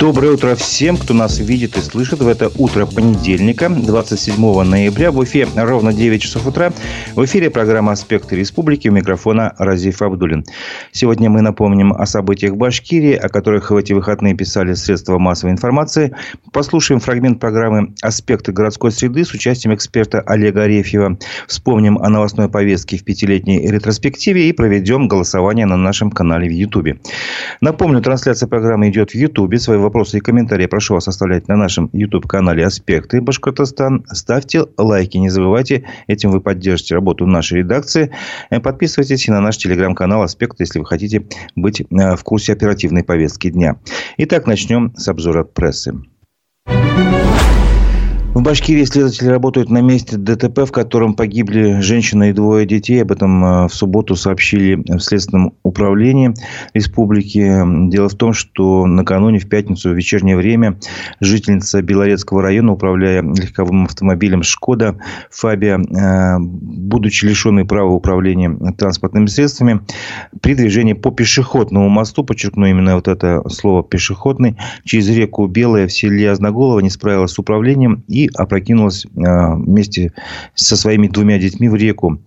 Доброе 0.00 0.32
утро 0.32 0.56
всем, 0.56 0.96
кто 0.96 1.14
нас 1.14 1.38
видит 1.38 1.76
и 1.76 1.80
слышит 1.80 2.20
в 2.20 2.26
это 2.26 2.50
утро 2.56 2.86
понедельника, 2.86 3.68
27 3.68 4.64
ноября. 4.64 5.12
В 5.12 5.22
эфире 5.22 5.46
ровно 5.54 5.92
9 5.92 6.20
часов 6.20 6.46
утра. 6.46 6.72
В 7.14 7.24
эфире 7.24 7.50
программа 7.50 7.92
«Аспекты 7.92 8.34
республики». 8.34 8.88
У 8.88 8.92
микрофона 8.92 9.54
Разиф 9.58 10.02
Абдулин. 10.02 10.44
Сегодня 10.90 11.30
мы 11.30 11.40
напомним 11.42 11.92
о 11.92 12.04
событиях 12.06 12.54
в 12.54 12.56
Башкирии, 12.56 13.14
о 13.14 13.28
которых 13.28 13.70
в 13.70 13.76
эти 13.76 13.92
выходные 13.92 14.34
писали 14.34 14.74
средства 14.74 15.18
массовой 15.18 15.52
информации. 15.52 16.16
Послушаем 16.52 16.98
фрагмент 16.98 17.38
программы 17.38 17.94
«Аспекты 18.02 18.50
городской 18.50 18.90
среды» 18.90 19.24
с 19.24 19.32
участием 19.32 19.72
эксперта 19.72 20.20
Олега 20.22 20.62
Арефьева. 20.62 21.16
Вспомним 21.46 21.98
о 21.98 22.08
новостной 22.08 22.48
повестке 22.48 22.96
в 22.96 23.04
пятилетней 23.04 23.70
ретроспективе 23.70 24.48
и 24.48 24.52
проведем 24.52 25.06
голосование 25.06 25.66
на 25.66 25.76
нашем 25.76 26.10
канале 26.10 26.48
в 26.48 26.52
Ютубе. 26.52 26.98
Напомню, 27.60 28.00
трансляция 28.00 28.48
программы 28.48 28.88
идет 28.88 29.12
в 29.12 29.14
Ютубе. 29.14 29.59
Свои 29.60 29.76
вопросы 29.76 30.16
и 30.16 30.20
комментарии 30.20 30.64
прошу 30.64 30.94
вас 30.94 31.06
оставлять 31.06 31.46
на 31.46 31.54
нашем 31.54 31.90
YouTube-канале 31.92 32.64
«Аспекты 32.64 33.20
Башкортостан». 33.20 34.06
Ставьте 34.10 34.64
лайки, 34.78 35.18
не 35.18 35.28
забывайте, 35.28 35.84
этим 36.06 36.30
вы 36.30 36.40
поддержите 36.40 36.94
работу 36.94 37.26
нашей 37.26 37.58
редакции. 37.58 38.10
Э, 38.48 38.58
подписывайтесь 38.58 39.28
на 39.28 39.42
наш 39.42 39.58
телеграм-канал 39.58 40.22
«Аспекты», 40.22 40.62
если 40.62 40.78
вы 40.78 40.86
хотите 40.86 41.26
быть 41.56 41.82
э, 41.82 41.84
в 42.16 42.24
курсе 42.24 42.54
оперативной 42.54 43.04
повестки 43.04 43.50
дня. 43.50 43.76
Итак, 44.16 44.46
начнем 44.46 44.94
с 44.96 45.06
обзора 45.08 45.44
прессы. 45.44 45.92
В 48.32 48.42
Башкирии 48.42 48.84
следователи 48.84 49.26
работают 49.26 49.70
на 49.70 49.80
месте 49.80 50.16
ДТП, 50.16 50.60
в 50.60 50.70
котором 50.70 51.14
погибли 51.14 51.80
женщина 51.80 52.30
и 52.30 52.32
двое 52.32 52.64
детей. 52.64 53.02
Об 53.02 53.10
этом 53.10 53.44
э, 53.44 53.66
в 53.66 53.74
субботу 53.74 54.14
сообщили 54.14 54.76
в 54.76 55.00
Следственном 55.00 55.54
управлении 55.64 56.32
республики. 56.72 57.60
Дело 57.90 58.08
в 58.08 58.14
том, 58.14 58.32
что 58.32 58.86
накануне 58.86 59.40
в 59.40 59.48
пятницу 59.48 59.90
в 59.90 59.94
вечернее 59.94 60.36
время 60.36 60.78
жительница 61.18 61.82
Белорецкого 61.82 62.40
района, 62.40 62.70
управляя 62.70 63.20
легковым 63.20 63.86
автомобилем 63.86 64.44
«Шкода» 64.44 64.96
Фабия, 65.32 65.80
э, 65.80 66.38
будучи 66.38 67.24
лишенной 67.24 67.64
права 67.64 67.90
управления 67.90 68.56
транспортными 68.78 69.26
средствами, 69.26 69.80
при 70.40 70.54
движении 70.54 70.92
по 70.92 71.10
пешеходному 71.10 71.88
мосту, 71.88 72.22
подчеркну 72.22 72.66
именно 72.66 72.94
вот 72.94 73.08
это 73.08 73.42
слово 73.48 73.82
«пешеходный», 73.82 74.56
через 74.84 75.08
реку 75.08 75.48
Белая 75.48 75.88
в 75.88 75.92
селе 75.92 76.30
Озноголово 76.30 76.78
не 76.78 76.90
справилась 76.90 77.32
с 77.32 77.38
управлением 77.40 78.04
и 78.06 78.19
и 78.24 78.30
опрокинулась 78.34 79.06
а, 79.16 79.54
вместе 79.54 80.12
со 80.54 80.76
своими 80.76 81.08
двумя 81.08 81.38
детьми 81.38 81.68
в 81.68 81.74
реку. 81.74 82.20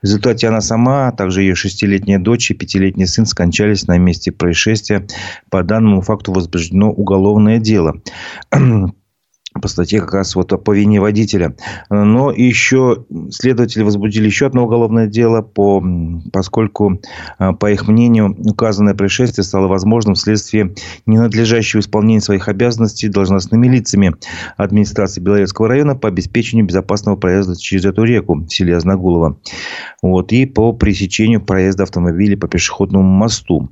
В 0.00 0.04
результате 0.04 0.48
она 0.48 0.60
сама, 0.60 1.08
а 1.08 1.12
также 1.12 1.42
ее 1.42 1.54
шестилетняя 1.54 2.18
дочь 2.18 2.50
и 2.50 2.54
пятилетний 2.54 3.06
сын 3.06 3.26
скончались 3.26 3.86
на 3.86 3.98
месте 3.98 4.32
происшествия. 4.32 5.06
По 5.50 5.62
данному 5.62 6.00
факту 6.00 6.32
возбуждено 6.32 6.90
уголовное 6.90 7.58
дело 7.58 8.00
по 9.60 9.68
статье 9.68 10.00
как 10.00 10.14
раз 10.14 10.34
вот 10.34 10.48
по 10.64 10.74
вине 10.74 11.00
водителя. 11.00 11.54
Но 11.90 12.30
еще 12.30 13.04
следователи 13.30 13.82
возбудили 13.82 14.26
еще 14.26 14.46
одно 14.46 14.64
уголовное 14.64 15.06
дело, 15.06 15.42
по, 15.42 15.82
поскольку, 16.32 17.00
а, 17.38 17.52
по 17.52 17.70
их 17.70 17.88
мнению, 17.88 18.36
указанное 18.38 18.94
происшествие 18.94 19.44
стало 19.44 19.66
возможным 19.68 20.14
вследствие 20.14 20.74
ненадлежащего 21.06 21.80
исполнения 21.80 22.20
своих 22.20 22.48
обязанностей 22.48 23.08
должностными 23.08 23.68
лицами 23.68 24.14
администрации 24.56 25.20
Белорецкого 25.20 25.68
района 25.68 25.94
по 25.94 26.08
обеспечению 26.08 26.66
безопасного 26.66 27.16
проезда 27.16 27.56
через 27.56 27.84
эту 27.84 28.04
реку 28.04 28.34
в 28.34 28.48
селе 28.48 28.76
Озногулово. 28.76 29.38
Вот, 30.02 30.32
и 30.32 30.46
по 30.46 30.72
пресечению 30.72 31.40
проезда 31.40 31.84
автомобилей 31.84 32.36
по 32.36 32.48
пешеходному 32.48 33.04
мосту. 33.04 33.70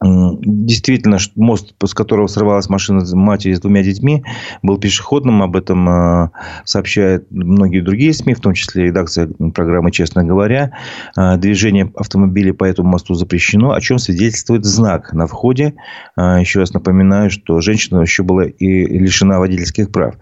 Действительно, 0.00 1.18
мост, 1.34 1.74
с 1.84 1.92
которого 1.92 2.28
срывалась 2.28 2.68
машина 2.68 3.04
матери 3.16 3.54
с 3.54 3.60
двумя 3.60 3.82
детьми, 3.82 4.22
был 4.62 4.78
пешеходным. 4.78 5.42
Об 5.42 5.56
этом 5.56 5.88
э, 5.88 6.30
сообщают 6.64 7.26
многие 7.30 7.80
другие 7.80 8.12
СМИ, 8.12 8.34
в 8.34 8.40
том 8.40 8.54
числе 8.54 8.84
редакция 8.84 9.28
программы 9.54 9.90
«Честно 9.90 10.22
говоря». 10.22 10.72
Э, 11.16 11.36
движение 11.36 11.90
автомобилей 11.96 12.52
по 12.52 12.62
этому 12.62 12.90
мосту 12.90 13.14
запрещено, 13.14 13.72
о 13.72 13.80
чем 13.80 13.98
свидетельствует 13.98 14.64
знак 14.64 15.12
на 15.12 15.26
входе. 15.26 15.74
Э, 16.16 16.38
еще 16.38 16.60
раз 16.60 16.72
напоминаю, 16.72 17.30
что 17.30 17.60
женщина 17.60 18.00
еще 18.00 18.22
была 18.22 18.44
и 18.44 18.66
лишена 18.66 19.40
водительских 19.40 19.90
прав. 19.90 20.14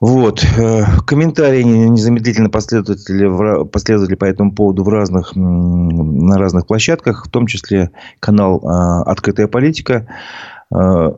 Вот. 0.00 0.44
Э, 0.56 0.84
комментарии 1.06 1.62
незамедлительно 1.62 2.50
последовали, 2.50 3.64
последовали 3.64 4.14
по 4.14 4.26
этому 4.26 4.52
поводу 4.52 4.84
в 4.84 4.88
разных, 4.88 5.34
на 5.34 6.38
разных 6.38 6.66
площадках, 6.66 7.26
в 7.26 7.30
том 7.30 7.46
числе 7.46 7.90
канал 8.20 8.62
а, 8.64 9.02
«Открытая 9.02 9.48
политика» 9.48 10.06
э, 10.72 11.12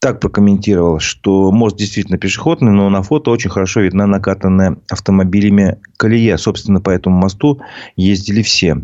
так 0.00 0.18
прокомментировал, 0.18 0.98
что 0.98 1.52
мост 1.52 1.76
действительно 1.76 2.18
пешеходный, 2.18 2.72
но 2.72 2.90
на 2.90 3.02
фото 3.02 3.30
очень 3.30 3.50
хорошо 3.50 3.82
видна 3.82 4.08
накатанная 4.08 4.78
автомобилями 4.90 5.78
колея. 5.96 6.38
Собственно, 6.38 6.80
по 6.80 6.90
этому 6.90 7.16
мосту 7.16 7.60
ездили 7.94 8.42
все. 8.42 8.82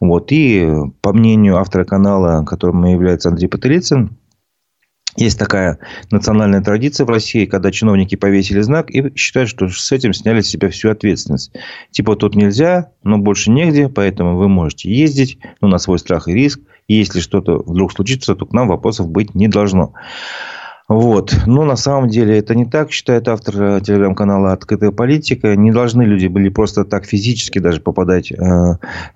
Вот. 0.00 0.32
И 0.32 0.68
по 1.02 1.12
мнению 1.12 1.58
автора 1.58 1.84
канала, 1.84 2.44
которым 2.44 2.84
является 2.84 3.28
Андрей 3.28 3.46
Пателицын, 3.46 4.16
есть 5.16 5.38
такая 5.38 5.78
национальная 6.10 6.60
традиция 6.62 7.06
в 7.06 7.10
России, 7.10 7.46
когда 7.46 7.70
чиновники 7.70 8.14
повесили 8.16 8.60
знак 8.60 8.90
и 8.90 9.16
считают, 9.16 9.48
что 9.48 9.68
с 9.68 9.92
этим 9.92 10.12
сняли 10.12 10.40
с 10.40 10.48
себя 10.48 10.68
всю 10.70 10.90
ответственность. 10.90 11.52
Типа 11.90 12.16
тут 12.16 12.34
нельзя, 12.34 12.90
но 13.02 13.18
больше 13.18 13.50
негде, 13.50 13.88
поэтому 13.88 14.36
вы 14.36 14.48
можете 14.48 14.90
ездить, 14.92 15.38
но 15.60 15.68
на 15.68 15.78
свой 15.78 15.98
страх 15.98 16.28
и 16.28 16.34
риск. 16.34 16.60
И 16.88 16.94
если 16.94 17.20
что-то 17.20 17.58
вдруг 17.58 17.92
случится, 17.92 18.34
то 18.36 18.46
к 18.46 18.52
нам 18.52 18.68
вопросов 18.68 19.08
быть 19.08 19.34
не 19.34 19.48
должно. 19.48 19.94
Вот. 20.88 21.34
Но 21.46 21.64
на 21.64 21.74
самом 21.74 22.08
деле 22.08 22.38
это 22.38 22.54
не 22.54 22.64
так, 22.64 22.92
считает 22.92 23.26
автор 23.26 23.60
э, 23.60 23.80
телеграм-канала 23.80 24.52
«Открытая 24.52 24.92
политика». 24.92 25.56
Не 25.56 25.72
должны 25.72 26.02
люди 26.02 26.28
были 26.28 26.48
просто 26.48 26.84
так 26.84 27.06
физически 27.06 27.58
даже 27.58 27.80
попадать 27.80 28.30
э, 28.30 28.36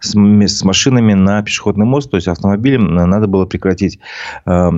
с, 0.00 0.16
с 0.16 0.64
машинами 0.64 1.14
на 1.14 1.40
пешеходный 1.42 1.86
мост. 1.86 2.10
То 2.10 2.16
есть, 2.16 2.26
автомобилем 2.26 2.92
надо 2.92 3.28
было 3.28 3.46
прекратить, 3.46 4.00
э, 4.46 4.70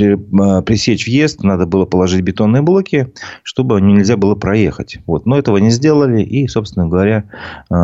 э, 0.00 0.62
пресечь 0.62 1.06
въезд, 1.06 1.44
надо 1.44 1.66
было 1.66 1.84
положить 1.84 2.22
бетонные 2.22 2.62
блоки, 2.62 3.12
чтобы 3.44 3.80
нельзя 3.80 4.16
было 4.16 4.34
проехать. 4.34 4.98
Вот. 5.06 5.26
Но 5.26 5.38
этого 5.38 5.58
не 5.58 5.70
сделали. 5.70 6.22
И, 6.22 6.48
собственно 6.48 6.88
говоря, 6.88 7.24
э, 7.70 7.74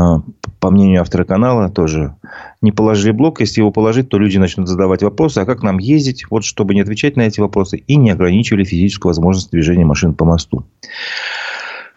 по 0.58 0.70
мнению 0.70 1.02
автора 1.02 1.22
канала, 1.22 1.68
тоже 1.68 2.16
не 2.66 2.72
положили 2.72 3.12
блок. 3.12 3.40
Если 3.40 3.60
его 3.60 3.70
положить, 3.70 4.08
то 4.08 4.18
люди 4.18 4.38
начнут 4.38 4.68
задавать 4.68 5.02
вопросы, 5.02 5.38
а 5.38 5.46
как 5.46 5.62
нам 5.62 5.78
ездить, 5.78 6.24
вот 6.30 6.44
чтобы 6.44 6.74
не 6.74 6.80
отвечать 6.80 7.16
на 7.16 7.22
эти 7.22 7.40
вопросы 7.40 7.78
и 7.78 7.96
не 7.96 8.10
ограничивали 8.10 8.64
физическую 8.64 9.10
возможность 9.10 9.52
движения 9.52 9.84
машин 9.84 10.14
по 10.14 10.24
мосту. 10.24 10.64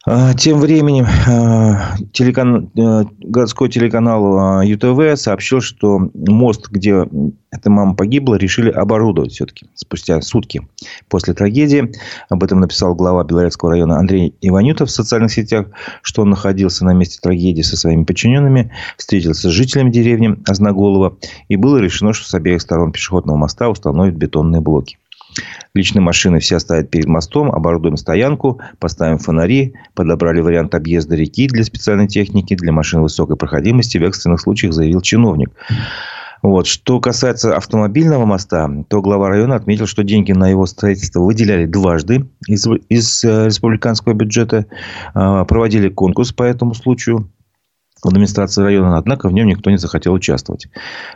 А, 0.05 0.33
тем 0.33 0.59
временем 0.59 1.05
а, 1.27 1.97
телекан... 2.13 2.71
Э, 2.77 3.03
городской 3.19 3.69
телеканал 3.69 4.59
а, 4.59 4.65
ЮТВ 4.65 5.19
сообщил, 5.19 5.59
что 5.61 6.09
мост, 6.13 6.69
где 6.69 7.05
эта 7.51 7.69
мама 7.69 7.95
погибла, 7.95 8.35
решили 8.35 8.69
оборудовать 8.69 9.33
все-таки 9.33 9.67
спустя 9.75 10.21
сутки 10.21 10.67
после 11.09 11.33
трагедии. 11.33 11.91
Об 12.29 12.43
этом 12.43 12.61
написал 12.61 12.95
глава 12.95 13.23
Белорецкого 13.23 13.71
района 13.71 13.97
Андрей 13.97 14.33
Иванютов 14.41 14.89
в 14.89 14.93
социальных 14.93 15.33
сетях, 15.33 15.67
что 16.01 16.21
он 16.21 16.29
находился 16.29 16.85
на 16.85 16.93
месте 16.93 17.19
трагедии 17.21 17.61
со 17.61 17.75
своими 17.75 18.03
подчиненными, 18.05 18.71
встретился 18.97 19.49
с 19.49 19.51
жителями 19.51 19.91
деревни 19.91 20.37
Озноголова, 20.47 21.17
и 21.49 21.57
было 21.57 21.77
решено, 21.77 22.13
что 22.13 22.27
с 22.27 22.33
обеих 22.33 22.61
сторон 22.61 22.93
пешеходного 22.93 23.35
моста 23.35 23.69
установят 23.69 24.15
бетонные 24.15 24.61
блоки. 24.61 24.97
Личные 25.73 26.01
машины 26.01 26.39
все 26.39 26.59
стоят 26.59 26.89
перед 26.89 27.05
мостом, 27.05 27.51
оборудуем 27.51 27.97
стоянку, 27.97 28.59
поставим 28.79 29.19
фонари, 29.19 29.73
подобрали 29.93 30.41
вариант 30.41 30.73
объезда 30.75 31.15
реки 31.15 31.47
для 31.47 31.63
специальной 31.63 32.07
техники, 32.07 32.55
для 32.55 32.71
машин 32.71 33.01
высокой 33.01 33.35
проходимости, 33.35 33.97
в 33.97 34.03
экстренных 34.03 34.41
случаях 34.41 34.73
заявил 34.73 35.01
чиновник. 35.01 35.49
Вот. 36.41 36.67
Что 36.67 36.99
касается 36.99 37.55
автомобильного 37.55 38.25
моста, 38.25 38.69
то 38.87 39.01
глава 39.01 39.29
района 39.29 39.55
отметил, 39.55 39.87
что 39.87 40.03
деньги 40.03 40.31
на 40.31 40.49
его 40.49 40.65
строительство 40.65 41.19
выделяли 41.19 41.65
дважды 41.65 42.27
из, 42.47 42.65
из 42.87 43.23
э, 43.25 43.47
республиканского 43.47 44.13
бюджета. 44.13 44.65
А, 45.13 45.43
проводили 45.43 45.89
конкурс 45.89 46.31
по 46.31 46.43
этому 46.43 46.73
случаю 46.75 47.29
администрации 48.07 48.61
района, 48.61 48.97
однако 48.97 49.29
в 49.29 49.33
нем 49.33 49.47
никто 49.47 49.69
не 49.69 49.77
захотел 49.77 50.13
участвовать. 50.13 50.67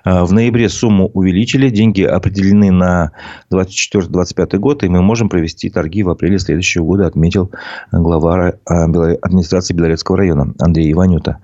А, 0.04 0.26
в 0.26 0.34
ноябре 0.34 0.70
сумму 0.70 1.10
увеличили, 1.14 1.70
деньги 1.70 2.02
определены 2.02 2.72
на 2.72 3.12
24-25 3.52 4.58
год, 4.58 4.84
и 4.84 4.90
мы 4.90 5.02
можем 5.02 5.30
провести 5.30 5.70
торги 5.70 6.04
в 6.04 6.10
апреле 6.10 6.40
следующего 6.40 6.84
года, 6.84 7.08
отметил 7.08 7.52
глава 7.92 8.54
а, 8.66 8.84
администрации 8.84 9.74
Белорецкого 9.74 10.18
района 10.18 10.54
Андрей 10.60 10.92
Иванюта. 10.92 11.40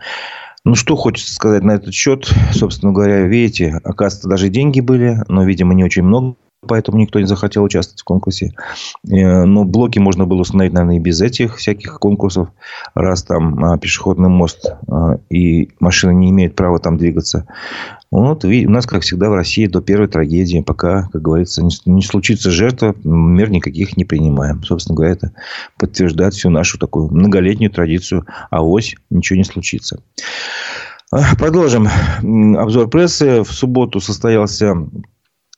Ну, 0.65 0.75
что 0.75 0.95
хочется 0.97 1.33
сказать 1.33 1.63
на 1.63 1.71
этот 1.71 1.93
счет. 1.93 2.29
Собственно 2.51 2.91
говоря, 2.91 3.21
видите, 3.21 3.79
оказывается, 3.83 4.27
даже 4.27 4.49
деньги 4.49 4.81
были, 4.81 5.23
но, 5.29 5.45
видимо, 5.45 5.73
не 5.73 5.85
очень 5.85 6.03
много 6.03 6.35
поэтому 6.67 6.97
никто 6.97 7.19
не 7.19 7.25
захотел 7.25 7.63
участвовать 7.63 8.01
в 8.01 8.03
конкурсе. 8.03 8.53
Э, 9.09 9.45
но 9.45 9.63
блоки 9.63 9.99
можно 9.99 10.25
было 10.25 10.41
установить, 10.41 10.73
наверное, 10.73 10.97
и 10.97 10.99
без 10.99 11.21
этих 11.21 11.57
всяких 11.57 11.99
конкурсов, 11.99 12.49
раз 12.93 13.23
там 13.23 13.63
а, 13.63 13.77
пешеходный 13.77 14.29
мост 14.29 14.73
а, 14.87 15.19
и 15.29 15.69
машины 15.79 16.11
не 16.13 16.29
имеют 16.29 16.55
права 16.55 16.79
там 16.79 16.97
двигаться. 16.97 17.47
Вот, 18.11 18.43
у 18.43 18.69
нас, 18.69 18.87
как 18.87 19.03
всегда, 19.03 19.29
в 19.29 19.35
России 19.35 19.67
до 19.67 19.81
первой 19.81 20.07
трагедии, 20.07 20.61
пока, 20.61 21.09
как 21.13 21.21
говорится, 21.21 21.63
не, 21.85 22.01
случится 22.01 22.49
жертва, 22.49 22.95
мер 23.03 23.51
никаких 23.51 23.97
не 23.97 24.03
принимаем. 24.03 24.63
Собственно 24.63 24.95
говоря, 24.95 25.13
это 25.13 25.31
подтверждает 25.77 26.33
всю 26.33 26.49
нашу 26.49 26.79
такую 26.79 27.13
многолетнюю 27.13 27.71
традицию, 27.71 28.25
а 28.49 28.63
ось 28.63 28.95
ничего 29.11 29.37
не 29.37 29.43
случится. 29.43 30.01
А, 31.11 31.35
продолжим 31.35 31.87
обзор 32.57 32.89
прессы. 32.89 33.43
В 33.43 33.51
субботу 33.51 33.99
состоялся 33.99 34.75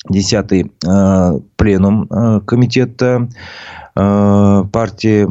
десятый 0.09 0.71
э, 0.85 1.39
пленум 1.55 2.07
э, 2.09 2.41
комитета 2.45 3.29
э, 3.95 4.63
партии 4.71 5.27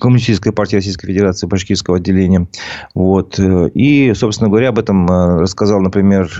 Коммунистической 0.00 0.52
партии 0.52 0.76
Российской 0.76 1.06
Федерации 1.06 1.46
Башкирского 1.46 1.98
отделения. 1.98 2.48
Вот. 2.94 3.38
И, 3.38 4.12
собственно 4.14 4.48
говоря, 4.48 4.70
об 4.70 4.78
этом 4.78 5.06
рассказал, 5.06 5.80
например, 5.80 6.30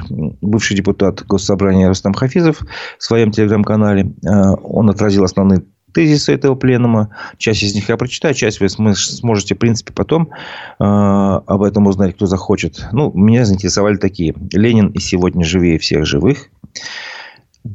бывший 0.41 0.75
депутат 0.75 1.23
Госсобрания 1.27 1.89
Рустам 1.89 2.15
Хафизов 2.15 2.63
в 2.99 3.05
своем 3.05 3.31
телеграм-канале. 3.31 4.15
Он 4.25 4.89
отразил 4.89 5.25
основные 5.25 5.65
тезисы 5.93 6.33
этого 6.33 6.55
пленума. 6.55 7.11
Часть 7.39 7.63
из 7.63 7.75
них 7.75 7.89
я 7.89 7.97
прочитаю, 7.97 8.35
часть 8.35 8.61
вы 8.61 8.69
сможете, 8.69 9.55
в 9.55 9.59
принципе, 9.59 9.93
потом 9.93 10.31
э, 10.31 10.85
об 10.85 11.63
этом 11.63 11.87
узнать, 11.87 12.15
кто 12.15 12.27
захочет. 12.27 12.87
Ну, 12.93 13.13
меня 13.13 13.45
заинтересовали 13.45 13.97
такие. 13.97 14.35
Ленин 14.53 14.89
и 14.89 14.99
сегодня 14.99 15.45
живее 15.45 15.79
всех 15.79 16.07
живых. 16.07 16.49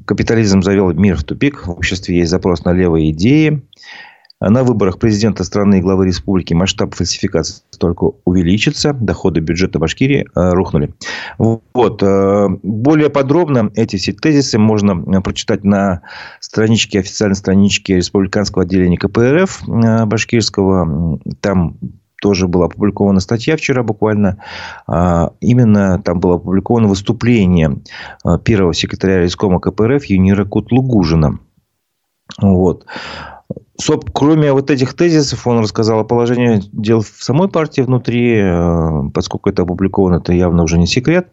Капитализм 0.06 0.62
завел 0.62 0.92
мир 0.94 1.18
в 1.18 1.24
тупик. 1.24 1.68
В 1.68 1.72
обществе 1.72 2.18
есть 2.18 2.32
запрос 2.32 2.66
на 2.66 2.74
левые 2.74 3.12
идеи. 3.12 3.62
На 4.50 4.64
выборах 4.64 5.00
президента 5.00 5.46
страны 5.46 5.80
и 5.80 5.82
главы 5.82 6.08
республики 6.08 6.54
масштаб 6.54 6.96
фальсификации 6.96 7.64
только 7.80 8.12
увеличится. 8.26 8.92
Доходы 8.94 9.40
бюджета 9.40 9.80
Башкирии 9.80 10.26
э, 10.36 10.50
рухнули. 10.52 10.94
Вот. 11.38 12.04
Э, 12.04 12.48
более 12.62 13.10
подробно 13.10 13.72
эти 13.76 13.96
все 13.96 14.12
тезисы 14.12 14.60
можно 14.60 14.92
э, 14.92 15.22
прочитать 15.22 15.64
на 15.64 16.02
страничке, 16.42 17.00
официальной 17.00 17.38
страничке 17.38 17.96
Республиканского 17.96 18.64
отделения 18.64 18.98
КПРФ 18.98 19.64
Башкирского. 20.08 21.20
Там 21.40 21.78
тоже 22.22 22.50
была 22.50 22.66
опубликована 22.66 23.22
статья 23.22 23.56
вчера 23.56 23.82
буквально. 23.84 24.44
А, 24.88 25.32
именно 25.40 26.02
там 26.02 26.20
было 26.20 26.36
опубликовано 26.36 26.88
выступление 26.88 27.80
первого 28.44 28.74
секретаря 28.74 29.22
Рискома 29.22 29.60
КПРФ 29.60 30.06
Юнира 30.06 30.46
Кутлугужина. 30.46 31.40
Вот. 32.42 32.86
Соб, 33.80 34.12
кроме 34.12 34.54
вот 34.54 34.70
этих 34.70 34.94
тезисов, 34.94 35.48
он 35.48 35.60
рассказал 35.60 36.00
о 36.00 36.04
положении 36.04 36.62
дел 36.72 37.02
в 37.02 37.24
самой 37.24 37.50
партии 37.50 37.82
внутри, 37.82 38.36
э, 38.38 39.10
поскольку 39.14 39.50
это 39.50 39.64
опубликовано, 39.64 40.18
это 40.18 40.32
явно 40.32 40.62
уже 40.62 40.78
не 40.78 40.86
секрет. 40.86 41.30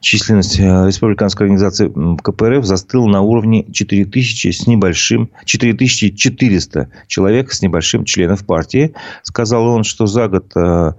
Численность 0.00 0.60
э, 0.60 0.86
республиканской 0.86 1.46
организации 1.46 1.92
КПРФ 2.22 2.64
застыла 2.64 3.08
на 3.08 3.22
уровне 3.22 3.66
4000 3.72 4.52
с 4.52 4.68
небольшим, 4.68 5.30
4400 5.44 6.90
человек 7.08 7.52
с 7.52 7.60
небольшим 7.60 8.04
членов 8.04 8.46
партии. 8.46 8.94
Сказал 9.24 9.66
он, 9.66 9.82
что 9.82 10.06
за 10.06 10.28
год 10.28 10.52
э, 10.54 10.92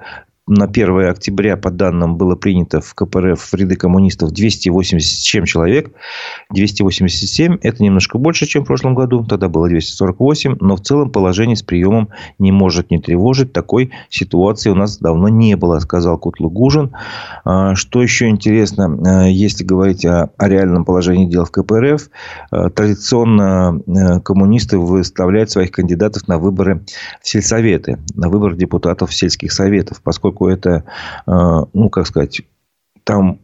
на 0.51 0.65
1 0.65 1.09
октября, 1.09 1.55
по 1.55 1.71
данным, 1.71 2.17
было 2.17 2.35
принято 2.35 2.81
в 2.81 2.93
КПРФ 2.93 3.39
в 3.39 3.53
ряды 3.53 3.75
коммунистов 3.75 4.31
287 4.31 5.45
человек. 5.45 5.91
287– 6.49 7.59
это 7.61 7.81
немножко 7.81 8.17
больше, 8.17 8.45
чем 8.45 8.63
в 8.63 8.67
прошлом 8.67 8.93
году. 8.93 9.23
Тогда 9.23 9.47
было 9.47 9.69
248. 9.69 10.57
Но 10.59 10.75
в 10.75 10.81
целом 10.81 11.09
положение 11.09 11.55
с 11.55 11.63
приемом 11.63 12.09
не 12.37 12.51
может 12.51 12.91
не 12.91 12.99
тревожить. 12.99 13.53
Такой 13.53 13.91
ситуации 14.09 14.69
у 14.69 14.75
нас 14.75 14.97
давно 14.97 15.29
не 15.29 15.55
было, 15.55 15.79
сказал 15.79 16.17
Кутлугужин. 16.17 16.91
А, 17.45 17.75
что 17.75 18.01
еще 18.01 18.27
интересно, 18.27 18.99
а, 19.05 19.27
если 19.27 19.63
говорить 19.63 20.05
о, 20.05 20.31
о 20.35 20.49
реальном 20.49 20.83
положении 20.83 21.27
дел 21.27 21.45
в 21.45 21.51
КПРФ, 21.51 22.09
а, 22.51 22.69
традиционно 22.69 24.19
коммунисты 24.25 24.77
выставляют 24.77 25.49
своих 25.49 25.71
кандидатов 25.71 26.27
на 26.27 26.37
выборы 26.37 26.83
в 27.21 27.29
сельсоветы, 27.29 27.99
на 28.15 28.27
выборы 28.27 28.57
депутатов 28.57 29.13
сельских 29.13 29.53
советов, 29.53 30.01
поскольку 30.03 30.40
это, 30.49 30.83
э, 31.27 31.31
ну, 31.73 31.89
как 31.89 32.07
сказать, 32.07 32.41
там 33.03 33.39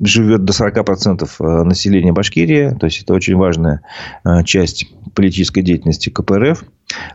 живет 0.00 0.44
до 0.44 0.52
40% 0.52 1.28
э, 1.38 1.62
населения 1.64 2.12
Башкирии, 2.12 2.76
то 2.78 2.86
есть 2.86 3.02
это 3.02 3.14
очень 3.14 3.36
важная 3.36 3.82
э, 4.24 4.44
часть 4.44 4.92
политической 5.14 5.62
деятельности 5.62 6.10
КПРФ. 6.10 6.64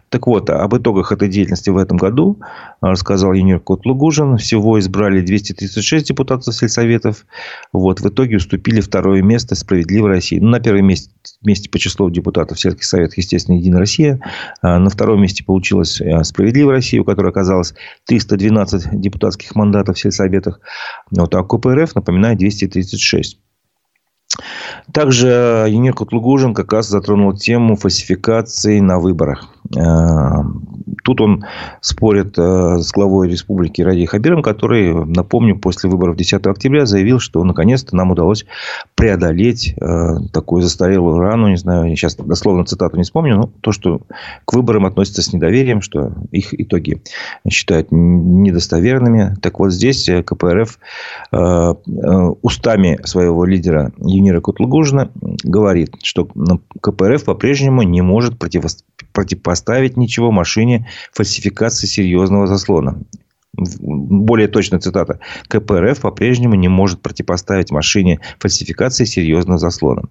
Так 0.09 0.27
вот, 0.27 0.49
об 0.49 0.75
итогах 0.75 1.11
этой 1.11 1.29
деятельности 1.29 1.69
в 1.69 1.77
этом 1.77 1.97
году 1.97 2.39
рассказал 2.81 3.33
Юнир 3.33 3.59
Котлугужин. 3.59 4.37
Всего 4.37 4.77
избрали 4.79 5.21
236 5.21 6.07
депутатов 6.07 6.53
сельсоветов. 6.53 7.25
Вот, 7.71 8.01
в 8.01 8.07
итоге 8.09 8.37
уступили 8.37 8.81
второе 8.81 9.21
место 9.21 9.55
«Справедливой 9.55 10.09
России». 10.09 10.39
Ну, 10.39 10.49
на 10.49 10.59
первом 10.59 10.87
месте, 10.87 11.11
месте 11.41 11.69
по 11.69 11.79
числу 11.79 12.09
депутатов 12.09 12.59
сельских 12.59 12.83
советов, 12.83 13.17
естественно, 13.17 13.55
«Единая 13.55 13.79
Россия». 13.79 14.19
А 14.61 14.77
на 14.79 14.89
втором 14.89 15.21
месте 15.21 15.43
получилась 15.45 16.01
э, 16.01 16.23
«Справедливая 16.25 16.75
Россия», 16.75 17.01
у 17.01 17.05
которой 17.05 17.29
оказалось 17.29 17.73
312 18.07 18.99
депутатских 18.99 19.55
мандатов 19.55 19.95
в 19.95 19.99
сельсоветах. 19.99 20.59
Вот, 21.11 21.33
а 21.33 21.43
КПРФ, 21.43 21.95
напоминаю, 21.95 22.37
236. 22.37 23.39
Также 24.91 25.67
Юнир 25.69 25.93
Кутлугужин 25.93 26.53
как 26.53 26.73
раз 26.73 26.87
затронул 26.87 27.33
тему 27.33 27.75
фальсификации 27.75 28.79
на 28.79 28.99
выборах. 28.99 29.49
Э, 29.75 30.43
тут 31.03 31.21
он 31.21 31.45
спорит 31.79 32.37
э, 32.37 32.79
с 32.79 32.91
главой 32.91 33.29
республики 33.29 33.81
Ради 33.81 34.05
Хабиром, 34.05 34.41
который, 34.41 34.93
напомню, 35.05 35.57
после 35.57 35.89
выборов 35.89 36.17
10 36.17 36.45
октября 36.47 36.85
заявил, 36.85 37.19
что 37.19 37.43
наконец-то 37.43 37.95
нам 37.95 38.11
удалось 38.11 38.45
преодолеть 38.95 39.73
э, 39.79 40.15
такую 40.33 40.61
застарелую 40.61 41.19
рану. 41.19 41.47
Не 41.47 41.57
знаю, 41.57 41.95
сейчас 41.95 42.15
дословно 42.15 42.65
цитату 42.65 42.97
не 42.97 43.03
вспомню, 43.03 43.37
но 43.37 43.49
то, 43.61 43.71
что 43.71 44.01
к 44.45 44.53
выборам 44.53 44.85
относится 44.85 45.21
с 45.21 45.31
недоверием, 45.31 45.81
что 45.81 46.11
их 46.31 46.59
итоги 46.59 47.01
считают 47.49 47.87
недостоверными. 47.91 49.35
Так 49.41 49.59
вот, 49.59 49.71
здесь 49.71 50.09
КПРФ 50.25 50.79
устами 52.41 52.99
своего 53.05 53.45
лидера 53.45 53.91
Юнира 53.99 54.41
Кутлугужина 54.41 54.80
говорит, 55.43 55.95
что 56.03 56.27
КПРФ 56.81 57.23
по-прежнему 57.23 57.83
не 57.83 58.01
может 58.01 58.37
противопоставить 58.37 59.97
ничего 59.97 60.31
машине 60.31 60.87
фальсификации 61.13 61.87
серьезного 61.87 62.47
заслона 62.47 63.01
более 63.57 64.47
точная 64.47 64.79
цитата, 64.79 65.19
КПРФ 65.49 65.99
по-прежнему 65.99 66.55
не 66.55 66.69
может 66.69 67.01
противопоставить 67.01 67.71
машине 67.71 68.19
фальсификации 68.39 69.03
серьезного 69.03 69.59
заслона. 69.59 70.03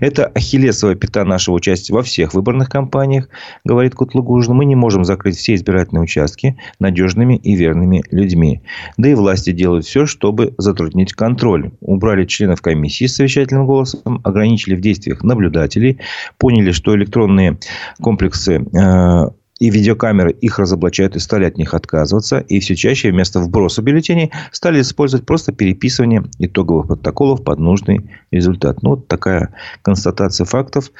Это 0.00 0.26
ахиллесовая 0.26 0.96
пята 0.96 1.24
нашего 1.24 1.56
участия 1.56 1.92
во 1.92 2.02
всех 2.02 2.32
выборных 2.32 2.70
кампаниях, 2.70 3.28
говорит 3.64 3.94
Кутлугужин. 3.94 4.54
Мы 4.54 4.64
не 4.64 4.76
можем 4.76 5.04
закрыть 5.04 5.36
все 5.36 5.54
избирательные 5.54 6.02
участки 6.02 6.56
надежными 6.78 7.36
и 7.36 7.54
верными 7.54 8.02
людьми. 8.10 8.62
Да 8.96 9.08
и 9.08 9.14
власти 9.14 9.52
делают 9.52 9.84
все, 9.84 10.06
чтобы 10.06 10.54
затруднить 10.56 11.12
контроль. 11.12 11.72
Убрали 11.80 12.24
членов 12.24 12.62
комиссии 12.62 13.06
с 13.06 13.16
совещательным 13.16 13.66
голосом, 13.66 14.20
ограничили 14.24 14.74
в 14.74 14.80
действиях 14.80 15.22
наблюдателей, 15.22 15.98
поняли, 16.38 16.72
что 16.72 16.96
электронные 16.96 17.58
комплексы 18.00 18.64
э, 18.72 19.30
и 19.58 19.70
видеокамеры 19.70 20.32
их 20.32 20.58
разоблачают 20.58 21.16
и 21.16 21.18
стали 21.18 21.44
от 21.46 21.56
них 21.56 21.72
отказываться. 21.72 22.38
И 22.38 22.60
все 22.60 22.76
чаще 22.76 23.10
вместо 23.10 23.40
вброса 23.40 23.80
бюллетеней 23.82 24.30
стали 24.52 24.80
использовать 24.82 25.24
просто 25.24 25.52
переписывание 25.52 26.24
итоговых 26.38 26.88
протоколов 26.88 27.42
под 27.42 27.58
нужный 27.58 28.10
результат. 28.30 28.82
Ну, 28.82 28.90
вот 28.90 29.08
такая 29.08 29.54
констатация 29.82 30.44
фактов. 30.44 30.90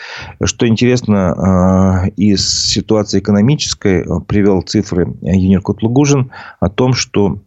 Что 0.42 0.66
интересно, 0.66 1.32
а, 1.32 2.06
из 2.16 2.48
ситуации 2.48 3.18
экономической 3.18 4.02
а, 4.02 4.20
привел 4.20 4.62
цифры 4.62 5.14
Юнир 5.20 5.60
Котлугужин 5.60 6.30
о 6.58 6.70
том, 6.70 6.94
что 6.94 7.40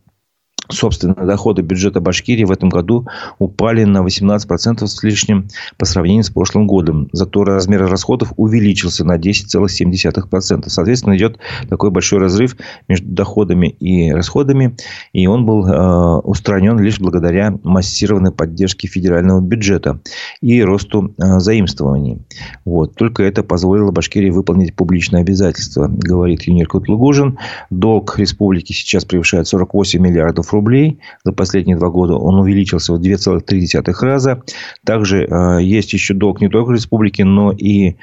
собственные 0.70 1.26
доходы 1.26 1.62
бюджета 1.62 2.00
Башкирии 2.00 2.44
в 2.44 2.52
этом 2.52 2.70
году 2.70 3.08
упали 3.40 3.84
на 3.84 4.00
18% 4.00 4.86
с 4.86 5.04
лишним 5.04 5.48
по 5.78 5.86
сравнению 5.86 6.24
с 6.24 6.30
прошлым 6.30 6.68
годом. 6.68 7.10
Зато 7.12 7.44
размер 7.44 7.88
расходов 7.88 8.34
увеличился 8.38 9.04
на 9.04 9.18
10,7%. 9.18 10.64
Соответственно, 10.68 11.18
идет 11.18 11.40
такой 11.70 11.90
большой 11.90 12.20
разрыв 12.20 12.56
между 12.88 13.08
доходами 13.08 13.68
и 13.68 14.12
расходами. 14.12 14.76
И 15.14 15.28
он 15.28 15.46
был 15.46 15.66
э, 15.66 16.20
устранен 16.22 16.80
лишь 16.80 17.00
благодаря 17.00 17.58
массированной 17.64 18.32
поддержке 18.32 18.88
федерального 18.88 19.42
бюджета 19.42 20.00
и 20.42 20.62
росту 20.64 21.14
э, 21.18 21.40
заимствований. 21.40 22.22
Вот. 22.66 22.96
Только 22.96 23.24
это 23.24 23.44
позволило 23.44 23.92
Башкирии 23.92 24.30
выполнить 24.30 24.76
публичные 24.76 25.22
обязательства, 25.22 25.88
говорит 25.90 26.44
Юнир 26.44 26.68
Кутлугужин. 26.68 27.40
Долг 27.70 28.18
республики 28.20 28.74
сейчас 28.74 29.06
превышает 29.06 29.48
48 29.48 30.00
миллиардов 30.00 30.54
рублей 30.54 30.59
рублей. 30.60 31.00
За 31.24 31.32
последние 31.32 31.78
два 31.78 31.90
года 31.90 32.16
он 32.16 32.36
увеличился 32.36 32.94
в 32.94 33.02
2,3 33.02 33.94
раза. 34.02 34.42
Также 34.86 35.26
э, 35.26 35.60
есть 35.62 35.94
еще 35.94 36.14
долг 36.14 36.42
не 36.42 36.50
только 36.50 36.74
республики, 36.74 37.22
но 37.22 37.52
и 37.52 37.96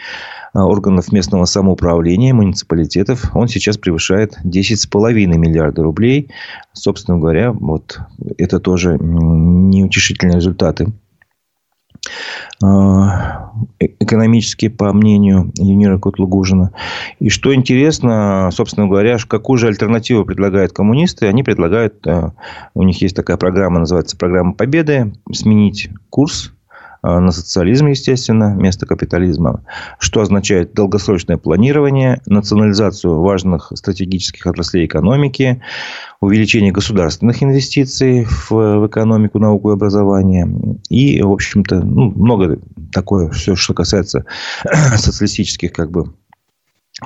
органов 0.55 1.13
местного 1.13 1.45
самоуправления, 1.45 2.33
муниципалитетов. 2.33 3.31
Он 3.35 3.47
сейчас 3.49 3.77
превышает 3.77 4.39
10,5 4.45 5.13
миллиарда 5.13 5.83
рублей. 5.83 6.31
Собственно 6.73 7.19
говоря, 7.19 7.53
вот 7.53 8.01
это 8.39 8.59
тоже 8.59 8.97
неутешительные 8.99 10.37
результаты 10.37 10.93
э, 12.63 12.67
экономически, 13.81 14.69
по 14.69 14.93
мнению 14.93 15.53
Юнира 15.57 15.99
Котлугужина. 15.99 16.73
И 17.21 17.29
что 17.29 17.55
интересно, 17.55 18.51
собственно 18.53 18.87
говоря, 18.87 19.19
какую 19.27 19.59
же 19.59 19.69
альтернативу 19.69 20.25
предлагают 20.25 20.73
коммунисты? 20.73 21.27
Они 21.27 21.43
предлагают, 21.43 22.07
э, 22.07 22.31
у 22.75 22.83
них 22.83 23.01
есть 23.03 23.17
такая 23.17 23.37
программа, 23.37 23.81
называется 23.81 24.17
программа 24.17 24.55
Победы, 24.55 25.13
сменить 25.33 25.91
курс 26.11 26.56
на 27.07 27.31
социализм, 27.31 27.87
естественно, 27.87 28.55
вместо 28.55 28.87
капитализма, 28.87 29.63
что 29.99 30.21
означает 30.21 30.75
долгосрочное 30.75 31.37
планирование, 31.37 32.21
национализацию 32.27 33.21
важных 33.21 33.73
стратегических 33.75 34.47
отраслей 34.47 34.87
экономики, 34.87 35.63
увеличение 36.21 36.73
государственных 36.73 37.43
инвестиций 37.43 38.25
в, 38.25 38.51
в 38.51 38.87
экономику, 38.87 39.39
науку 39.39 39.71
и 39.71 39.75
образование. 39.75 40.49
И, 40.89 41.23
в 41.23 41.31
общем-то, 41.31 41.81
ну, 41.81 42.13
много 42.17 42.59
такое, 42.93 43.31
все, 43.31 43.55
что 43.55 43.75
касается 43.75 44.25
социалистических 44.97 45.73
как 45.73 45.91
бы 45.91 46.13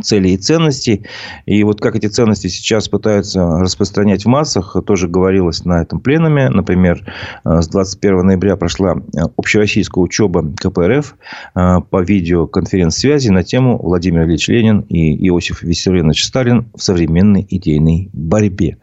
целей 0.03 0.35
и 0.35 0.37
ценностей. 0.37 1.07
И 1.47 1.65
вот 1.65 1.81
как 1.81 1.97
эти 1.97 2.07
ценности 2.07 2.47
сейчас 2.47 2.89
пытаются 2.89 3.59
распространять 3.59 4.25
в 4.25 4.29
массах, 4.29 4.77
тоже 4.87 5.09
говорилось 5.09 5.65
на 5.65 5.83
этом 5.83 5.99
пленуме. 6.01 6.49
Например, 6.49 7.03
э, 7.45 7.61
с 7.61 7.69
21 7.69 8.25
ноября 8.25 8.57
прошла 8.57 8.95
э, 8.95 9.19
общероссийская 9.37 10.03
учеба 10.03 10.45
КПРФ 10.57 11.17
э, 11.57 11.77
по 11.91 12.03
видеоконференц-связи 12.03 13.31
на 13.31 13.43
тему 13.43 13.79
Владимир 13.83 14.23
Ильич 14.23 14.47
Ленин 14.47 14.81
и 14.83 15.29
Иосиф 15.29 15.63
Виссарионович 15.63 16.25
Сталин 16.25 16.71
в 16.73 16.81
современной 16.81 17.45
идейной 17.49 18.11
борьбе. 18.13 18.79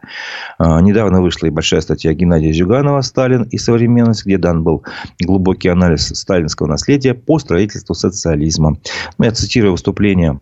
Недавно 0.58 1.22
вышла 1.22 1.46
и 1.46 1.50
большая 1.50 1.80
статья 1.80 2.12
Геннадия 2.12 2.52
Зюганова 2.52 3.00
«Сталин 3.00 3.44
и 3.44 3.58
современность», 3.58 4.26
где 4.26 4.38
дан 4.38 4.62
был 4.62 4.84
глубокий 5.20 5.68
анализ 5.68 6.08
сталинского 6.08 6.66
наследия 6.66 7.14
по 7.14 7.38
строительству 7.38 7.94
социализма. 7.94 8.78
Я 9.18 9.30
цитирую 9.30 9.72
выступление 9.72 10.40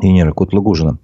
Инера 0.00 0.32
Кутлагужина. 0.32 0.98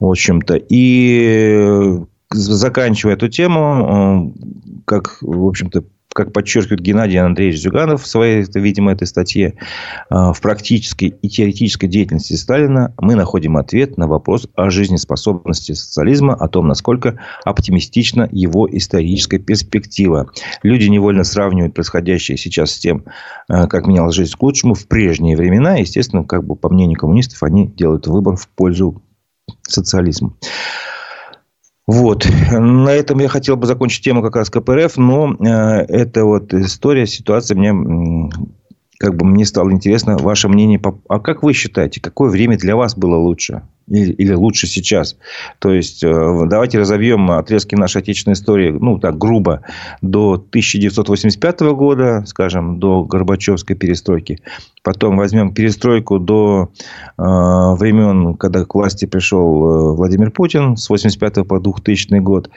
В 0.00 0.06
общем-то. 0.06 0.60
И 0.68 1.98
заканчивая 2.30 3.14
эту 3.14 3.28
тему, 3.28 4.34
как, 4.84 5.18
в 5.20 5.46
общем-то, 5.46 5.84
как 6.16 6.32
подчеркивает 6.32 6.80
Геннадий 6.80 7.20
Андреевич 7.20 7.60
Зюганов 7.60 8.02
в 8.02 8.06
своей, 8.06 8.46
видимо, 8.54 8.90
этой 8.90 9.06
статье, 9.06 9.58
а, 10.08 10.32
в 10.32 10.40
практической 10.40 11.08
и 11.08 11.28
теоретической 11.28 11.90
деятельности 11.90 12.32
Сталина 12.32 12.94
мы 12.98 13.14
находим 13.14 13.58
ответ 13.58 13.98
на 13.98 14.06
вопрос 14.06 14.48
о 14.54 14.70
жизнеспособности 14.70 15.72
социализма, 15.72 16.32
о 16.32 16.48
том, 16.48 16.68
насколько 16.68 17.20
оптимистична 17.44 18.30
его 18.32 18.66
историческая 18.72 19.38
перспектива. 19.38 20.30
Люди 20.62 20.86
невольно 20.86 21.22
сравнивают 21.22 21.74
происходящее 21.74 22.38
сейчас 22.38 22.70
с 22.70 22.78
тем, 22.78 23.04
а, 23.48 23.66
как 23.66 23.86
менялась 23.86 24.14
жизнь 24.14 24.32
к 24.32 24.42
лучшему 24.42 24.72
в 24.72 24.88
прежние 24.88 25.36
времена. 25.36 25.76
Естественно, 25.76 26.24
как 26.24 26.44
бы 26.44 26.56
по 26.56 26.70
мнению 26.70 26.98
коммунистов, 26.98 27.42
они 27.42 27.66
делают 27.66 28.06
выбор 28.06 28.36
в 28.36 28.48
пользу 28.48 29.02
социализма. 29.68 30.32
Вот. 31.86 32.26
На 32.50 32.90
этом 32.90 33.20
я 33.20 33.28
хотел 33.28 33.56
бы 33.56 33.66
закончить 33.66 34.02
тему 34.02 34.22
как 34.22 34.36
раз 34.36 34.50
КПРФ, 34.50 34.96
но 34.96 35.34
э, 35.34 35.84
эта 35.88 36.24
вот 36.24 36.52
история, 36.52 37.06
ситуация 37.06 37.56
мне 37.56 38.30
как 38.98 39.14
бы 39.14 39.26
мне 39.26 39.44
стало 39.44 39.70
интересно 39.70 40.16
ваше 40.16 40.48
мнение. 40.48 40.80
А 41.08 41.20
как 41.20 41.42
вы 41.42 41.52
считаете, 41.52 42.00
какое 42.00 42.30
время 42.30 42.56
для 42.58 42.76
вас 42.76 42.96
было 42.96 43.16
лучше? 43.16 43.62
Или, 43.88 44.12
или 44.12 44.32
лучше 44.32 44.66
сейчас. 44.66 45.16
То 45.58 45.72
есть, 45.72 46.02
э, 46.02 46.46
давайте 46.46 46.78
разовьем 46.78 47.30
отрезки 47.30 47.74
нашей 47.74 48.02
отечественной 48.02 48.34
истории, 48.34 48.70
ну, 48.70 48.98
так, 48.98 49.18
грубо, 49.18 49.62
до 50.02 50.34
1985 50.34 51.60
года, 51.72 52.24
скажем, 52.26 52.78
до 52.78 53.04
Горбачевской 53.04 53.76
перестройки. 53.76 54.40
Потом 54.82 55.16
возьмем 55.16 55.52
перестройку 55.52 56.18
до 56.18 56.70
э, 57.18 57.22
времен, 57.22 58.34
когда 58.34 58.64
к 58.64 58.74
власти 58.74 59.04
пришел 59.04 59.92
э, 59.92 59.96
Владимир 59.96 60.30
Путин, 60.30 60.76
с 60.76 60.88
85 60.88 61.46
по 61.46 61.60
2000 61.60 62.18
год. 62.20 62.50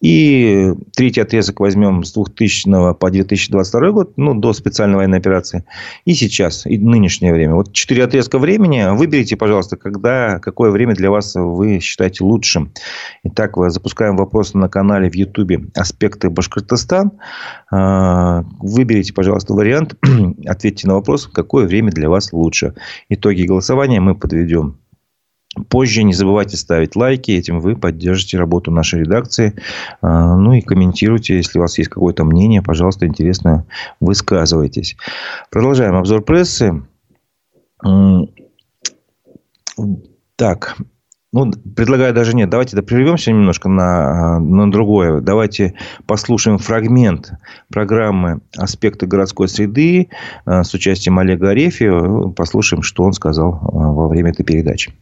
И 0.00 0.72
третий 0.96 1.20
отрезок 1.20 1.60
возьмем 1.60 2.04
с 2.04 2.12
2000 2.12 2.94
по 2.94 3.10
2022 3.10 3.90
год, 3.90 4.12
ну, 4.16 4.34
до 4.34 4.52
специальной 4.52 4.96
военной 4.96 5.18
операции. 5.18 5.64
И 6.04 6.14
сейчас, 6.14 6.66
и 6.66 6.78
нынешнее 6.78 7.32
время. 7.32 7.54
Вот 7.54 7.72
четыре 7.72 8.04
отрезка 8.04 8.38
времени. 8.38 8.96
Выберите, 8.96 9.36
пожалуйста, 9.36 9.76
когда, 9.76 10.38
какое 10.38 10.70
время 10.74 10.94
для 10.94 11.10
вас 11.10 11.34
вы 11.34 11.80
считаете 11.80 12.24
лучшим. 12.24 12.72
Итак, 13.22 13.54
запускаем 13.68 14.16
вопрос 14.16 14.54
на 14.54 14.68
канале 14.68 15.10
в 15.10 15.14
Ютубе 15.14 15.66
«Аспекты 15.74 16.30
Башкортостан». 16.30 17.12
А, 17.70 18.44
выберите, 18.58 19.12
пожалуйста, 19.12 19.54
вариант, 19.54 19.96
ответьте 20.46 20.86
на 20.86 20.94
вопрос, 20.94 21.26
какое 21.32 21.66
время 21.66 21.90
для 21.90 22.10
вас 22.10 22.32
лучше. 22.32 22.74
Итоги 23.08 23.44
голосования 23.44 24.00
мы 24.00 24.14
подведем 24.14 24.78
Позже 25.68 26.02
не 26.02 26.14
забывайте 26.14 26.56
ставить 26.56 26.96
лайки, 26.96 27.30
этим 27.30 27.60
вы 27.60 27.76
поддержите 27.76 28.38
работу 28.38 28.70
нашей 28.72 29.00
редакции. 29.00 29.54
А, 30.02 30.36
ну 30.36 30.52
и 30.52 30.60
комментируйте, 30.60 31.36
если 31.36 31.58
у 31.58 31.62
вас 31.62 31.78
есть 31.78 31.90
какое-то 31.90 32.24
мнение, 32.24 32.60
пожалуйста, 32.60 33.06
интересно, 33.06 33.66
высказывайтесь. 34.00 34.96
Продолжаем 35.50 35.94
обзор 35.94 36.22
прессы. 36.22 36.82
Так, 40.36 40.76
ну, 41.34 41.50
предлагаю 41.50 42.14
даже 42.14 42.36
нет. 42.36 42.48
Давайте 42.48 42.76
да, 42.76 42.82
прервемся 42.82 43.32
немножко 43.32 43.68
на, 43.68 44.38
на 44.38 44.70
другое. 44.70 45.20
Давайте 45.20 45.74
послушаем 46.06 46.58
фрагмент 46.58 47.32
программы 47.72 48.40
«Аспекты 48.56 49.06
городской 49.06 49.48
среды» 49.48 50.10
э, 50.46 50.62
с 50.62 50.72
участием 50.74 51.18
Олега 51.18 51.50
Арефьева. 51.50 52.30
Послушаем, 52.30 52.82
что 52.82 53.02
он 53.02 53.12
сказал 53.14 53.54
э, 53.54 53.58
во 53.62 54.06
время 54.06 54.30
этой 54.30 54.44
передачи. 54.44 54.92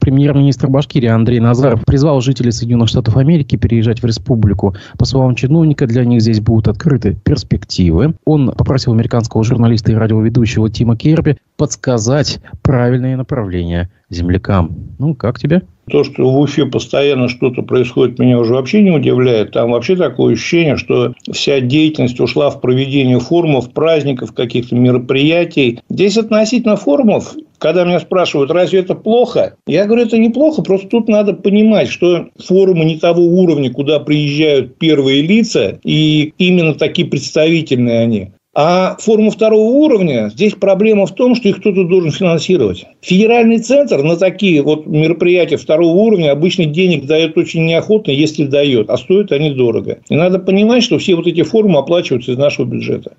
Премьер-министр 0.00 0.68
Башкирии 0.68 1.08
Андрей 1.08 1.40
Назаров 1.40 1.84
призвал 1.84 2.20
жителей 2.20 2.52
Соединенных 2.52 2.88
Штатов 2.88 3.16
Америки 3.16 3.56
переезжать 3.56 4.00
в 4.00 4.06
республику. 4.06 4.74
По 4.96 5.04
словам 5.04 5.34
чиновника, 5.34 5.86
для 5.86 6.04
них 6.04 6.22
здесь 6.22 6.40
будут 6.40 6.68
открыты 6.68 7.16
перспективы. 7.24 8.14
Он 8.24 8.52
попросил 8.52 8.92
американского 8.92 9.42
журналиста 9.42 9.92
и 9.92 9.96
радиоведущего 9.96 10.70
Тима 10.70 10.96
Керби 10.96 11.38
подсказать 11.56 12.40
правильные 12.62 13.16
направления 13.16 13.90
землякам. 14.08 14.94
Ну, 14.98 15.14
как 15.14 15.38
тебе? 15.38 15.62
То, 15.90 16.04
что 16.04 16.30
в 16.30 16.38
Уфе 16.38 16.66
постоянно 16.66 17.28
что-то 17.28 17.62
происходит, 17.62 18.18
меня 18.18 18.38
уже 18.38 18.52
вообще 18.52 18.82
не 18.82 18.90
удивляет. 18.90 19.52
Там 19.52 19.72
вообще 19.72 19.96
такое 19.96 20.34
ощущение, 20.34 20.76
что 20.76 21.14
вся 21.32 21.60
деятельность 21.60 22.20
ушла 22.20 22.50
в 22.50 22.60
проведение 22.60 23.18
форумов, 23.18 23.72
праздников, 23.72 24.32
каких-то 24.32 24.74
мероприятий. 24.76 25.80
Здесь 25.88 26.18
относительно 26.18 26.76
форумов, 26.76 27.34
когда 27.58 27.84
меня 27.84 28.00
спрашивают, 28.00 28.50
разве 28.50 28.80
это 28.80 28.94
плохо? 28.94 29.56
Я 29.66 29.86
говорю, 29.86 30.06
это 30.06 30.18
неплохо, 30.18 30.62
просто 30.62 30.88
тут 30.88 31.08
надо 31.08 31.34
понимать, 31.34 31.88
что 31.88 32.28
форумы 32.38 32.84
не 32.84 32.98
того 32.98 33.22
уровня, 33.22 33.72
куда 33.72 34.00
приезжают 34.00 34.78
первые 34.78 35.22
лица, 35.22 35.78
и 35.84 36.32
именно 36.38 36.74
такие 36.74 37.08
представительные 37.08 38.00
они. 38.00 38.32
А 38.60 38.96
форумы 38.98 39.30
второго 39.30 39.70
уровня, 39.70 40.30
здесь 40.30 40.54
проблема 40.54 41.06
в 41.06 41.14
том, 41.14 41.36
что 41.36 41.48
их 41.48 41.60
кто-то 41.60 41.84
должен 41.84 42.10
финансировать. 42.10 42.86
Федеральный 43.02 43.58
центр 43.58 44.02
на 44.02 44.16
такие 44.16 44.62
вот 44.62 44.84
мероприятия 44.86 45.56
второго 45.56 45.94
уровня 45.94 46.32
обычно 46.32 46.64
денег 46.64 47.06
дает 47.06 47.38
очень 47.38 47.66
неохотно, 47.66 48.10
если 48.10 48.46
дает, 48.46 48.90
а 48.90 48.96
стоят 48.96 49.30
они 49.30 49.50
дорого. 49.50 49.98
И 50.08 50.16
надо 50.16 50.40
понимать, 50.40 50.82
что 50.82 50.98
все 50.98 51.14
вот 51.14 51.28
эти 51.28 51.42
форумы 51.42 51.78
оплачиваются 51.78 52.32
из 52.32 52.36
нашего 52.36 52.66
бюджета. 52.66 53.12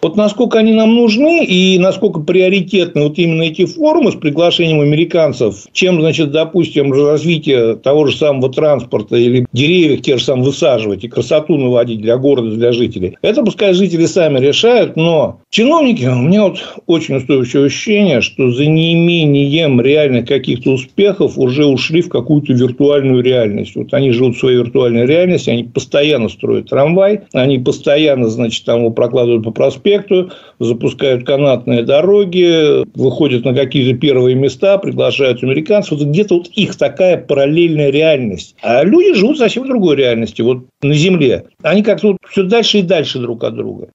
Вот 0.00 0.14
насколько 0.14 0.60
они 0.60 0.74
нам 0.74 0.94
нужны 0.94 1.44
и 1.44 1.76
насколько 1.76 2.20
приоритетны 2.20 3.02
вот 3.02 3.18
именно 3.18 3.42
эти 3.42 3.66
форумы 3.66 4.12
с 4.12 4.14
приглашением 4.14 4.80
американцев, 4.80 5.66
чем, 5.72 6.00
значит, 6.00 6.30
допустим, 6.30 6.92
развитие 6.92 7.74
того 7.74 8.06
же 8.06 8.16
самого 8.16 8.52
транспорта 8.52 9.16
или 9.16 9.48
деревьев 9.52 10.02
те 10.02 10.16
же 10.16 10.22
самые 10.22 10.44
высаживать 10.44 11.02
и 11.02 11.08
красоту 11.08 11.56
наводить 11.56 12.00
для 12.00 12.16
города, 12.16 12.54
для 12.54 12.70
жителей. 12.70 13.16
Это 13.22 13.42
пускай 13.42 13.74
жители 13.74 14.06
сами 14.06 14.38
решают, 14.38 14.94
но 14.94 15.40
чиновники, 15.50 16.04
у 16.04 16.22
меня 16.22 16.44
вот 16.44 16.58
очень 16.86 17.16
устойчивое 17.16 17.66
ощущение, 17.66 18.20
что 18.20 18.52
за 18.52 18.66
неимением 18.66 19.80
реальных 19.80 20.28
каких-то 20.28 20.74
успехов 20.74 21.36
уже 21.36 21.66
ушли 21.66 22.02
в 22.02 22.08
какую-то 22.08 22.52
виртуальную 22.52 23.20
реальность. 23.24 23.74
Вот 23.74 23.92
они 23.92 24.12
живут 24.12 24.36
в 24.36 24.38
своей 24.38 24.58
виртуальной 24.58 25.06
реальности, 25.06 25.50
они 25.50 25.64
постоянно 25.64 26.28
строят 26.28 26.68
трамвай, 26.68 27.22
они 27.32 27.58
постоянно, 27.58 28.28
значит, 28.28 28.64
там 28.64 28.78
его 28.78 28.90
прокладывают 28.90 29.42
по 29.42 29.50
проспекту, 29.50 29.87
проспекту, 29.88 30.30
запускают 30.58 31.24
канатные 31.24 31.82
дороги, 31.82 32.84
выходят 32.96 33.44
на 33.44 33.54
какие-то 33.54 33.98
первые 33.98 34.34
места, 34.36 34.78
приглашают 34.78 35.42
американцев. 35.42 35.98
Вот 35.98 36.08
где-то 36.08 36.36
вот 36.36 36.48
их 36.48 36.76
такая 36.76 37.16
параллельная 37.16 37.90
реальность. 37.90 38.54
А 38.62 38.84
люди 38.84 39.14
живут 39.14 39.38
совсем 39.38 39.64
в 39.64 39.68
другой 39.68 39.96
реальности, 39.96 40.42
вот 40.42 40.64
на 40.82 40.94
Земле. 40.94 41.46
Они 41.62 41.82
как-то 41.82 42.08
вот 42.08 42.16
все 42.28 42.42
дальше 42.42 42.78
и 42.78 42.82
дальше 42.82 43.18
друг 43.18 43.44
от 43.44 43.54
друга. 43.54 43.88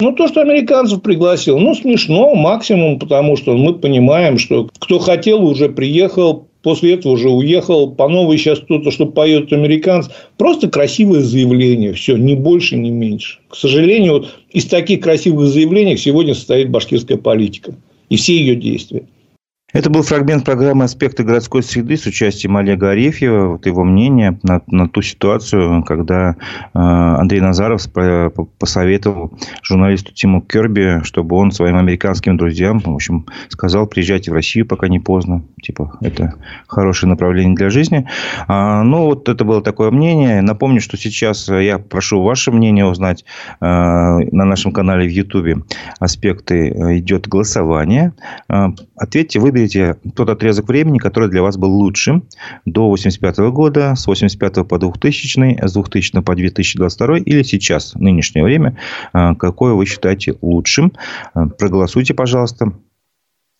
Ну, 0.00 0.12
то, 0.12 0.26
что 0.26 0.40
американцев 0.40 1.02
пригласил, 1.02 1.58
ну, 1.58 1.72
смешно 1.74 2.34
максимум, 2.34 2.98
потому 2.98 3.36
что 3.36 3.56
мы 3.56 3.74
понимаем, 3.74 4.38
что 4.38 4.68
кто 4.80 4.98
хотел, 4.98 5.44
уже 5.44 5.68
приехал, 5.68 6.48
после 6.64 6.94
этого 6.94 7.12
уже 7.12 7.30
уехал, 7.30 7.92
по 7.92 8.08
новой 8.08 8.38
сейчас 8.38 8.58
кто-то, 8.58 8.90
что 8.90 9.06
поет 9.06 9.52
американец. 9.52 10.10
Просто 10.38 10.68
красивое 10.68 11.20
заявление, 11.20 11.92
все, 11.92 12.16
ни 12.16 12.34
больше, 12.34 12.76
ни 12.76 12.90
меньше. 12.90 13.38
К 13.48 13.54
сожалению, 13.54 14.14
вот 14.14 14.34
из 14.50 14.64
таких 14.64 15.00
красивых 15.00 15.46
заявлений 15.46 15.96
сегодня 15.96 16.34
состоит 16.34 16.70
башкирская 16.70 17.18
политика 17.18 17.76
и 18.08 18.16
все 18.16 18.36
ее 18.36 18.56
действия. 18.56 19.04
Это 19.74 19.90
был 19.90 20.02
фрагмент 20.02 20.44
программы 20.44 20.84
«Аспекты 20.84 21.24
городской 21.24 21.60
среды» 21.60 21.96
с 21.96 22.06
участием 22.06 22.56
Олега 22.56 22.90
Арефьева. 22.90 23.48
Вот 23.48 23.66
его 23.66 23.82
мнение 23.82 24.38
на, 24.44 24.62
на 24.68 24.88
ту 24.88 25.02
ситуацию, 25.02 25.82
когда 25.82 26.36
э, 26.72 26.78
Андрей 26.78 27.40
Назаров 27.40 27.82
посоветовал 28.60 29.36
журналисту 29.64 30.14
Тиму 30.14 30.42
Керби, 30.42 31.00
чтобы 31.02 31.34
он 31.34 31.50
своим 31.50 31.76
американским 31.76 32.36
друзьям, 32.36 32.78
в 32.78 32.88
общем, 32.88 33.26
сказал, 33.48 33.88
приезжайте 33.88 34.30
в 34.30 34.34
Россию, 34.34 34.64
пока 34.64 34.86
не 34.86 35.00
поздно. 35.00 35.42
Типа, 35.60 35.98
это 36.02 36.34
хорошее 36.68 37.10
направление 37.10 37.56
для 37.56 37.68
жизни. 37.68 38.06
А, 38.46 38.84
ну, 38.84 39.06
вот 39.06 39.28
это 39.28 39.44
было 39.44 39.60
такое 39.60 39.90
мнение. 39.90 40.40
Напомню, 40.40 40.80
что 40.80 40.96
сейчас 40.96 41.48
я 41.48 41.80
прошу 41.80 42.22
ваше 42.22 42.52
мнение 42.52 42.86
узнать 42.86 43.24
э, 43.60 43.64
на 43.64 44.44
нашем 44.44 44.70
канале 44.70 45.08
в 45.08 45.10
Ютубе. 45.10 45.64
«Аспекты» 45.98 46.68
идет 46.98 47.26
голосование. 47.26 48.12
Э, 48.48 48.68
ответьте, 48.96 49.40
выберите 49.40 49.63
выберите 49.64 49.96
тот 50.14 50.28
отрезок 50.28 50.68
времени, 50.68 50.98
который 50.98 51.28
для 51.28 51.42
вас 51.42 51.56
был 51.56 51.70
лучшим 51.70 52.28
до 52.64 52.88
85 52.88 53.38
года, 53.50 53.94
с 53.96 54.06
85 54.06 54.66
по 54.66 54.78
2000, 54.78 55.66
с 55.66 55.72
2000 55.72 56.22
по 56.22 56.34
2022 56.34 57.18
или 57.18 57.42
сейчас, 57.42 57.94
нынешнее 57.94 58.44
время, 58.44 58.78
а, 59.12 59.34
какое 59.34 59.74
вы 59.74 59.86
считаете 59.86 60.36
лучшим. 60.40 60.92
А, 61.34 61.46
проголосуйте, 61.46 62.14
пожалуйста. 62.14 62.72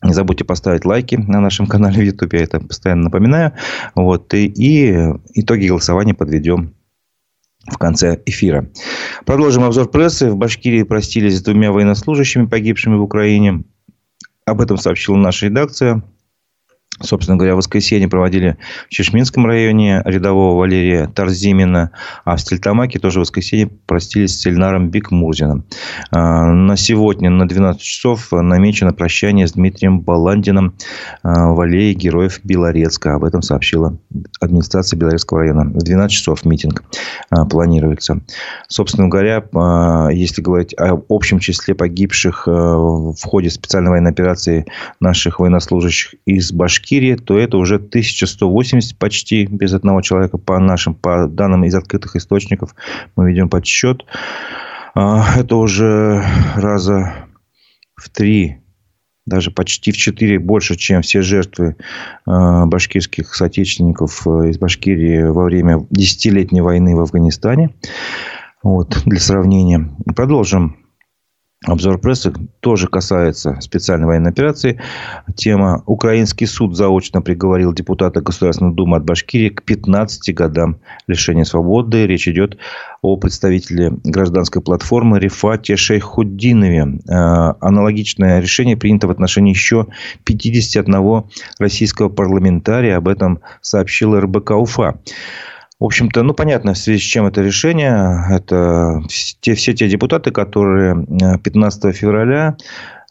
Не 0.02 0.12
забудьте 0.12 0.44
поставить 0.44 0.84
лайки 0.84 1.14
на 1.14 1.40
нашем 1.40 1.66
канале 1.66 2.02
в 2.02 2.04
YouTube, 2.04 2.34
я 2.34 2.42
это 2.42 2.60
постоянно 2.60 3.04
напоминаю. 3.04 3.52
Вот, 3.94 4.34
и, 4.34 4.46
и 4.46 5.14
итоги 5.34 5.68
голосования 5.68 6.12
подведем 6.12 6.74
в 7.66 7.78
конце 7.78 8.20
эфира. 8.26 8.68
Продолжим 9.24 9.64
обзор 9.64 9.88
прессы. 9.88 10.30
В 10.30 10.36
Башкирии 10.36 10.82
простились 10.82 11.38
с 11.38 11.42
двумя 11.42 11.72
военнослужащими, 11.72 12.44
погибшими 12.44 12.96
в 12.96 13.02
Украине. 13.02 13.64
Об 14.46 14.60
этом 14.60 14.76
сообщила 14.76 15.16
наша 15.16 15.46
редакция. 15.46 16.02
Собственно 17.00 17.36
говоря, 17.36 17.54
в 17.54 17.56
воскресенье 17.58 18.08
проводили 18.08 18.56
в 18.86 18.90
Чешминском 18.90 19.46
районе 19.46 20.00
рядового 20.04 20.58
Валерия 20.58 21.08
Тарзимина, 21.08 21.90
а 22.24 22.36
в 22.36 22.40
Стельтамаке 22.40 23.00
тоже 23.00 23.18
в 23.18 23.22
воскресенье 23.22 23.68
простились 23.86 24.40
с 24.40 24.46
Эльнаром 24.46 24.90
Бикмурзиным. 24.90 25.64
А, 26.12 26.46
на 26.52 26.76
сегодня 26.76 27.30
на 27.30 27.48
12 27.48 27.82
часов 27.82 28.28
намечено 28.30 28.92
прощание 28.92 29.48
с 29.48 29.52
Дмитрием 29.52 30.00
Баландиным 30.00 30.74
а, 31.22 31.52
в 31.52 31.60
аллее 31.60 31.94
героев 31.94 32.40
Белорецка. 32.44 33.14
Об 33.14 33.24
этом 33.24 33.42
сообщила 33.42 33.98
администрация 34.40 34.96
Белорецкого 34.96 35.40
района. 35.40 35.64
В 35.64 35.82
12 35.82 36.16
часов 36.16 36.44
митинг 36.44 36.84
а, 37.30 37.44
планируется. 37.44 38.20
Собственно 38.68 39.08
говоря, 39.08 39.44
если 40.12 40.42
говорить 40.42 40.74
о 40.78 41.00
общем 41.08 41.40
числе 41.40 41.74
погибших 41.74 42.46
в 42.46 43.16
ходе 43.22 43.50
специальной 43.50 43.90
военной 43.90 44.10
операции 44.10 44.66
наших 45.00 45.40
военнослужащих 45.40 46.14
из 46.24 46.52
Башкирии, 46.52 46.83
Башкирии, 46.84 47.14
то 47.14 47.38
это 47.38 47.56
уже 47.56 47.76
1180 47.76 48.98
почти 48.98 49.46
без 49.46 49.72
одного 49.72 50.02
человека 50.02 50.36
по 50.36 50.58
нашим, 50.58 50.94
по 50.94 51.26
данным 51.26 51.64
из 51.64 51.74
открытых 51.74 52.14
источников. 52.16 52.74
Мы 53.16 53.30
ведем 53.30 53.48
подсчет. 53.48 54.04
А, 54.94 55.24
это 55.38 55.56
уже 55.56 56.22
раза 56.56 57.14
в 57.96 58.10
три 58.10 58.58
даже 59.26 59.50
почти 59.50 59.92
в 59.92 59.96
четыре 59.96 60.38
больше, 60.38 60.76
чем 60.76 61.00
все 61.00 61.22
жертвы 61.22 61.76
а, 62.26 62.66
башкирских 62.66 63.34
соотечественников 63.34 64.26
э, 64.26 64.50
из 64.50 64.58
Башкирии 64.58 65.22
во 65.22 65.44
время 65.44 65.86
десятилетней 65.88 66.60
войны 66.60 66.94
в 66.94 67.00
Афганистане. 67.00 67.70
Вот, 68.62 69.02
для 69.06 69.18
сравнения. 69.18 69.90
Продолжим 70.14 70.83
Обзор 71.66 71.98
прессы 71.98 72.30
тоже 72.60 72.88
касается 72.88 73.58
специальной 73.60 74.06
военной 74.06 74.30
операции. 74.30 74.80
Тема 75.34 75.82
«Украинский 75.86 76.46
суд 76.46 76.76
заочно 76.76 77.22
приговорил 77.22 77.72
депутата 77.72 78.20
Государственной 78.20 78.74
Думы 78.74 78.98
от 78.98 79.04
Башкирии 79.04 79.48
к 79.48 79.62
15 79.62 80.34
годам 80.34 80.76
лишения 81.06 81.44
свободы». 81.44 82.06
Речь 82.06 82.28
идет 82.28 82.58
о 83.00 83.16
представителе 83.16 83.92
гражданской 84.04 84.60
платформы 84.60 85.18
Рифате 85.18 85.76
Шейхуддинове. 85.76 87.00
Э, 87.08 87.54
аналогичное 87.60 88.40
решение 88.40 88.76
принято 88.76 89.06
в 89.06 89.10
отношении 89.10 89.50
еще 89.50 89.86
51 90.24 91.24
российского 91.58 92.10
парламентария. 92.10 92.98
Об 92.98 93.08
этом 93.08 93.40
сообщила 93.62 94.20
РБК 94.20 94.50
УФА. 94.50 94.98
В 95.84 95.86
общем-то, 95.86 96.22
ну, 96.22 96.32
понятно, 96.32 96.72
в 96.72 96.78
связи 96.78 96.98
с 96.98 97.02
чем 97.02 97.26
это 97.26 97.42
решение. 97.42 98.24
Это 98.30 99.02
те, 99.42 99.54
все 99.54 99.74
те 99.74 99.86
депутаты, 99.86 100.30
которые 100.30 100.96
15 101.44 101.84
э, 101.84 101.92
февраля 101.92 102.56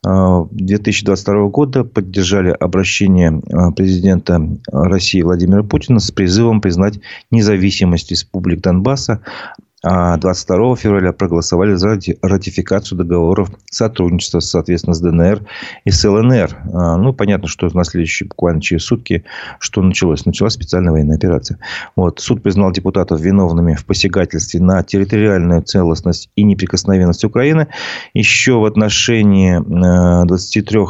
2022 0.02 1.36
э, 1.36 1.50
года 1.50 1.84
поддержали 1.84 2.50
обращение 2.50 3.32
э, 3.32 3.72
президента 3.76 4.42
России 4.72 5.22
Владимира 5.22 5.62
Путина 5.62 6.00
с 6.00 6.10
призывом 6.10 6.62
признать 6.62 7.00
независимость 7.30 8.10
республик 8.10 8.62
Донбасса, 8.62 9.22
22 9.84 10.78
февраля 10.78 11.12
проголосовали 11.12 11.76
за 11.76 12.00
ратификацию 12.22 12.98
договоров 12.98 13.50
сотрудничества, 13.70 14.40
соответственно, 14.40 14.94
с 14.94 15.02
ДНР 15.02 15.42
и 15.84 15.92
с 15.92 16.08
ЛНР. 16.08 16.58
А, 16.74 16.96
ну, 16.96 17.12
понятно, 17.12 17.50
что 17.50 17.70
на 17.74 17.84
следующие, 17.84 18.30
буквально 18.30 18.62
через 18.62 18.84
сутки, 18.86 19.26
что 19.60 19.82
началось? 19.82 20.26
Началась 20.26 20.54
специальная 20.54 20.94
военная 20.94 21.18
операция. 21.18 21.60
Вот. 21.98 22.22
Суд 22.22 22.42
признал 22.42 22.72
депутатов 22.72 23.20
виновными 23.20 23.74
в 23.76 23.86
посягательстве 23.86 24.62
на 24.62 24.84
территориальную 24.84 25.64
целостность 25.64 26.30
и 26.38 26.44
неприкосновенность 26.44 27.26
Украины. 27.26 27.68
Еще 28.14 28.54
в 28.54 28.64
отношении 28.64 29.60
23 30.26 30.80
э, 30.80 30.84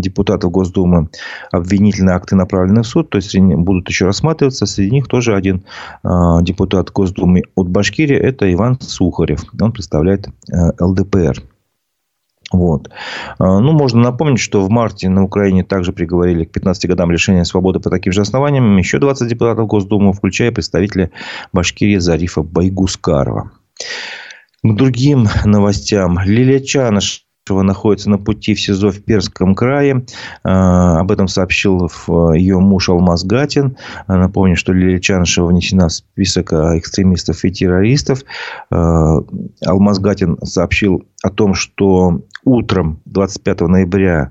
депутатов 0.00 0.52
Госдумы 0.52 1.08
обвинительные 1.50 2.14
акты 2.14 2.36
направлены 2.36 2.82
в 2.82 2.86
суд, 2.86 3.10
то 3.10 3.16
есть 3.16 3.36
будут 3.36 3.88
еще 3.88 4.04
рассматриваться. 4.04 4.66
Среди 4.66 4.92
них 4.92 5.08
тоже 5.08 5.34
один 5.34 5.64
депутат 6.42 6.92
Госдумы 6.92 7.42
от 7.56 7.68
Башкирии 7.68 8.27
это 8.28 8.52
Иван 8.52 8.80
Сухарев. 8.80 9.44
Он 9.60 9.72
представляет 9.72 10.28
э, 10.28 10.84
ЛДПР. 10.84 11.42
Вот. 12.50 12.88
А, 13.38 13.60
ну, 13.60 13.72
можно 13.72 14.00
напомнить, 14.00 14.40
что 14.40 14.62
в 14.62 14.70
марте 14.70 15.08
на 15.08 15.22
Украине 15.22 15.64
также 15.64 15.92
приговорили 15.92 16.44
к 16.44 16.52
15 16.52 16.86
годам 16.86 17.10
лишения 17.10 17.44
свободы 17.44 17.80
по 17.80 17.90
таким 17.90 18.12
же 18.12 18.22
основаниям 18.22 18.76
еще 18.78 18.98
20 18.98 19.28
депутатов 19.28 19.66
Госдумы, 19.66 20.12
включая 20.12 20.50
представителя 20.50 21.10
Башкирии 21.52 21.98
Зарифа 21.98 22.42
Байгускарова. 22.42 23.50
К 24.62 24.74
другим 24.74 25.28
новостям. 25.44 26.18
Лилия 26.24 26.60
Чаныш 26.60 27.27
находится 27.62 28.10
на 28.10 28.18
пути 28.18 28.54
в 28.54 28.60
СИЗО 28.60 28.90
в 28.90 29.02
Перском 29.02 29.54
крае. 29.54 30.04
А, 30.44 31.00
об 31.00 31.10
этом 31.10 31.28
сообщил 31.28 31.90
ее 32.34 32.58
муж 32.58 32.88
Алмаз 32.88 33.24
Гатин. 33.24 33.76
Напомню, 34.06 34.56
что 34.56 34.72
Лилия 34.72 35.00
Чанышева 35.00 35.46
внесена 35.46 35.88
в 35.88 35.92
список 35.92 36.52
экстремистов 36.52 37.44
и 37.44 37.50
террористов. 37.50 38.20
А, 38.70 39.18
Алмаз 39.64 39.98
Гатин 39.98 40.38
сообщил 40.42 41.04
о 41.28 41.30
том, 41.30 41.54
что 41.54 42.22
утром 42.44 43.00
25 43.04 43.60
ноября 43.60 44.30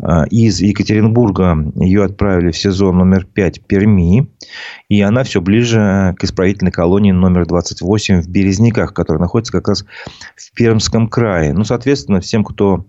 а, 0.00 0.24
из 0.30 0.60
Екатеринбурга 0.60 1.56
ее 1.76 2.04
отправили 2.04 2.50
в 2.50 2.56
сезон 2.56 2.98
номер 2.98 3.26
5 3.26 3.66
Перми. 3.66 4.28
И 4.88 5.02
она 5.02 5.22
все 5.24 5.40
ближе 5.40 6.14
к 6.18 6.24
исправительной 6.24 6.72
колонии 6.72 7.12
номер 7.12 7.46
28 7.46 8.22
в 8.22 8.28
Березниках, 8.28 8.94
которая 8.94 9.20
находится 9.20 9.52
как 9.52 9.68
раз 9.68 9.84
в 10.36 10.54
Пермском 10.54 11.08
крае. 11.08 11.52
Ну, 11.52 11.64
соответственно, 11.64 12.20
всем, 12.20 12.42
кто 12.44 12.86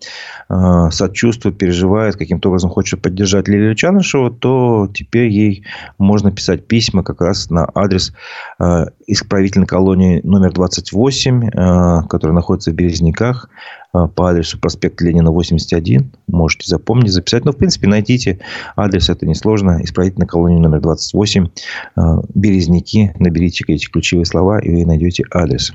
э, 0.50 0.90
сочувствует, 0.92 1.58
переживает, 1.58 2.16
каким-то 2.16 2.50
образом 2.50 2.70
хочет 2.70 3.02
поддержать 3.02 3.48
Лилию 3.48 3.76
Чанышеву, 3.76 4.30
то 4.30 4.90
теперь 4.94 5.28
ей 5.28 5.66
можно 5.98 6.32
писать 6.32 6.68
письма 6.68 7.04
как 7.04 7.22
раз 7.22 7.50
на 7.50 7.70
адрес 7.76 8.14
э, 8.60 8.86
исправительной 9.08 9.68
колонии 9.68 10.22
номер 10.24 10.54
28, 10.54 11.50
э, 11.50 12.08
которая 12.08 12.36
находится 12.36 12.72
в 12.72 12.76
Березниках. 12.76 13.49
Э, 13.94 14.08
по 14.14 14.30
адресу 14.30 14.60
проспект 14.60 15.02
Ленина 15.02 15.32
81. 15.32 16.12
Можете 16.28 16.68
запомнить, 16.68 17.12
записать. 17.12 17.46
Но, 17.46 17.52
в 17.52 17.58
принципе, 17.58 17.88
найдите 17.88 18.40
адрес, 18.76 19.10
это 19.10 19.26
несложно. 19.26 19.84
Исправительная 19.84 20.28
колония 20.28 20.60
номер 20.60 20.82
28. 20.82 21.48
Э, 21.96 22.02
Березники. 22.34 23.14
Наберите 23.20 23.64
эти 23.68 23.88
ключевые 23.88 24.26
слова, 24.26 24.60
и 24.60 24.70
вы 24.70 24.86
найдете 24.86 25.24
адрес. 25.32 25.74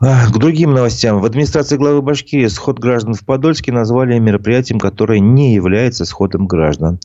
К 0.00 0.32
другим 0.32 0.72
новостям. 0.72 1.20
В 1.20 1.26
администрации 1.26 1.76
главы 1.76 2.00
Башкирии 2.00 2.46
сход 2.46 2.78
граждан 2.78 3.12
в 3.12 3.22
Подольске 3.22 3.70
назвали 3.70 4.18
мероприятием, 4.18 4.80
которое 4.80 5.20
не 5.20 5.52
является 5.52 6.06
сходом 6.06 6.46
граждан. 6.46 6.98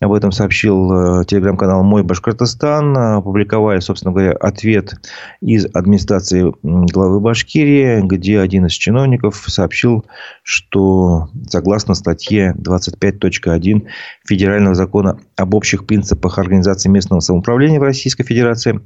Об 0.00 0.12
этом 0.12 0.32
сообщил 0.32 1.20
э, 1.20 1.24
телеграм-канал 1.24 1.84
«Мой 1.84 2.02
Башкортостан». 2.02 2.96
Опубликовали, 2.96 3.78
собственно 3.78 4.12
говоря, 4.12 4.32
ответ 4.32 4.94
из 5.40 5.66
администрации 5.72 6.52
главы 6.64 7.20
Башкирии, 7.20 8.00
где 8.00 8.40
один 8.40 8.66
из 8.66 8.72
чиновников 8.72 9.44
сообщил, 9.46 10.04
что 10.42 11.28
согласно 11.48 11.94
статье 11.94 12.56
25.1 12.58 13.86
Федерального 14.26 14.74
закона 14.74 15.20
об 15.36 15.54
общих 15.54 15.86
принципах 15.86 16.38
организации 16.38 16.88
местного 16.88 17.20
самоуправления 17.20 17.78
в 17.78 17.84
Российской 17.84 18.24
Федерации, 18.24 18.80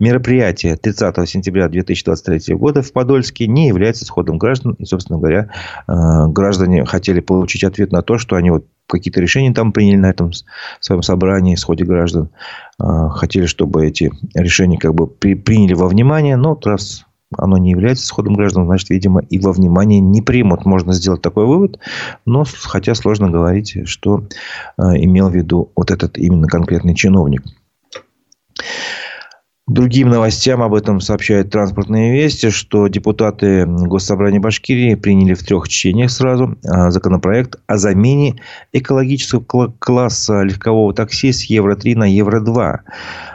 мероприятие 0.00 0.76
30 0.76 1.28
сентября 1.28 1.68
2023 1.68 2.56
года 2.56 2.82
в 2.82 2.92
Подольске 2.96 3.46
не 3.46 3.68
является 3.68 4.06
сходом 4.06 4.38
граждан. 4.38 4.72
И, 4.78 4.86
собственно 4.86 5.18
говоря, 5.18 5.50
э, 5.86 6.26
граждане 6.28 6.86
хотели 6.86 7.20
получить 7.20 7.62
ответ 7.62 7.92
на 7.92 8.00
то, 8.00 8.16
что 8.16 8.36
они 8.36 8.50
вот 8.50 8.64
какие-то 8.86 9.20
решения 9.20 9.52
там 9.52 9.72
приняли 9.72 9.96
на 9.96 10.08
этом 10.08 10.30
своем 10.80 11.02
собрании, 11.02 11.56
сходе 11.56 11.84
граждан. 11.84 12.30
А, 12.78 13.10
хотели, 13.10 13.44
чтобы 13.44 13.86
эти 13.86 14.10
решения 14.34 14.78
как 14.78 14.94
бы 14.94 15.06
при, 15.06 15.34
приняли 15.34 15.74
во 15.74 15.88
внимание. 15.88 16.36
Но 16.36 16.58
раз 16.64 17.04
оно 17.36 17.58
не 17.58 17.70
является 17.70 18.06
сходом 18.06 18.32
граждан, 18.32 18.64
значит, 18.64 18.88
видимо, 18.88 19.20
и 19.20 19.38
во 19.38 19.52
внимание 19.52 20.00
не 20.00 20.22
примут. 20.22 20.64
Можно 20.64 20.94
сделать 20.94 21.20
такой 21.20 21.44
вывод. 21.44 21.78
Но, 22.24 22.44
хотя 22.62 22.94
сложно 22.94 23.28
говорить, 23.28 23.76
что 23.84 24.26
а, 24.78 24.96
имел 24.96 25.28
в 25.28 25.34
виду 25.34 25.70
вот 25.76 25.90
этот 25.90 26.16
именно 26.16 26.48
конкретный 26.48 26.94
чиновник. 26.94 27.42
Другим 29.68 30.10
новостям 30.10 30.62
об 30.62 30.74
этом 30.74 31.00
сообщают 31.00 31.50
транспортные 31.50 32.12
вести, 32.12 32.50
что 32.50 32.86
депутаты 32.86 33.66
Госсобрания 33.66 34.38
Башкирии 34.38 34.94
приняли 34.94 35.34
в 35.34 35.42
трех 35.42 35.68
чтениях 35.68 36.12
сразу 36.12 36.56
а, 36.64 36.92
законопроект 36.92 37.56
о 37.66 37.76
замене 37.76 38.36
экологического 38.72 39.74
класса 39.76 40.42
легкового 40.42 40.94
такси 40.94 41.32
с 41.32 41.42
Евро-3 41.46 41.96
на 41.96 42.04
Евро-2 42.04 42.78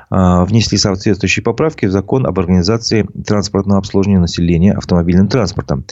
а, 0.09 0.45
внесли 0.45 0.77
соответствующие 0.77 1.43
поправки 1.43 1.85
в 1.85 1.91
закон 1.91 2.25
об 2.25 2.39
организации 2.39 3.05
транспортного 3.27 3.79
обслуживания 3.79 4.19
населения 4.19 4.71
автомобильным 4.71 5.27
транспортом. 5.27 5.83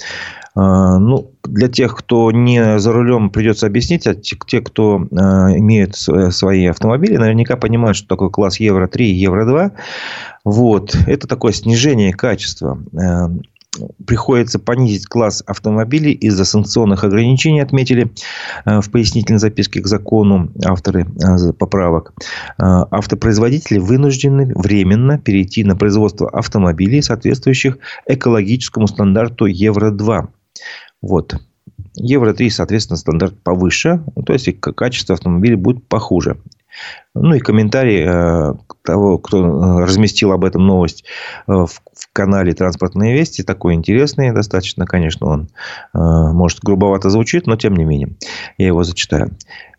А, 0.55 0.97
ну, 0.99 1.31
для 1.43 1.67
тех, 1.67 1.95
кто 1.95 2.31
не 2.31 2.79
за 2.79 2.91
рулем, 2.91 3.29
придется 3.29 3.67
объяснить, 3.67 4.07
а 4.07 4.15
те, 4.15 4.61
кто 4.61 4.97
имеют 4.97 5.95
свои 5.95 6.65
автомобили, 6.67 7.17
наверняка 7.17 7.55
понимают, 7.57 7.97
что 7.97 8.07
такое 8.07 8.29
класс 8.29 8.59
Евро-3 8.59 8.97
и 9.01 9.13
Евро-2. 9.13 9.71
Вот. 10.43 10.95
Это 11.07 11.27
такое 11.27 11.53
снижение 11.53 12.13
качества. 12.13 12.79
Э, 12.93 13.29
приходится 14.05 14.57
понизить 14.57 15.05
класс 15.05 15.43
автомобилей 15.45 16.11
из-за 16.11 16.43
санкционных 16.43 17.03
ограничений, 17.03 17.59
отметили 17.59 18.11
э, 18.65 18.81
в 18.81 18.89
пояснительной 18.89 19.39
записке 19.39 19.81
к 19.81 19.87
закону 19.87 20.51
авторы 20.65 21.05
э, 21.05 21.53
поправок. 21.53 22.13
Автопроизводители 22.57 23.77
вынуждены 23.77 24.51
временно 24.55 25.19
перейти 25.19 25.63
на 25.63 25.75
производство 25.75 26.29
автомобилей, 26.29 27.01
соответствующих 27.01 27.77
экологическому 28.07 28.87
стандарту 28.87 29.45
Евро-2. 29.45 30.29
Вот. 31.01 31.35
Евро-3, 31.95 32.49
соответственно, 32.49 32.97
стандарт 32.97 33.39
повыше, 33.41 34.03
то 34.25 34.33
есть 34.33 34.59
качество 34.59 35.15
автомобиля 35.15 35.57
будет 35.57 35.87
похуже. 35.87 36.41
Ну 37.15 37.33
и 37.33 37.39
комментарий 37.39 38.05
э, 38.05 38.53
того, 38.83 39.17
кто 39.17 39.39
э, 39.39 39.83
разместил 39.83 40.31
об 40.31 40.45
этом 40.45 40.65
новость 40.65 41.03
э, 41.47 41.51
в, 41.51 41.81
канале 42.13 42.53
«Транспортные 42.53 43.13
вести». 43.13 43.43
Такой 43.43 43.73
интересный 43.73 44.31
достаточно, 44.31 44.85
конечно, 44.85 45.27
он 45.27 45.49
может 45.93 46.59
грубовато 46.61 47.09
звучит, 47.09 47.45
но 47.45 47.57
тем 47.57 47.75
не 47.75 47.83
менее. 47.83 48.15
Я 48.57 48.67
его 48.67 48.83
зачитаю. 48.83 49.31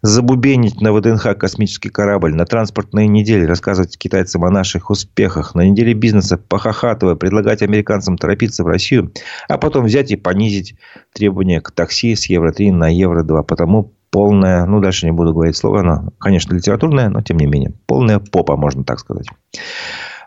Забубенить 0.02 0.80
на 0.80 0.92
ВДНХ 0.92 1.36
космический 1.38 1.88
корабль, 1.88 2.34
на 2.34 2.44
транспортные 2.44 3.08
недели 3.08 3.44
рассказывать 3.44 3.96
китайцам 3.96 4.44
о 4.44 4.50
наших 4.50 4.90
успехах, 4.90 5.54
на 5.54 5.66
неделе 5.66 5.94
бизнеса 5.94 6.36
похохатывая, 6.36 7.14
предлагать 7.14 7.62
американцам 7.62 8.18
торопиться 8.18 8.64
в 8.64 8.66
Россию, 8.66 9.12
а 9.48 9.56
потом 9.56 9.86
взять 9.86 10.10
и 10.10 10.16
понизить 10.16 10.76
требования 11.12 11.60
к 11.60 11.70
такси 11.70 12.14
с 12.14 12.26
Евро-3 12.26 12.72
на 12.72 12.88
Евро-2. 12.88 13.44
Потому 13.44 13.92
полная, 14.10 14.66
ну, 14.66 14.80
дальше 14.80 15.06
не 15.06 15.12
буду 15.12 15.32
говорить 15.32 15.56
слово, 15.56 15.80
оно, 15.80 16.12
конечно, 16.18 16.54
литературное, 16.54 17.08
но 17.08 17.22
тем 17.22 17.38
не 17.38 17.46
менее, 17.46 17.72
полная 17.86 18.18
попа, 18.18 18.56
можно 18.56 18.84
так 18.84 18.98
сказать. 18.98 19.28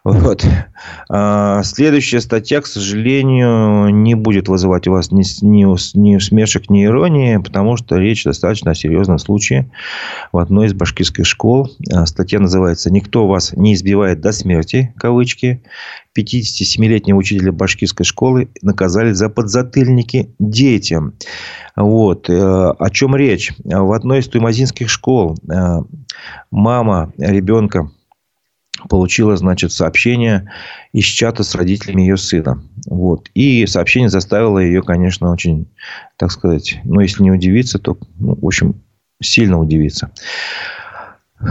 Вот. 0.04 0.46
А, 1.10 1.63
следующая 1.63 2.20
статья, 2.20 2.60
к 2.60 2.68
сожалению, 2.68 3.88
не 3.88 4.16
будет 4.16 4.50
вызывать 4.50 4.86
у 4.88 4.92
вас 4.92 5.12
ни, 5.12 5.24
ни, 5.46 5.63
ни 5.98 6.16
усмешек, 6.18 6.70
ни 6.70 6.84
иронии, 6.84 7.38
потому 7.38 7.78
что 7.78 7.98
речь 7.98 8.26
достаточно 8.26 8.72
о 8.72 8.76
серьезном 8.76 9.18
случае 9.18 9.72
в 10.34 10.39
одной 10.39 10.68
из 10.68 10.74
башкирских 10.74 11.26
школ. 11.26 11.70
А, 11.94 12.06
статья 12.06 12.42
называется 12.42 12.92
«Никто 12.92 13.28
вас 13.28 13.54
не 13.54 13.74
избивает 13.74 14.20
до 14.20 14.34
смерти», 14.34 14.94
кавычки. 14.98 15.63
57-летнего 16.16 17.18
учителя 17.18 17.52
башкирской 17.52 18.06
школы 18.06 18.50
наказали 18.62 19.13
за 19.13 19.30
подзатыльники 19.30 20.30
детям. 20.38 21.16
Вот. 21.76 22.30
Э, 22.30 22.74
о 22.78 22.89
чем 22.92 23.16
речь? 23.16 23.52
В 23.63 23.92
одной 23.94 24.20
из 24.20 24.28
туймазинских 24.28 24.92
школ 24.92 25.39
э, 25.50 25.82
мама 26.52 27.12
ребенка 27.18 27.89
получила, 28.89 29.36
значит, 29.38 29.72
сообщение 29.72 30.52
из 30.91 31.06
чата 31.06 31.43
с 31.43 31.56
родителями 31.56 32.02
ее 32.02 32.17
сына. 32.17 32.63
Вот. 32.88 33.30
И 33.34 33.65
сообщение 33.65 34.10
заставило 34.10 34.60
ее, 34.60 34.82
конечно, 34.82 35.32
очень, 35.32 35.67
так 36.17 36.32
сказать, 36.32 36.80
ну, 36.84 37.00
если 37.00 37.24
не 37.24 37.32
удивиться, 37.32 37.80
то, 37.80 37.98
ну, 38.19 38.38
в 38.39 38.46
общем, 38.46 38.76
сильно 39.22 39.60
удивиться. 39.60 40.12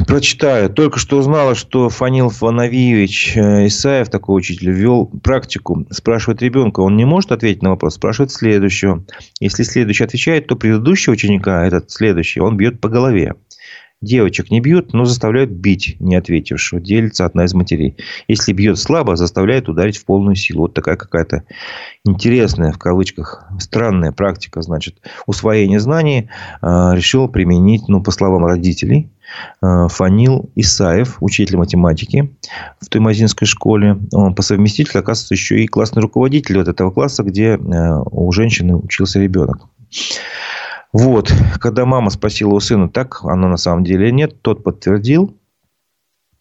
Прочитаю. 0.06 0.70
Только 0.70 0.98
что 0.98 1.18
узнала, 1.18 1.54
что 1.54 1.90
Фанил 1.90 2.30
Фанавиевич 2.30 3.36
э, 3.36 3.66
Исаев, 3.66 4.08
такой 4.08 4.38
учитель, 4.38 4.70
ввел 4.70 5.06
практику. 5.06 5.86
Спрашивает 5.90 6.40
ребенка. 6.40 6.80
Он 6.80 6.96
не 6.96 7.04
может 7.04 7.30
ответить 7.30 7.62
на 7.62 7.70
вопрос. 7.70 7.96
Спрашивает 7.96 8.30
следующего. 8.30 9.04
Если 9.38 9.64
следующий 9.64 10.04
отвечает, 10.04 10.46
то 10.46 10.56
предыдущего 10.56 11.12
ученика, 11.12 11.66
этот 11.66 11.90
следующий, 11.90 12.40
он 12.40 12.56
бьет 12.56 12.80
по 12.80 12.88
голове. 12.88 13.34
Девочек 14.02 14.50
не 14.50 14.60
бьют, 14.60 14.92
но 14.92 15.04
заставляют 15.04 15.50
бить 15.50 15.96
не 16.00 16.16
ответившего. 16.16 16.80
Делится 16.80 17.24
одна 17.24 17.44
из 17.44 17.54
матерей. 17.54 17.96
Если 18.26 18.52
бьет 18.52 18.78
слабо, 18.78 19.14
заставляет 19.14 19.68
ударить 19.68 19.96
в 19.96 20.04
полную 20.04 20.34
силу. 20.34 20.62
Вот 20.62 20.74
такая 20.74 20.96
какая-то 20.96 21.44
интересная, 22.04 22.72
в 22.72 22.78
кавычках, 22.78 23.46
странная 23.60 24.10
практика. 24.10 24.60
Значит, 24.60 24.96
усвоение 25.26 25.78
знаний 25.78 26.28
э, 26.60 26.66
решил 26.94 27.28
применить, 27.28 27.86
ну, 27.86 28.02
по 28.02 28.10
словам 28.10 28.44
родителей, 28.44 29.08
э, 29.62 29.86
Фанил 29.88 30.50
Исаев, 30.56 31.18
учитель 31.20 31.56
математики 31.56 32.34
в 32.80 32.88
Туймазинской 32.88 33.46
школе. 33.46 33.98
Он 34.12 34.34
по 34.34 34.42
совместительству, 34.42 34.98
оказывается, 34.98 35.34
еще 35.34 35.62
и 35.62 35.68
классный 35.68 36.02
руководитель 36.02 36.58
вот 36.58 36.66
этого 36.66 36.90
класса, 36.90 37.22
где 37.22 37.50
э, 37.50 37.58
у 38.10 38.32
женщины 38.32 38.74
учился 38.74 39.20
ребенок. 39.20 39.68
Вот, 40.92 41.32
когда 41.58 41.86
мама 41.86 42.10
спросила 42.10 42.52
у 42.52 42.60
сына, 42.60 42.88
так 42.88 43.24
оно 43.24 43.48
на 43.48 43.56
самом 43.56 43.82
деле 43.82 44.12
нет, 44.12 44.42
тот 44.42 44.62
подтвердил. 44.62 45.34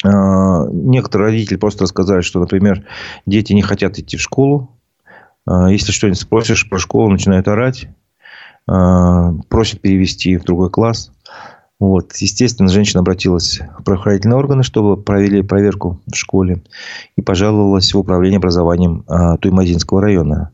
А, 0.03 0.65
некоторые 0.69 1.31
родители 1.31 1.55
просто 1.55 1.85
сказали, 1.85 2.21
что, 2.21 2.39
например, 2.39 2.85
дети 3.25 3.53
не 3.53 3.61
хотят 3.61 3.97
идти 3.97 4.17
в 4.17 4.21
школу. 4.21 4.77
А, 5.45 5.69
если 5.71 5.91
что-нибудь 5.93 6.19
спросишь 6.19 6.69
про 6.69 6.79
школу, 6.79 7.09
начинают 7.09 7.47
орать. 7.47 7.87
А, 8.67 9.33
просят 9.47 9.79
перевести 9.79 10.35
в 10.35 10.43
другой 10.43 10.69
класс. 10.69 11.11
Вот. 11.79 12.13
Естественно, 12.17 12.69
женщина 12.69 12.99
обратилась 12.99 13.61
в 13.79 13.83
правоохранительные 13.83 14.37
органы, 14.37 14.63
чтобы 14.63 14.97
провели 14.97 15.41
проверку 15.43 16.01
в 16.05 16.15
школе. 16.15 16.61
И 17.15 17.21
пожаловалась 17.21 17.93
в 17.93 17.97
управление 17.97 18.37
образованием 18.37 19.03
Туймазинского 19.39 20.01
района. 20.01 20.51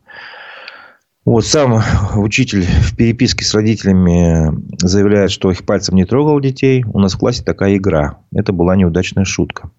Вот 1.28 1.46
сам 1.46 1.84
учитель 2.16 2.64
в 2.64 2.96
переписке 2.96 3.44
с 3.44 3.54
родителями 3.54 4.64
заявляет, 4.78 5.30
что 5.30 5.52
их 5.52 5.66
пальцем 5.66 5.98
не 5.98 6.06
трогал 6.06 6.40
детей. 6.40 6.86
У 6.86 7.00
нас 7.00 7.16
в 7.16 7.18
классе 7.18 7.44
такая 7.44 7.76
игра. 7.76 8.20
Это 8.34 8.54
была 8.54 8.78
неудачная 8.78 9.26
шутка. 9.26 9.70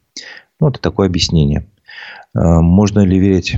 Ну, 0.61 0.69
это 0.69 0.79
такое 0.79 1.07
объяснение. 1.07 1.67
А, 2.35 2.61
можно 2.61 3.01
ли 3.01 3.19
верить... 3.19 3.57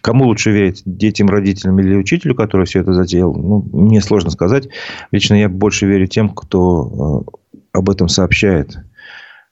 Кому 0.00 0.26
лучше 0.26 0.52
верить? 0.52 0.82
Детям, 0.84 1.28
родителям 1.28 1.80
или 1.80 1.96
учителю, 1.96 2.36
который 2.36 2.64
все 2.64 2.78
это 2.78 2.94
затеял? 2.94 3.34
Ну, 3.34 3.68
мне 3.72 4.00
сложно 4.00 4.30
сказать. 4.30 4.68
Лично 5.10 5.34
я 5.34 5.48
больше 5.48 5.86
верю 5.86 6.06
тем, 6.06 6.28
кто 6.28 7.26
а, 7.72 7.78
об 7.78 7.90
этом 7.90 8.06
сообщает. 8.08 8.78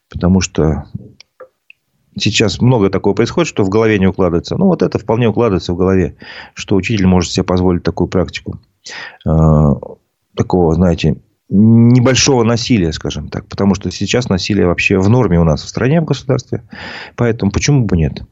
Потому 0.09 0.41
что 0.41 0.85
сейчас 2.19 2.61
много 2.61 2.91
такого 2.91 3.15
происходит, 3.15 3.49
что 3.49 3.65
в 3.65 3.69
голове 3.69 3.99
не 3.99 4.07
укладывается. 4.07 4.57
Ну, 4.57 4.67
вот 4.67 4.83
это 4.83 4.99
вполне 4.99 5.29
укладывается 5.29 5.73
в 5.73 5.77
голове, 5.77 6.17
что 6.55 6.77
учитель 6.77 7.07
может 7.07 7.31
себе 7.31 7.45
позволить 7.45 7.83
такую 7.83 8.09
практику. 8.09 8.61
Э, 9.27 9.75
такого, 10.37 10.75
знаете, 10.75 11.17
небольшого 11.49 12.45
насилия, 12.45 12.93
скажем 12.93 13.29
так. 13.29 13.47
Потому 13.47 13.75
что 13.75 13.91
сейчас 13.91 14.29
насилие 14.29 14.67
вообще 14.67 14.99
в 14.99 15.09
норме 15.09 15.41
у 15.41 15.45
нас 15.45 15.63
в 15.63 15.69
стране, 15.69 16.01
в 16.01 16.05
государстве. 16.05 16.63
Поэтому 17.17 17.51
почему 17.51 17.85
бы 17.85 17.97
нет? 17.97 18.23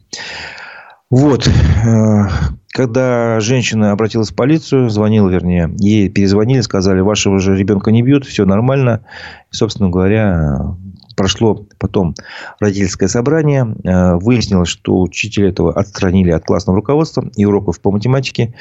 Вот. 1.08 1.46
Э, 1.48 2.24
когда 2.68 3.40
женщина 3.40 3.92
обратилась 3.92 4.32
в 4.32 4.34
полицию, 4.34 4.90
звонила, 4.90 5.30
вернее, 5.30 5.74
ей 5.78 6.10
перезвонили, 6.10 6.60
сказали, 6.60 7.00
вашего 7.00 7.38
же 7.38 7.56
ребенка 7.56 7.90
не 7.90 8.02
бьют, 8.02 8.26
все 8.26 8.44
нормально. 8.44 9.06
И, 9.50 9.56
собственно 9.56 9.88
говоря, 9.88 10.76
прошло 11.16 11.66
потом 11.78 12.14
родительское 12.60 13.08
собрание. 13.08 13.66
Э, 13.84 14.14
выяснилось, 14.16 14.68
что 14.68 15.00
учителя 15.00 15.48
этого 15.48 15.72
отстранили 15.72 16.30
от 16.30 16.44
классного 16.44 16.76
руководства 16.76 17.28
и 17.34 17.44
уроков 17.44 17.80
по 17.80 17.90
математике, 17.90 18.54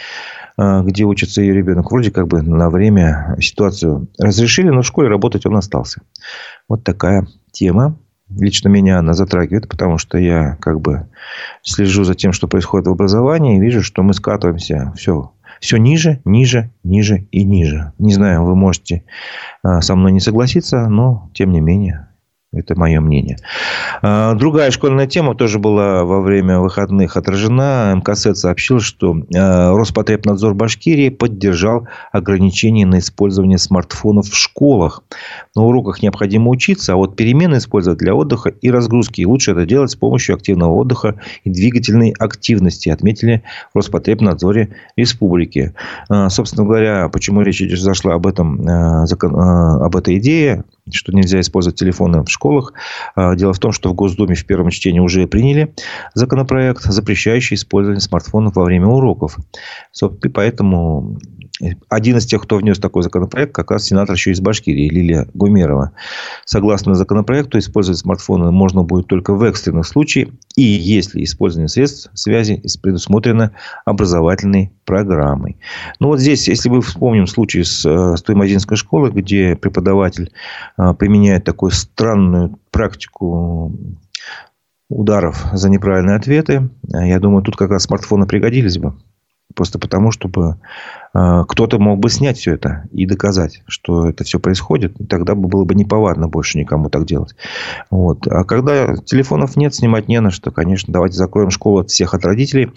э, 0.58 0.82
где 0.84 1.04
учится 1.04 1.42
ее 1.42 1.54
ребенок. 1.54 1.92
Вроде 1.92 2.12
как 2.12 2.28
бы 2.28 2.42
на 2.42 2.70
время 2.70 3.38
ситуацию 3.40 4.08
разрешили, 4.18 4.70
но 4.70 4.82
в 4.82 4.88
школе 4.88 5.10
работать 5.10 5.46
он 5.46 5.58
остался. 5.58 6.02
Вот 6.68 6.84
такая 6.84 7.28
тема. 7.52 8.00
Лично 8.28 8.70
меня 8.70 8.98
она 8.98 9.14
затрагивает, 9.14 9.70
потому 9.70 10.00
что 10.00 10.18
я 10.18 10.58
как 10.60 10.82
бы 10.82 11.08
слежу 11.62 12.04
за 12.04 12.16
тем, 12.16 12.32
что 12.32 12.48
происходит 12.48 12.88
в 12.88 12.92
образовании, 12.92 13.58
и 13.58 13.62
вижу, 13.62 13.84
что 13.84 14.02
мы 14.02 14.16
скатываемся 14.16 14.94
все 14.98 15.32
все 15.60 15.78
ниже, 15.78 16.22
ниже, 16.26 16.72
ниже 16.84 17.28
и 17.32 17.44
ниже. 17.44 17.94
Не 17.98 18.14
знаю, 18.14 18.44
вы 18.44 18.56
можете 18.56 19.04
э, 19.64 19.82
со 19.82 19.96
мной 19.96 20.12
не 20.12 20.20
согласиться, 20.20 20.88
но 20.90 21.30
тем 21.34 21.52
не 21.52 21.62
менее 21.62 22.08
это 22.56 22.78
мое 22.78 23.02
мнение. 23.02 23.38
А, 24.02 24.34
другая 24.34 24.72
школьная 24.72 25.08
тема 25.08 25.36
тоже 25.36 25.60
была 25.60 26.04
во 26.04 26.22
время 26.22 26.60
выходных 26.60 27.18
отражена. 27.18 27.94
МКСЭД 27.98 28.38
сообщил, 28.38 28.80
что 28.80 29.16
а, 29.36 29.76
Роспотребнадзор 29.76 30.54
Башкирии 30.54 31.10
поддержал 31.10 31.88
ограничения 32.12 32.86
на 32.86 33.00
использование 33.00 33.58
смартфонов 33.58 34.28
в 34.28 34.36
школах. 34.36 35.04
На 35.56 35.64
уроках 35.64 36.02
необходимо 36.02 36.50
учиться, 36.50 36.94
а 36.94 36.96
вот 36.96 37.16
перемены 37.16 37.58
использовать 37.58 38.00
для 38.00 38.16
отдыха 38.16 38.50
и 38.50 38.72
разгрузки. 38.72 39.22
И 39.22 39.26
лучше 39.26 39.52
это 39.52 39.66
делать 39.66 39.92
с 39.92 39.96
помощью 39.96 40.36
активного 40.36 40.74
отдыха 40.74 41.16
и 41.44 41.50
двигательной 41.50 42.14
активности, 42.18 42.90
отметили 42.90 43.44
в 43.74 43.78
Роспотребнадзоре 43.78 44.70
Республики. 44.96 45.74
А, 46.10 46.30
собственно 46.30 46.66
говоря, 46.66 47.10
почему 47.10 47.42
речь 47.42 47.62
зашла 47.80 48.14
об, 48.16 48.28
этом, 48.28 48.68
об 48.68 49.96
этой 49.96 50.18
идее, 50.18 50.64
что 50.92 51.12
нельзя 51.12 51.40
использовать 51.40 51.80
телефоны 51.80 52.24
в 52.24 52.30
школах. 52.30 52.74
А, 53.16 53.36
дело 53.36 53.54
в 53.54 53.60
том, 53.60 53.72
что 53.72 53.90
в 53.90 53.94
Госдуме 53.94 54.36
в 54.36 54.46
первом 54.46 54.70
чтении 54.70 55.00
уже 55.00 55.28
приняли 55.28 55.74
законопроект, 56.14 56.84
запрещающий 56.84 57.56
использование 57.56 58.02
смартфонов 58.02 58.56
во 58.56 58.64
время 58.64 58.88
уроков. 58.88 59.38
Поэтому 60.34 61.18
один 61.88 62.18
из 62.18 62.26
тех, 62.26 62.42
кто 62.44 62.58
внес 62.58 62.80
такой 62.80 63.04
законопроект, 63.04 63.54
как 63.54 63.72
раз 63.72 63.86
сенатор 63.86 64.16
еще 64.16 64.32
из 64.32 64.42
Башкирии, 64.42 64.90
Лилия 64.90 65.28
Гумерова. 65.34 65.92
Согласно 66.44 66.96
законопроекту, 66.96 67.58
использовать 67.58 68.00
смартфоны 68.00 68.52
можно 68.52 68.84
будет 68.84 69.08
только 69.08 69.34
в 69.34 69.44
экстренных 69.44 69.88
случаях 69.88 70.30
и 70.56 70.64
если 70.64 71.24
использование 71.24 71.70
средств 71.70 72.12
связи 72.14 72.62
предусмотрено 72.82 73.52
образовательной 73.86 74.74
программой. 74.84 75.58
Ну, 76.00 76.08
вот 76.08 76.20
здесь, 76.20 76.48
если 76.48 76.70
мы 76.70 76.82
вспомним 76.82 77.26
случай 77.26 77.64
с, 77.64 77.86
э, 77.86 78.18
с 78.18 78.22
той 78.22 78.36
школы, 78.76 79.10
где 79.12 79.56
преподаватель 79.56 80.32
э, 80.78 80.94
применяет 80.94 81.46
такую 81.46 81.72
странную 81.72 82.60
практику 82.72 83.72
ударов 84.90 85.46
за 85.54 85.70
неправильные 85.70 86.18
ответы, 86.18 86.70
э, 86.94 87.08
я 87.08 87.20
думаю, 87.20 87.44
тут 87.44 87.56
как 87.56 87.72
раз 87.72 87.84
смартфоны 87.84 88.28
пригодились 88.28 88.78
бы. 88.78 88.94
Просто 89.54 89.80
потому, 89.80 90.12
чтобы 90.12 90.58
э, 91.14 91.44
кто-то 91.48 91.78
мог 91.80 92.00
бы 92.00 92.10
снять 92.10 92.38
все 92.38 92.56
это 92.56 92.84
и 92.92 93.06
доказать, 93.06 93.62
что 93.68 94.10
это 94.10 94.24
все 94.24 94.40
происходит. 94.40 95.00
И 95.00 95.06
тогда 95.06 95.36
бы 95.36 95.48
было 95.48 95.64
бы 95.64 95.76
неповадно 95.76 96.28
больше 96.28 96.58
никому 96.58 96.90
так 96.90 97.06
делать. 97.06 97.36
Вот. 97.92 98.28
А 98.28 98.44
когда 98.44 98.96
телефонов 98.98 99.56
нет, 99.56 99.74
снимать 99.74 100.08
не 100.08 100.20
на 100.20 100.32
что, 100.32 100.52
конечно, 100.52 100.92
давайте 100.92 101.18
закроем 101.18 101.52
школу 101.52 101.80
от 101.80 101.90
всех 101.90 102.14
от 102.14 102.26
родителей. 102.26 102.72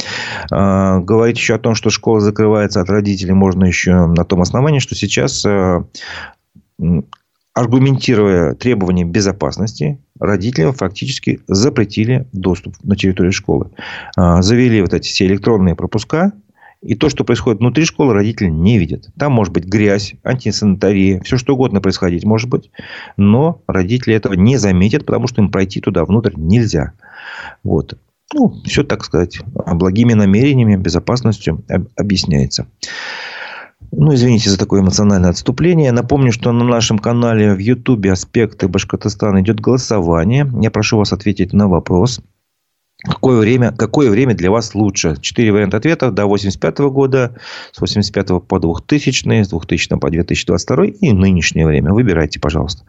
Э, 0.52 1.00
говорить 1.00 1.38
еще 1.38 1.54
о 1.54 1.58
том, 1.58 1.74
что 1.74 1.90
школа 1.90 2.20
закрывается 2.20 2.80
от 2.80 2.90
родителей, 2.90 3.32
можно 3.32 3.64
еще 3.64 4.06
на 4.06 4.24
том 4.24 4.42
основании, 4.42 4.78
что 4.78 4.94
сейчас 4.94 5.44
э, 5.46 5.82
аргументируя 7.54 8.54
требования 8.54 9.04
безопасности, 9.04 10.00
родителям 10.20 10.74
фактически 10.74 11.40
запретили 11.48 12.28
доступ 12.32 12.76
на 12.84 12.94
территорию 12.94 13.32
школы. 13.32 13.70
Завели 14.16 14.80
вот 14.80 14.94
эти 14.94 15.08
все 15.08 15.26
электронные 15.26 15.74
пропуска, 15.74 16.32
и 16.80 16.94
то, 16.94 17.08
что 17.08 17.24
происходит 17.24 17.60
внутри 17.60 17.84
школы, 17.84 18.14
родители 18.14 18.48
не 18.48 18.78
видят. 18.78 19.08
Там 19.18 19.32
может 19.32 19.52
быть 19.52 19.64
грязь, 19.64 20.14
антисанитария, 20.22 21.20
все 21.22 21.36
что 21.36 21.54
угодно 21.54 21.80
происходить 21.80 22.24
может 22.24 22.48
быть. 22.48 22.70
Но 23.16 23.62
родители 23.66 24.14
этого 24.14 24.34
не 24.34 24.56
заметят, 24.56 25.04
потому 25.04 25.26
что 25.26 25.42
им 25.42 25.50
пройти 25.50 25.80
туда 25.80 26.04
внутрь 26.04 26.34
нельзя. 26.36 26.92
Вот. 27.64 27.98
Ну, 28.32 28.54
все, 28.64 28.84
так 28.84 29.04
сказать, 29.04 29.40
благими 29.52 30.12
намерениями, 30.12 30.76
безопасностью 30.76 31.64
объясняется. 31.96 32.66
Ну, 33.90 34.14
извините 34.14 34.50
за 34.50 34.58
такое 34.58 34.82
эмоциональное 34.82 35.30
отступление. 35.30 35.92
Напомню, 35.92 36.30
что 36.30 36.52
на 36.52 36.64
нашем 36.64 36.98
канале 36.98 37.54
в 37.54 37.58
Ютубе 37.58 38.12
«Аспекты 38.12 38.68
Башкортостана» 38.68 39.40
идет 39.40 39.60
голосование. 39.60 40.48
Я 40.60 40.70
прошу 40.70 40.98
вас 40.98 41.12
ответить 41.12 41.52
на 41.52 41.68
вопрос– 41.68 42.20
Какое 43.04 43.38
время, 43.38 43.70
какое 43.70 44.10
время 44.10 44.34
для 44.34 44.50
вас 44.50 44.74
лучше? 44.74 45.16
Четыре 45.20 45.52
варианта 45.52 45.76
ответов 45.76 46.14
до 46.14 46.26
85 46.26 46.78
года, 46.90 47.36
с 47.70 47.80
85 47.80 48.42
по 48.42 48.58
2000, 48.58 49.44
с 49.44 49.48
2000 49.48 49.98
по 49.98 50.10
2022 50.10 50.84
и 50.86 51.12
нынешнее 51.12 51.64
время. 51.64 51.92
Выбирайте, 51.92 52.40
пожалуйста. 52.40 52.82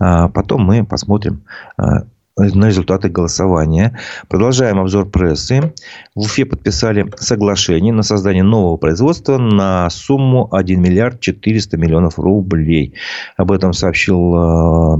А 0.00 0.28
потом 0.28 0.62
мы 0.62 0.86
посмотрим 0.86 1.42
а, 1.76 2.04
на 2.38 2.68
результаты 2.68 3.10
голосования. 3.10 3.98
Продолжаем 4.28 4.78
обзор 4.78 5.10
прессы. 5.10 5.74
В 6.14 6.20
Уфе 6.20 6.46
подписали 6.46 7.12
соглашение 7.16 7.92
на 7.92 8.02
создание 8.02 8.42
нового 8.42 8.78
производства 8.78 9.36
на 9.36 9.90
сумму 9.90 10.48
1 10.54 10.80
миллиард 10.80 11.20
400 11.20 11.76
миллионов 11.76 12.18
рублей. 12.18 12.94
Об 13.36 13.52
этом 13.52 13.74
сообщил 13.74 14.34
а, 14.34 14.98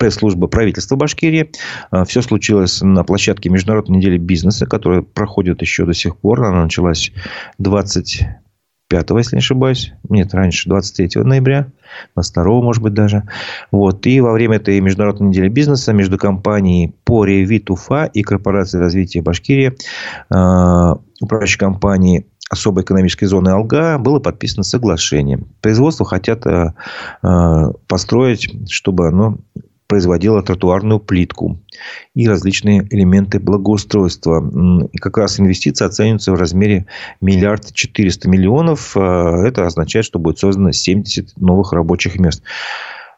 пресс-служба 0.00 0.46
правительства 0.48 0.96
Башкирии. 0.96 1.52
А, 1.90 2.04
Все 2.04 2.22
случилось 2.22 2.80
на 2.80 3.04
площадке 3.04 3.50
Международной 3.50 3.98
недели 3.98 4.16
бизнеса, 4.16 4.66
которая 4.66 5.02
проходит 5.02 5.60
еще 5.60 5.84
до 5.84 5.92
сих 5.92 6.16
пор. 6.16 6.42
Она 6.42 6.64
началась 6.64 7.12
25 7.58 8.40
если 9.18 9.36
не 9.36 9.38
ошибаюсь. 9.38 9.92
Нет, 10.08 10.34
раньше, 10.34 10.68
23 10.68 11.22
ноября. 11.22 11.68
22 12.14 12.44
может 12.62 12.82
быть, 12.82 12.94
даже. 12.94 13.22
Вот. 13.70 14.04
И 14.06 14.20
во 14.20 14.32
время 14.32 14.56
этой 14.56 14.80
международной 14.80 15.28
недели 15.28 15.48
бизнеса 15.48 15.92
между 15.92 16.18
компанией 16.18 16.92
Пори 17.04 17.44
Витуфа 17.44 18.06
и 18.06 18.22
Корпорацией 18.22 18.82
развития 18.82 19.22
Башкирии, 19.22 19.76
а, 20.30 20.98
управляющей 21.20 21.58
компанией 21.58 22.26
особой 22.50 22.82
экономической 22.82 23.26
зоны 23.26 23.50
Алга 23.50 23.98
было 23.98 24.18
подписано 24.18 24.64
соглашение. 24.64 25.38
Производство 25.60 26.04
хотят 26.04 26.44
э, 26.46 26.72
построить, 27.86 28.52
чтобы 28.68 29.06
оно 29.06 29.38
производила 29.90 30.40
тротуарную 30.40 31.00
плитку 31.00 31.58
и 32.14 32.28
различные 32.28 32.86
элементы 32.90 33.40
благоустройства. 33.40 34.40
И 34.92 34.98
как 34.98 35.18
раз 35.18 35.40
инвестиции 35.40 35.84
оцениваются 35.84 36.30
в 36.30 36.36
размере 36.36 36.86
миллиард 37.20 37.74
четыреста 37.74 38.28
миллионов. 38.28 38.96
А, 38.96 39.44
это 39.44 39.66
означает, 39.66 40.06
что 40.06 40.20
будет 40.20 40.38
создано 40.38 40.70
70 40.70 41.36
новых 41.38 41.72
рабочих 41.72 42.20
мест. 42.20 42.44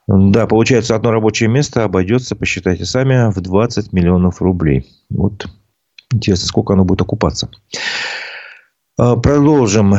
Да, 0.09 0.47
получается, 0.47 0.97
одно 0.97 1.11
рабочее 1.11 1.51
место 1.51 1.85
обойдется, 1.85 2.37
посчитайте 2.37 2.87
сами, 2.87 3.31
в 3.31 3.39
20 3.39 3.93
миллионов 3.93 4.41
рублей. 4.41 4.87
Вот 5.11 5.47
интересно, 6.11 6.47
сколько 6.49 6.73
оно 6.73 6.87
будет 6.87 7.03
окупаться. 7.03 7.51
А, 8.99 9.17
продолжим. 9.17 9.95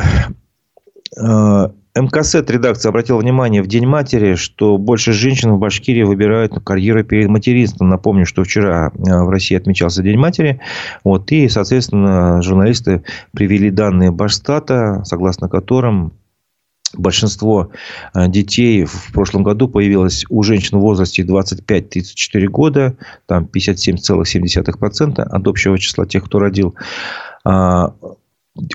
А, 1.95 2.01
МКСЭД 2.01 2.49
редакция 2.49 2.89
обратила 2.89 3.17
внимание 3.17 3.61
в 3.61 3.67
День 3.67 3.85
матери, 3.85 4.35
что 4.35 4.77
больше 4.77 5.13
женщин 5.13 5.51
в 5.51 5.59
Башкирии 5.59 6.03
выбирают 6.03 6.53
карьеру 6.63 7.03
перед 7.03 7.29
материнством. 7.29 7.89
Напомню, 7.89 8.25
что 8.25 8.43
вчера 8.43 8.91
э, 8.93 9.23
в 9.23 9.29
России 9.29 9.55
отмечался 9.55 10.01
День 10.01 10.17
матери. 10.17 10.59
Вот, 11.03 11.31
и, 11.31 11.47
соответственно, 11.49 12.41
журналисты 12.41 13.03
привели 13.31 13.69
данные 13.69 14.11
Башстата, 14.11 15.03
согласно 15.05 15.49
которым 15.49 16.13
большинство 16.95 17.71
э, 18.13 18.27
детей 18.27 18.85
в 18.85 19.11
прошлом 19.13 19.43
году 19.43 19.67
появилось 19.67 20.25
у 20.29 20.43
женщин 20.43 20.79
в 20.79 20.81
возрасте 20.81 21.23
25-34 21.23 22.45
года. 22.47 22.97
Там 23.27 23.47
57,7% 23.51 25.21
от 25.21 25.47
общего 25.47 25.77
числа 25.77 26.05
тех, 26.05 26.25
кто 26.25 26.39
родил. 26.39 26.75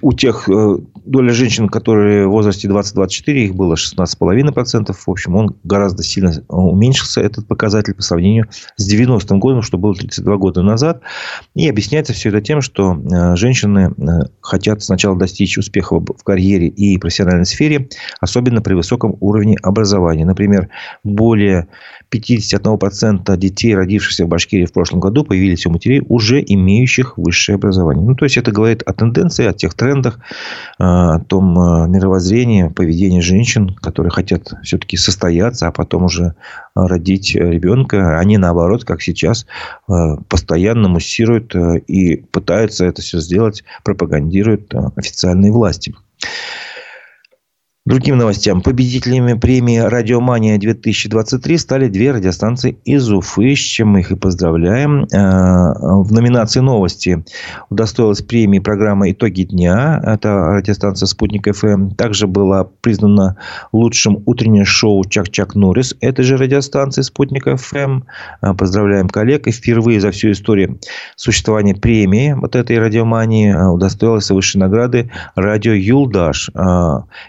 У 0.02 0.12
тех 0.12 0.48
э, 0.48 0.78
доля 1.04 1.32
женщин, 1.32 1.68
которые 1.68 2.26
в 2.26 2.30
возрасте 2.30 2.66
20-24, 2.66 3.32
их 3.34 3.54
было 3.54 3.74
16,5%. 3.74 4.92
В 4.92 5.08
общем, 5.08 5.36
он 5.36 5.54
гораздо 5.62 6.02
сильно 6.02 6.32
уменьшился, 6.48 7.20
этот 7.20 7.46
показатель, 7.46 7.94
по 7.94 8.02
сравнению 8.02 8.48
с 8.76 8.92
90-м 8.92 9.38
годом, 9.38 9.62
что 9.62 9.78
было 9.78 9.94
32 9.94 10.36
года 10.36 10.62
назад. 10.62 11.02
И 11.54 11.68
объясняется 11.68 12.12
все 12.12 12.30
это 12.30 12.40
тем, 12.40 12.60
что 12.60 12.94
э, 12.94 13.36
женщины 13.36 13.94
э, 13.96 14.26
хотят 14.40 14.82
сначала 14.82 15.16
достичь 15.16 15.56
успеха 15.56 16.00
в 16.00 16.24
карьере 16.24 16.66
и 16.66 16.98
профессиональной 16.98 17.46
сфере, 17.46 17.88
особенно 18.20 18.60
при 18.60 18.74
высоком 18.74 19.16
уровне 19.20 19.56
образования. 19.62 20.24
Например, 20.24 20.70
более 21.04 21.68
51% 22.10 23.36
детей, 23.36 23.74
родившихся 23.74 24.24
в 24.24 24.28
Башкирии 24.28 24.64
в 24.64 24.72
прошлом 24.72 25.00
году, 25.00 25.24
появились 25.24 25.66
у 25.66 25.70
матерей, 25.70 26.02
уже 26.08 26.42
имеющих 26.44 27.16
высшее 27.18 27.56
образование. 27.56 28.04
Ну, 28.04 28.14
то 28.14 28.24
есть, 28.24 28.36
это 28.36 28.50
говорит 28.50 28.82
о 28.84 28.92
тенденции, 28.92 29.46
о 29.46 29.52
тех 29.52 29.67
тех 29.68 29.74
трендах, 29.74 30.18
о 30.78 31.18
том 31.20 31.52
мировоззрении, 31.90 32.68
поведении 32.68 33.20
женщин, 33.20 33.74
которые 33.74 34.10
хотят 34.10 34.52
все-таки 34.62 34.96
состояться, 34.96 35.68
а 35.68 35.72
потом 35.72 36.04
уже 36.04 36.34
родить 36.74 37.34
ребенка. 37.34 38.18
Они, 38.18 38.38
наоборот, 38.38 38.84
как 38.84 39.02
сейчас, 39.02 39.46
постоянно 40.28 40.88
муссируют 40.88 41.54
и 41.54 42.16
пытаются 42.16 42.86
это 42.86 43.02
все 43.02 43.20
сделать, 43.20 43.64
пропагандируют 43.84 44.74
официальные 44.96 45.52
власти. 45.52 45.94
Другим 47.88 48.18
новостям. 48.18 48.60
Победителями 48.60 49.32
премии 49.32 49.78
«Радиомания-2023» 49.78 51.56
стали 51.56 51.88
две 51.88 52.10
радиостанции 52.10 52.76
из 52.84 53.10
Уфы, 53.10 53.56
с 53.56 53.60
чем 53.60 53.88
мы 53.88 54.00
их 54.00 54.10
и 54.10 54.14
поздравляем. 54.14 55.04
Э, 55.04 55.72
в 56.02 56.12
номинации 56.12 56.60
«Новости» 56.60 57.24
удостоилась 57.70 58.20
премии 58.20 58.58
программа 58.58 59.10
«Итоги 59.10 59.44
дня». 59.44 60.02
Это 60.04 60.28
радиостанция 60.28 61.06
«Спутник 61.06 61.50
ФМ». 61.50 61.92
Также 61.92 62.26
была 62.26 62.64
признана 62.82 63.38
лучшим 63.72 64.22
утреннее 64.26 64.66
шоу 64.66 65.02
«Чак-Чак 65.06 65.54
Норрис» 65.54 65.96
этой 66.02 66.26
же 66.26 66.36
радиостанции 66.36 67.00
«Спутник 67.00 67.46
ФМ». 67.58 68.02
Э, 68.42 68.52
поздравляем 68.52 69.08
коллег. 69.08 69.46
И 69.46 69.50
впервые 69.50 69.98
за 69.98 70.10
всю 70.10 70.32
историю 70.32 70.78
существования 71.16 71.74
премии 71.74 72.34
вот 72.34 72.54
этой 72.54 72.78
«Радиомании» 72.78 73.50
э, 73.50 73.66
удостоилась 73.66 74.30
высшей 74.30 74.60
награды 74.60 75.10
радио 75.34 75.72
«Юлдаш». 75.72 76.50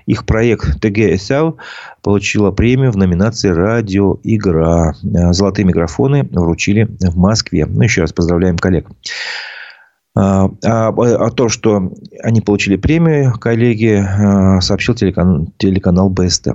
Их 0.06 0.26
проект 0.26 0.48
проект 0.55 0.79
ТГСЛ 0.81 1.57
получила 2.01 2.51
премию 2.51 2.91
в 2.91 2.97
номинации 2.97 3.49
«Радиоигра». 3.49 4.95
Э, 5.03 5.33
золотые 5.33 5.65
микрофоны 5.65 6.27
вручили 6.31 6.88
в 6.99 7.17
Москве. 7.17 7.65
Ну, 7.65 7.81
еще 7.81 8.01
раз 8.01 8.13
поздравляем 8.13 8.57
коллег. 8.57 8.88
А, 10.15 10.49
а, 10.63 10.88
о 10.89 11.29
том, 11.31 11.49
что 11.49 11.91
они 12.23 12.41
получили 12.41 12.77
премию, 12.77 13.33
коллеги, 13.39 14.03
э, 14.03 14.62
сообщил 14.62 14.95
телеканал, 14.95 15.47
телеканал 15.57 16.09
БСТ. 16.09 16.49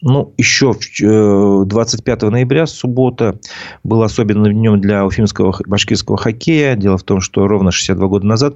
Ну, 0.00 0.32
еще 0.36 0.74
25 0.74 2.22
э, 2.22 2.30
ноября, 2.30 2.66
суббота, 2.66 3.40
был 3.82 4.02
особенным 4.04 4.52
днем 4.52 4.80
для 4.80 5.04
уфимского 5.04 5.52
башкирского 5.66 6.16
хоккея. 6.16 6.76
Дело 6.76 6.98
в 6.98 7.02
том, 7.02 7.20
что 7.20 7.48
ровно 7.48 7.72
62 7.72 8.06
года 8.06 8.24
назад 8.24 8.54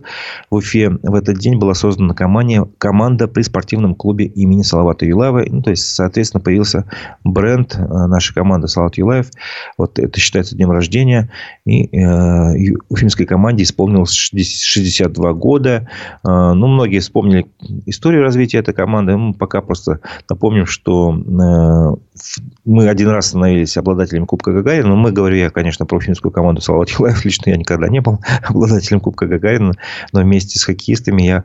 в 0.50 0.56
Уфе 0.56 0.90
в 0.90 1.14
этот 1.16 1.38
день 1.38 1.58
была 1.58 1.74
создана 1.74 2.14
команда, 2.14 2.68
команда 2.78 3.26
при 3.26 3.42
спортивном 3.42 3.96
клубе 3.96 4.26
имени 4.26 4.62
Салавата 4.62 5.04
Юлаева. 5.04 5.42
Ну, 5.48 5.62
то 5.62 5.70
есть, 5.70 5.82
соответственно, 5.82 6.40
появился 6.40 6.84
бренд 7.24 7.74
э, 7.76 8.06
нашей 8.06 8.34
команды 8.34 8.68
Салават 8.68 8.96
Юлаев. 8.96 9.28
Вот 9.76 9.98
это 9.98 10.20
считается 10.20 10.54
днем 10.54 10.70
рождения. 10.70 11.28
И 11.64 11.86
э, 11.86 12.74
уфимской 12.88 13.26
команде 13.26 13.64
исполнилось 13.64 14.12
62 14.12 15.32
года. 15.32 15.88
Э, 16.24 16.52
ну, 16.52 16.68
многие 16.68 17.00
вспомнили 17.00 17.46
историю 17.86 18.22
развития 18.22 18.58
этой 18.58 18.74
команды. 18.74 19.16
Мы 19.16 19.34
пока 19.34 19.60
просто 19.60 19.98
напомним, 20.30 20.66
что 20.66 21.10
мы 21.36 22.88
один 22.88 23.08
раз 23.08 23.28
становились 23.28 23.76
обладателями 23.76 24.26
Кубка 24.26 24.52
Гагарина. 24.52 24.88
Но 24.88 24.96
мы, 24.96 25.12
говорю 25.12 25.36
я, 25.36 25.50
конечно, 25.50 25.86
про 25.86 25.96
уфимскую 25.96 26.32
команду 26.32 26.60
Салават 26.60 26.90
Юлаев. 26.90 27.24
Лично 27.24 27.50
я 27.50 27.56
никогда 27.56 27.88
не 27.88 28.00
был 28.00 28.20
обладателем 28.42 29.00
Кубка 29.00 29.26
Гагарина. 29.26 29.74
Но 30.12 30.20
вместе 30.20 30.58
с 30.58 30.64
хоккеистами 30.64 31.22
я 31.22 31.44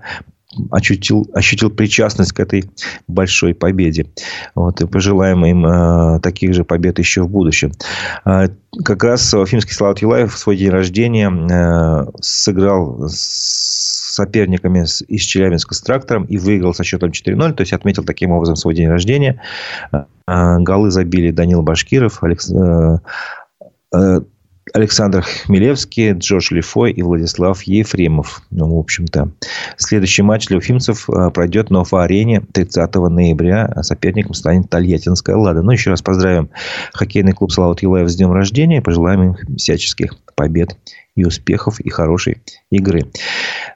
ощутил, 0.71 1.29
ощутил 1.33 1.69
причастность 1.69 2.33
к 2.33 2.39
этой 2.39 2.69
большой 3.07 3.53
победе. 3.53 4.07
Вот, 4.55 4.81
и 4.81 4.87
пожелаем 4.87 5.45
им 5.45 5.65
э, 5.65 6.19
таких 6.21 6.53
же 6.53 6.63
побед 6.63 6.99
еще 6.99 7.23
в 7.23 7.29
будущем. 7.29 7.71
Э, 8.25 8.49
как 8.83 9.03
раз 9.03 9.33
Уфимский 9.33 9.73
Салават 9.73 10.01
Юлаев 10.01 10.33
в 10.33 10.37
свой 10.37 10.57
день 10.57 10.69
рождения 10.69 11.29
э, 11.29 12.11
сыграл 12.21 13.07
с 13.07 13.96
соперниками 14.17 14.85
из 15.07 15.21
Челябинска 15.21 15.73
с 15.73 15.81
трактором 15.81 16.25
и 16.25 16.37
выиграл 16.37 16.73
со 16.73 16.83
счетом 16.83 17.11
4-0. 17.11 17.53
То 17.53 17.61
есть, 17.61 17.73
отметил 17.73 18.03
таким 18.03 18.31
образом 18.31 18.55
свой 18.55 18.75
день 18.75 18.89
рождения. 18.89 19.41
А, 20.25 20.59
голы 20.59 20.91
забили 20.91 21.31
Данил 21.31 21.61
Башкиров. 21.61 22.21
Э, 22.23 22.97
э, 23.93 24.21
Александр 24.73 25.21
Хмелевский, 25.21 26.11
Джош 26.11 26.51
Лифой 26.51 26.91
и 26.91 27.01
Владислав 27.01 27.61
Ефремов. 27.63 28.41
Ну, 28.51 28.75
в 28.75 28.79
общем-то, 28.79 29.31
следующий 29.77 30.23
матч 30.23 30.47
для 30.47 30.57
уфимцев 30.57 31.09
э, 31.09 31.29
пройдет 31.29 31.69
на 31.69 31.81
Уфа-арене 31.81 32.41
30 32.51 32.95
ноября. 32.95 33.73
Соперником 33.81 34.33
станет 34.33 34.69
Тольяттинская 34.69 35.35
«Лада». 35.35 35.61
Ну, 35.61 35.71
еще 35.71 35.91
раз 35.91 36.01
поздравим 36.01 36.49
хоккейный 36.93 37.33
клуб 37.33 37.51
«Салават 37.51 37.81
Юлаев» 37.81 38.09
с 38.09 38.15
днем 38.15 38.33
рождения. 38.33 38.81
Пожелаем 38.81 39.23
им 39.23 39.57
всяческих 39.57 40.15
побед 40.35 40.75
и 41.15 41.25
успехов, 41.25 41.79
и 41.79 41.89
хорошей 41.89 42.43
игры. 42.69 43.05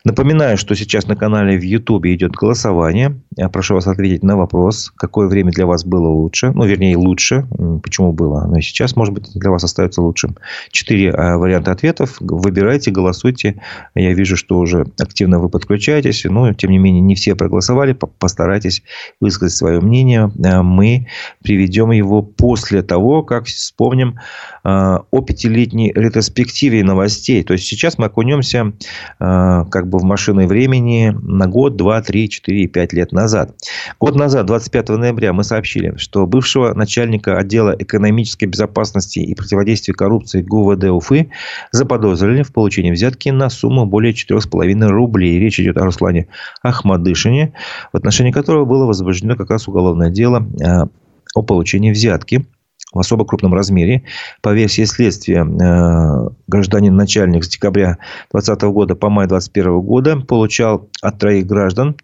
Напоминаю, 0.04 0.58
что 0.58 0.76
сейчас 0.76 1.08
на 1.08 1.16
канале 1.16 1.58
в 1.58 1.62
YouTube 1.62 2.06
идет 2.08 2.32
голосование. 2.32 3.22
Я 3.38 3.50
прошу 3.50 3.76
вас 3.76 3.88
ответить 3.88 4.24
на 4.24 4.36
вопрос, 4.36 4.92
какое 4.96 5.28
время 5.28 5.52
для 5.52 5.66
вас 5.66 5.86
было 5.86 6.08
лучше. 6.08 6.52
Ну, 6.52 6.66
вернее, 6.66 6.98
лучше. 6.98 7.46
Почему 7.84 8.12
было? 8.12 8.46
Но 8.48 8.58
и 8.58 8.62
сейчас, 8.62 8.96
может 8.96 9.14
быть, 9.14 9.30
для 9.36 9.52
вас 9.52 9.64
остается 9.64 10.02
лучшим. 10.02 10.36
Четыре 10.72 11.12
а, 11.12 11.38
варианта 11.38 11.72
ответов. 11.72 12.18
Выбирайте, 12.20 12.90
голосуйте. 12.90 13.62
Я 13.94 14.14
вижу, 14.14 14.36
что 14.36 14.58
уже 14.58 14.88
активно 15.00 15.40
вы 15.40 15.50
подключаетесь. 15.50 16.26
Но, 16.26 16.52
тем 16.54 16.72
не 16.72 16.80
менее, 16.80 17.02
не 17.02 17.16
все 17.16 17.36
проголосовали. 17.36 17.94
Постарайтесь 17.94 18.82
высказать 19.20 19.56
свое 19.56 19.82
мнение. 19.82 20.32
А, 20.44 20.64
мы 20.64 21.08
приведем 21.44 21.92
его 21.92 22.24
после 22.24 22.82
того, 22.82 23.22
как 23.22 23.46
вспомним 23.46 24.20
а, 24.64 25.04
о 25.12 25.22
пятилетней 25.22 25.92
ретроспективе 25.94 26.84
новостей. 26.84 27.44
То 27.44 27.54
есть 27.54 27.66
сейчас 27.66 28.00
мы 28.00 28.06
окунемся 28.06 28.74
как 29.20 29.88
бы 29.88 30.00
в 30.00 30.04
машины 30.04 30.48
времени 30.48 31.16
на 31.22 31.48
год, 31.48 31.76
два, 31.76 32.02
три, 32.02 32.30
четыре, 32.30 32.68
пять 32.68 32.94
лет 32.94 33.12
назад. 33.12 33.56
Год 34.00 34.16
назад, 34.16 34.46
25 34.46 34.90
ноября, 34.90 35.34
мы 35.34 35.44
сообщили, 35.44 35.96
что 35.98 36.26
бывшего 36.26 36.74
начальника 36.74 37.38
отдела 37.38 37.76
экономической 37.78 38.46
безопасности 38.46 39.20
и 39.20 39.36
противодействия 39.36 39.94
коррупции 39.94 40.42
ГУВД 40.42 40.86
Уфы 40.86 41.30
заподозрили 41.72 42.44
в 42.44 42.52
получении 42.52 42.92
взятки 42.92 43.30
на 43.30 43.50
сумму 43.50 43.86
более 43.86 44.14
4,5 44.14 44.88
рублей. 44.88 45.40
Речь 45.40 45.60
идет 45.60 45.78
о 45.78 45.86
Руслане 45.86 46.28
Ахмадышине, 46.62 47.54
в 47.92 47.98
отношении 47.98 48.32
которого 48.32 48.66
было 48.66 48.86
возбуждено 48.86 49.36
как 49.36 49.50
раз 49.50 49.68
уголовное 49.68 50.10
дело 50.10 50.48
э, 50.60 50.88
о 51.36 51.42
получении 51.42 51.92
взятки 51.92 52.46
в 52.92 53.00
особо 53.00 53.26
крупном 53.26 53.54
размере. 53.54 54.04
По 54.42 54.54
версии 54.54 54.84
следствия, 54.84 55.46
э, 55.46 56.30
гражданин-начальник 56.48 57.44
с 57.44 57.50
декабря 57.50 57.98
2020 58.32 58.62
года 58.64 58.96
по 58.96 59.10
май 59.10 59.28
2021 59.28 59.82
года 59.82 60.18
получал 60.18 60.90
от 61.02 61.20
троих 61.20 61.46
граждан, 61.46 61.96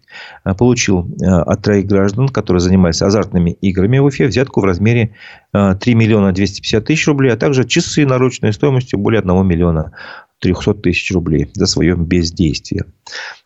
э, 0.44 0.54
получил 0.54 1.06
э, 1.20 1.26
от 1.26 1.62
троих 1.62 1.86
граждан, 1.86 2.28
которые 2.28 2.60
занимались 2.60 3.02
азартными 3.02 3.50
играми 3.50 3.98
в 3.98 4.04
Уфе, 4.04 4.26
взятку 4.26 4.60
в 4.60 4.64
размере 4.64 5.14
3 5.52 5.94
миллиона 5.94 6.32
250 6.32 6.84
тысяч 6.84 7.06
рублей, 7.06 7.32
а 7.32 7.36
также 7.36 7.64
часы 7.64 8.06
наручной 8.06 8.52
стоимостью 8.52 8.98
более 8.98 9.20
1 9.20 9.46
миллиона 9.46 9.92
300 10.40 10.74
тысяч 10.74 11.12
рублей 11.12 11.50
за 11.52 11.66
свое 11.66 11.96
бездействие. 11.96 12.84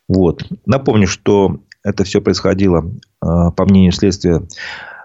Вот. 0.09 0.45
Напомню, 0.67 1.07
что 1.07 1.61
это 1.85 2.05
все 2.05 2.21
происходило, 2.21 2.85
по 3.21 3.65
мнению 3.65 3.93
следствия, 3.93 4.43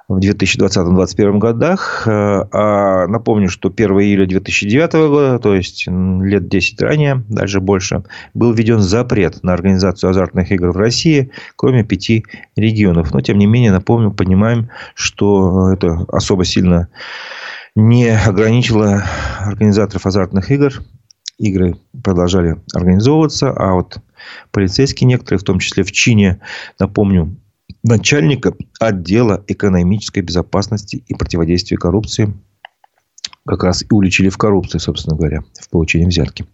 в 0.07 0.19
2020-2021 0.19 1.37
годах. 1.37 2.03
Э, 2.07 2.45
а 2.51 3.07
напомню, 3.07 3.49
что 3.49 3.69
1 3.69 3.91
июля 3.99 4.25
2009 4.25 4.93
года, 4.93 5.39
то 5.39 5.53
есть 5.53 5.85
лет 5.87 6.47
10 6.47 6.81
ранее, 6.81 7.23
дальше 7.27 7.59
больше, 7.59 8.03
был 8.33 8.53
введен 8.53 8.79
запрет 8.79 9.43
на 9.43 9.53
организацию 9.53 10.09
азартных 10.09 10.51
игр 10.51 10.71
в 10.71 10.77
России, 10.77 11.31
кроме 11.55 11.83
пяти 11.83 12.25
регионов. 12.55 13.13
Но, 13.13 13.21
тем 13.21 13.37
не 13.37 13.45
менее, 13.45 13.71
напомню, 13.71 14.11
понимаем, 14.11 14.69
что 14.95 15.71
это 15.71 16.05
особо 16.09 16.45
сильно 16.45 16.87
не 17.75 18.09
ограничило 18.09 19.03
организаторов 19.39 20.05
азартных 20.05 20.51
игр. 20.51 20.73
Игры 21.37 21.75
продолжали 22.03 22.57
организовываться, 22.73 23.51
а 23.51 23.73
вот 23.73 23.99
полицейские 24.51 25.07
некоторые, 25.07 25.39
в 25.39 25.43
том 25.43 25.59
числе 25.59 25.83
в 25.83 25.91
Чине, 25.91 26.39
напомню, 26.79 27.37
начальника 27.87 28.53
отдела 28.79 29.43
экономической 29.47 30.21
безопасности 30.21 31.03
и 31.07 31.13
противодействия 31.13 31.77
коррупции. 31.77 32.33
Как 33.45 33.63
раз 33.63 33.81
и 33.81 33.87
уличили 33.91 34.29
в 34.29 34.37
коррупции, 34.37 34.77
собственно 34.77 35.15
говоря, 35.15 35.43
в 35.59 35.69
получении 35.69 36.07
взятки. 36.07 36.45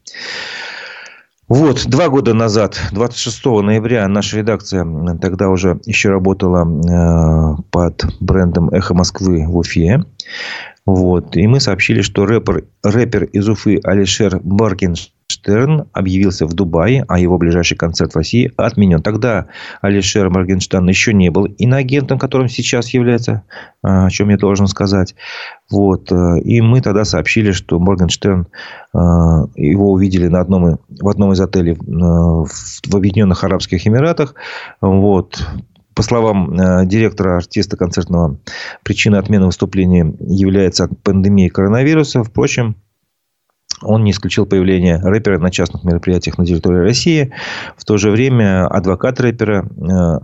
Вот, 1.49 1.85
два 1.87 2.07
года 2.07 2.33
назад, 2.33 2.79
26 2.93 3.45
ноября, 3.45 4.07
наша 4.07 4.37
редакция 4.37 4.85
тогда 5.17 5.49
уже 5.49 5.79
еще 5.85 6.09
работала 6.09 6.63
э, 6.63 7.61
под 7.69 8.05
брендом 8.21 8.69
«Эхо 8.69 8.93
Москвы» 8.93 9.45
в 9.45 9.57
Уфе. 9.57 10.05
Вот, 10.85 11.37
и 11.37 11.47
мы 11.47 11.59
сообщили, 11.61 12.01
что 12.01 12.25
рэпер, 12.25 12.65
рэпер 12.83 13.23
из 13.25 13.47
Уфы 13.47 13.79
Алишер 13.83 14.41
Моргенштерн 14.43 15.85
объявился 15.93 16.45
в 16.45 16.53
Дубае, 16.53 17.05
а 17.07 17.19
его 17.19 17.37
ближайший 17.37 17.77
концерт 17.77 18.11
в 18.11 18.17
России 18.17 18.51
отменен. 18.57 19.01
Тогда 19.01 19.45
Алишер 19.81 20.29
Моргенштерн 20.29 20.89
еще 20.89 21.13
не 21.13 21.29
был 21.29 21.45
иноагентом, 21.45 22.19
которым 22.19 22.49
сейчас 22.49 22.89
является, 22.89 23.43
о 23.81 24.09
чем 24.09 24.27
я 24.29 24.37
должен 24.37 24.67
сказать. 24.67 25.15
Вот. 25.71 26.11
И 26.11 26.59
мы 26.59 26.81
тогда 26.81 27.05
сообщили, 27.05 27.51
что 27.53 27.79
Моргенштерн, 27.79 28.47
его 28.93 29.91
увидели 29.93 30.27
на 30.27 30.41
одном, 30.41 30.79
в 30.89 31.07
одном 31.07 31.31
из 31.31 31.39
отелей 31.39 31.77
в 31.79 32.93
Объединенных 32.93 33.45
Арабских 33.45 33.87
Эмиратах. 33.87 34.35
Вот. 34.81 35.47
По 35.95 36.01
словам 36.01 36.53
э, 36.53 36.85
директора 36.85 37.37
артиста 37.37 37.77
концертного, 37.77 38.39
причиной 38.83 39.19
отмены 39.19 39.45
выступления 39.45 40.13
является 40.19 40.87
пандемия 41.03 41.49
коронавируса. 41.49 42.23
Впрочем, 42.23 42.75
он 43.81 44.03
не 44.03 44.11
исключил 44.11 44.45
появление 44.45 44.97
рэпера 44.97 45.39
на 45.39 45.51
частных 45.51 45.83
мероприятиях 45.83 46.37
на 46.37 46.45
территории 46.45 46.79
России. 46.79 47.33
В 47.77 47.85
то 47.85 47.97
же 47.97 48.11
время 48.11 48.65
адвокат 48.67 49.19
рэпера 49.19 49.65
э, 49.65 50.19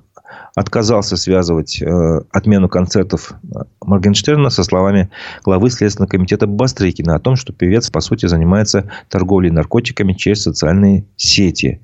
отказался 0.55 1.17
связывать 1.17 1.82
э, 1.82 2.22
отмену 2.32 2.70
концертов 2.70 3.34
Моргенштерна 3.82 4.49
со 4.49 4.63
словами 4.63 5.09
главы 5.43 5.70
Следственного 5.70 6.09
комитета 6.09 6.47
Бастрыкина 6.47 7.15
о 7.15 7.20
том, 7.20 7.36
что 7.36 7.53
певец, 7.53 7.89
по 7.89 8.01
сути, 8.01 8.26
занимается 8.26 8.89
торговлей 9.09 9.51
наркотиками 9.51 10.13
через 10.13 10.43
социальные 10.43 11.05
сети. 11.15 11.82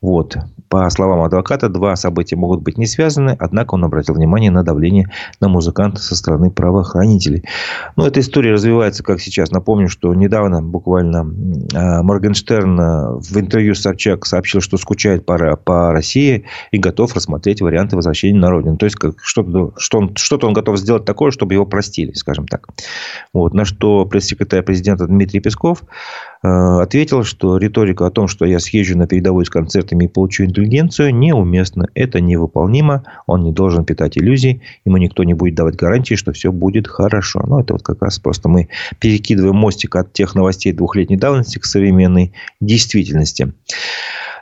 Вот. 0.00 0.36
По 0.68 0.88
словам 0.90 1.22
адвоката, 1.22 1.68
два 1.68 1.96
события 1.96 2.36
могут 2.36 2.62
быть 2.62 2.78
не 2.78 2.86
связаны, 2.86 3.36
однако 3.38 3.74
он 3.74 3.84
обратил 3.84 4.14
внимание 4.14 4.50
на 4.50 4.62
давление 4.62 5.10
на 5.40 5.48
музыканта 5.48 6.00
со 6.00 6.16
стороны 6.16 6.50
правоохранителей. 6.50 7.44
Но 7.96 8.02
ну, 8.02 8.08
эта 8.08 8.20
история 8.20 8.52
развивается, 8.52 9.02
как 9.02 9.20
сейчас. 9.20 9.50
Напомню, 9.50 9.88
что 9.88 10.14
недавно 10.14 10.62
буквально 10.62 11.20
а, 11.74 12.02
Моргенштерн 12.02 12.80
а, 12.80 13.12
в 13.18 13.36
интервью 13.38 13.74
с 13.74 13.82
Собчак 13.82 14.26
сообщил, 14.26 14.60
что 14.60 14.76
скучает 14.76 15.24
по, 15.24 15.56
по 15.56 15.92
России 15.92 16.44
и 16.70 16.78
готов 16.78 17.14
рассмотреть 17.14 17.60
варианты 17.60 17.96
возвращения 17.96 18.38
на 18.38 18.50
родину. 18.50 18.76
То 18.76 18.86
есть, 18.86 18.96
как, 18.96 19.20
что-то, 19.22 19.72
что 19.76 19.98
он, 19.98 20.16
что-то 20.16 20.46
он 20.46 20.52
готов 20.52 20.78
сделать 20.78 21.04
такое, 21.04 21.30
чтобы 21.30 21.54
его 21.54 21.66
простили, 21.66 22.12
скажем 22.12 22.46
так. 22.46 22.68
Вот. 23.32 23.54
На 23.54 23.64
что 23.64 24.04
пресс-секретарь 24.04 24.62
президента 24.62 25.06
Дмитрий 25.06 25.40
Песков 25.40 25.82
Э, 26.35 26.35
ответил, 26.42 27.24
что 27.24 27.56
риторика 27.56 28.06
о 28.06 28.10
том, 28.10 28.28
что 28.28 28.44
я 28.44 28.58
съезжу 28.58 28.96
на 28.96 29.06
передовой 29.06 29.46
с 29.46 29.50
концертами 29.50 30.04
и 30.04 30.08
получу 30.08 30.44
интеллигенцию, 30.44 31.14
неуместна. 31.14 31.88
Это 31.94 32.20
невыполнимо. 32.20 33.04
Он 33.26 33.42
не 33.42 33.52
должен 33.52 33.84
питать 33.84 34.18
иллюзий. 34.18 34.62
Ему 34.84 34.96
никто 34.96 35.24
не 35.24 35.34
будет 35.34 35.54
давать 35.54 35.76
гарантии, 35.76 36.14
что 36.14 36.32
все 36.32 36.52
будет 36.52 36.88
хорошо. 36.88 37.42
Ну, 37.46 37.60
это 37.60 37.74
вот 37.74 37.82
как 37.82 38.02
раз 38.02 38.18
просто 38.18 38.48
мы 38.48 38.68
перекидываем 38.98 39.56
мостик 39.56 39.96
от 39.96 40.12
тех 40.12 40.34
новостей 40.34 40.72
двухлетней 40.72 41.16
давности 41.16 41.58
к 41.58 41.64
современной 41.64 42.32
действительности. 42.60 43.52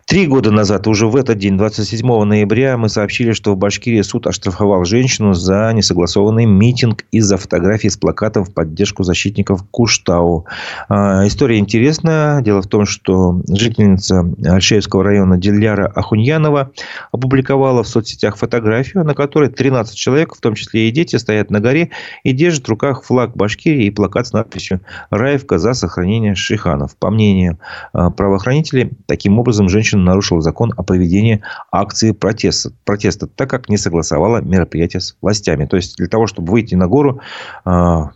Три 0.07 0.27
года 0.27 0.51
назад, 0.51 0.87
уже 0.87 1.07
в 1.07 1.17
этот 1.17 1.39
день, 1.39 1.57
27 1.57 2.07
ноября, 2.25 2.77
мы 2.77 2.91
сообщили, 2.91 3.33
что 3.33 3.55
в 3.55 3.57
Башкирии 3.57 4.03
суд 4.03 4.27
оштрафовал 4.27 4.85
женщину 4.85 5.33
за 5.33 5.73
несогласованный 5.73 6.45
митинг 6.45 7.05
из-за 7.11 7.39
фотографий 7.39 7.89
с 7.89 7.97
плакатом 7.97 8.45
в 8.45 8.53
поддержку 8.53 9.03
защитников 9.03 9.65
Куштау. 9.71 10.45
А, 10.91 11.27
история 11.27 11.59
интересная. 11.59 12.43
Дело 12.43 12.61
в 12.61 12.67
том, 12.67 12.85
что 12.85 13.41
жительница 13.49 14.31
Альшеевского 14.45 15.05
района 15.05 15.39
Дильяра 15.39 15.87
Ахуньянова 15.87 16.73
опубликовала 17.11 17.83
в 17.83 17.89
соцсетях 17.89 18.37
фотографию, 18.37 19.05
на 19.05 19.15
которой 19.15 19.49
13 19.49 19.97
человек, 19.97 20.35
в 20.35 20.41
том 20.41 20.55
числе 20.55 20.89
и 20.89 20.91
дети, 20.91 21.17
стоят 21.17 21.51
на 21.51 21.61
горе 21.61 21.91
и 22.25 22.33
держат 22.33 22.67
в 22.67 22.69
руках 22.69 23.05
флаг 23.05 23.35
Башкирии 23.35 23.87
и 23.87 23.91
плакат 23.91 24.27
с 24.27 24.33
надписью 24.35 24.83
«Раевка 25.09 25.59
за 25.59 25.73
сохранение 25.73 26.35
шиханов». 26.35 26.95
По 26.99 27.11
мнению 27.11 27.59
а, 27.95 28.11
правоохранителей, 28.11 28.91
таким 29.07 29.39
образом 29.39 29.71
женщина 29.71 29.94
женщина 29.95 30.03
нарушила 30.03 30.41
закон 30.41 30.73
о 30.77 30.83
проведении 30.83 31.43
акции 31.71 32.13
протеста, 32.13 32.73
протеста, 32.85 33.27
так 33.27 33.49
как 33.49 33.69
не 33.69 33.77
согласовала 33.77 34.41
мероприятие 34.41 35.01
с 35.01 35.17
властями. 35.21 35.67
То 35.67 35.77
есть, 35.77 35.97
для 35.97 36.09
того, 36.09 36.27
чтобы 36.27 36.53
выйти 36.53 36.75
на 36.75 36.89
гору, 36.89 37.21
а, 37.65 38.11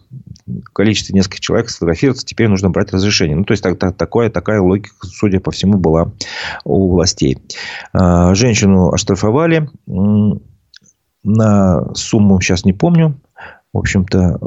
количество 0.72 1.14
нескольких 1.14 1.40
человек 1.40 1.70
сфотографироваться, 1.70 2.26
теперь 2.26 2.48
нужно 2.48 2.70
брать 2.70 2.92
разрешение. 2.92 3.36
Ну, 3.36 3.44
то 3.44 3.52
есть, 3.52 3.62
так, 3.62 3.78
так, 3.78 3.96
такое, 3.96 4.30
такая 4.30 4.60
логика, 4.60 4.90
судя 5.02 5.40
по 5.40 5.50
всему, 5.50 5.78
была 5.78 6.12
у 6.64 6.90
властей. 6.90 7.38
А, 7.92 8.34
женщину 8.34 8.90
оштрафовали 8.92 9.68
на 11.24 11.94
сумму, 11.94 12.40
сейчас 12.40 12.64
не 12.64 12.72
помню, 12.72 13.20
в 13.72 13.78
общем-то, 13.78 14.38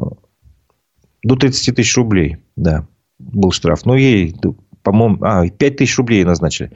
до 1.24 1.36
30 1.36 1.76
тысяч 1.76 1.96
рублей, 1.96 2.38
да, 2.56 2.88
был 3.20 3.52
штраф. 3.52 3.86
Но 3.86 3.96
ей, 3.96 4.36
по-моему, 4.84 5.18
а, 5.22 5.48
5 5.48 5.78
тысяч 5.78 5.98
рублей 5.98 6.24
назначили. 6.24 6.72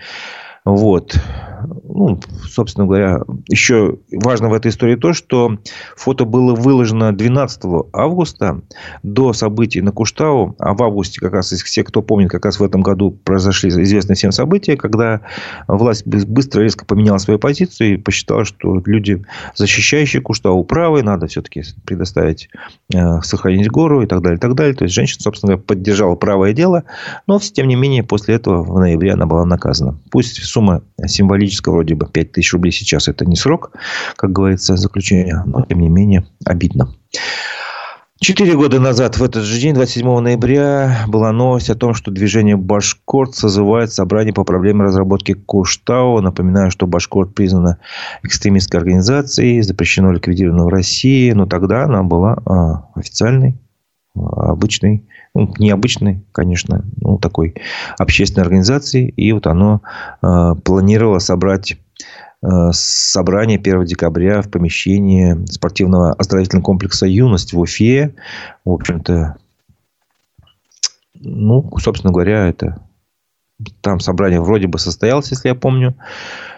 Вот. 0.66 1.20
Ну, 1.98 2.20
собственно 2.44 2.86
говоря, 2.86 3.22
еще 3.48 4.00
важно 4.12 4.50
в 4.50 4.54
этой 4.54 4.70
истории 4.70 4.98
то, 4.98 5.14
что 5.14 5.58
фото 5.96 6.26
было 6.26 6.54
выложено 6.54 7.16
12 7.16 7.62
августа 7.94 8.62
до 9.02 9.32
событий 9.32 9.80
на 9.80 9.94
Куштау. 9.94 10.58
А 10.60 10.74
в 10.74 10.84
августе, 10.84 11.22
как 11.22 11.32
раз, 11.32 11.54
все, 11.54 11.86
кто 11.86 12.02
помнит, 12.02 12.30
как 12.30 12.44
раз 12.44 12.60
в 12.60 12.64
этом 12.64 12.82
году 12.82 13.12
произошли 13.12 13.70
известные 13.70 14.18
всем 14.18 14.34
события, 14.34 14.76
когда 14.76 15.22
власть 15.70 16.06
быстро, 16.06 16.64
резко 16.64 16.86
поменяла 16.86 17.18
свою 17.18 17.40
позицию 17.40 17.94
и 17.94 17.98
посчитала, 17.98 18.44
что 18.44 18.84
люди, 18.86 19.24
защищающие 19.56 20.22
Куштау, 20.22 20.66
правы, 20.66 21.02
надо 21.02 21.28
все-таки 21.28 21.64
предоставить, 21.86 22.50
э, 22.94 23.22
сохранить 23.22 23.70
гору 23.70 24.04
и 24.04 24.06
так 24.06 24.22
далее, 24.22 24.38
и 24.38 24.42
так 24.42 24.56
далее. 24.56 24.76
То 24.76 24.84
есть, 24.84 24.94
женщина, 24.94 25.22
собственно 25.22 25.54
говоря, 25.54 25.64
поддержала 25.66 26.16
правое 26.16 26.52
дело, 26.52 26.84
но, 27.26 27.40
тем 27.40 27.70
не 27.70 27.76
менее, 27.76 28.04
после 28.04 28.36
этого 28.36 28.64
в 28.64 28.78
ноябре 28.78 29.14
она 29.14 29.26
была 29.26 29.46
наказана. 29.46 29.98
Пусть 30.12 30.44
сумма 30.44 30.82
символическая, 31.06 31.85
вроде 31.86 31.96
бы 31.96 32.08
5 32.08 32.32
тысяч 32.32 32.54
рублей 32.54 32.72
сейчас 32.72 33.08
это 33.08 33.26
не 33.26 33.36
срок, 33.36 33.72
как 34.16 34.32
говорится, 34.32 34.76
заключения, 34.76 35.44
но 35.46 35.64
тем 35.64 35.80
не 35.80 35.90
менее 35.90 36.26
обидно. 36.44 36.96
Четыре 38.20 38.56
года 38.56 38.80
назад, 38.80 39.18
в 39.18 39.24
этот 39.24 39.44
же 39.44 39.60
день, 39.60 39.76
27 39.76 40.20
ноября, 40.20 41.06
была 41.08 41.32
новость 41.32 41.70
о 41.70 41.76
том, 41.76 41.94
что 41.94 42.12
движение 42.12 42.56
«Башкорт» 42.56 43.36
созывает 43.36 43.92
собрание 43.92 44.34
по 44.34 44.44
проблеме 44.46 44.84
разработки 44.84 45.34
Куштау. 45.34 46.22
Напоминаю, 46.22 46.72
что 46.72 46.88
«Башкорт» 46.88 47.36
признана 47.36 47.78
экстремистской 48.24 48.80
организацией, 48.80 49.62
запрещено 49.62 50.12
ликвидировано 50.12 50.64
в 50.64 50.70
России, 50.70 51.32
но 51.34 51.46
тогда 51.46 51.84
она 51.84 52.04
была 52.04 52.42
а, 52.46 52.88
официальной, 52.96 53.60
а, 54.16 54.54
обычной 54.54 55.08
ну, 55.36 55.54
необычной, 55.60 56.24
конечно, 56.32 56.86
ну, 57.02 57.20
такой 57.20 57.56
общественной 58.00 58.44
организации. 58.44 59.10
И 59.10 59.34
вот 59.34 59.48
оно 59.48 59.82
э, 60.22 60.56
планировало 60.64 61.20
собрать 61.20 61.78
э, 62.42 62.48
собрание 62.72 63.60
1 63.60 63.84
декабря 63.84 64.42
в 64.42 64.50
помещении 64.50 65.46
спортивного 65.52 66.14
оздоровительного 66.14 66.64
комплекса 66.64 67.06
«Юность» 67.06 67.52
в 67.52 67.60
Уфе. 67.60 68.16
В 68.64 68.72
общем-то, 68.72 69.36
ну, 71.16 71.70
собственно 71.80 72.14
говоря, 72.14 72.48
это 72.48 72.82
там 73.82 74.00
собрание 74.00 74.40
вроде 74.40 74.68
бы 74.68 74.80
состоялось, 74.80 75.32
если 75.32 75.50
я 75.50 75.56
помню. 75.56 75.96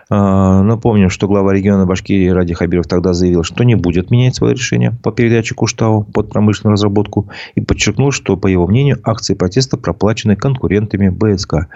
А, 0.09 0.61
напомню, 0.63 1.09
что 1.09 1.27
глава 1.27 1.53
региона 1.53 1.85
Башкирии 1.85 2.29
Ради 2.29 2.53
Хабиров 2.53 2.87
тогда 2.87 3.13
заявил, 3.13 3.43
что 3.43 3.63
не 3.63 3.75
будет 3.75 4.09
менять 4.09 4.35
свое 4.35 4.53
решение 4.53 4.91
по 5.03 5.11
передаче 5.11 5.53
Куштау 5.53 6.03
под 6.03 6.29
промышленную 6.29 6.73
разработку 6.73 7.29
и 7.55 7.61
подчеркнул, 7.61 8.11
что, 8.11 8.37
по 8.37 8.47
его 8.47 8.67
мнению, 8.67 8.99
акции 9.03 9.33
протеста 9.33 9.77
проплачены 9.77 10.35
конкурентами 10.35 11.09
БСК. 11.09 11.67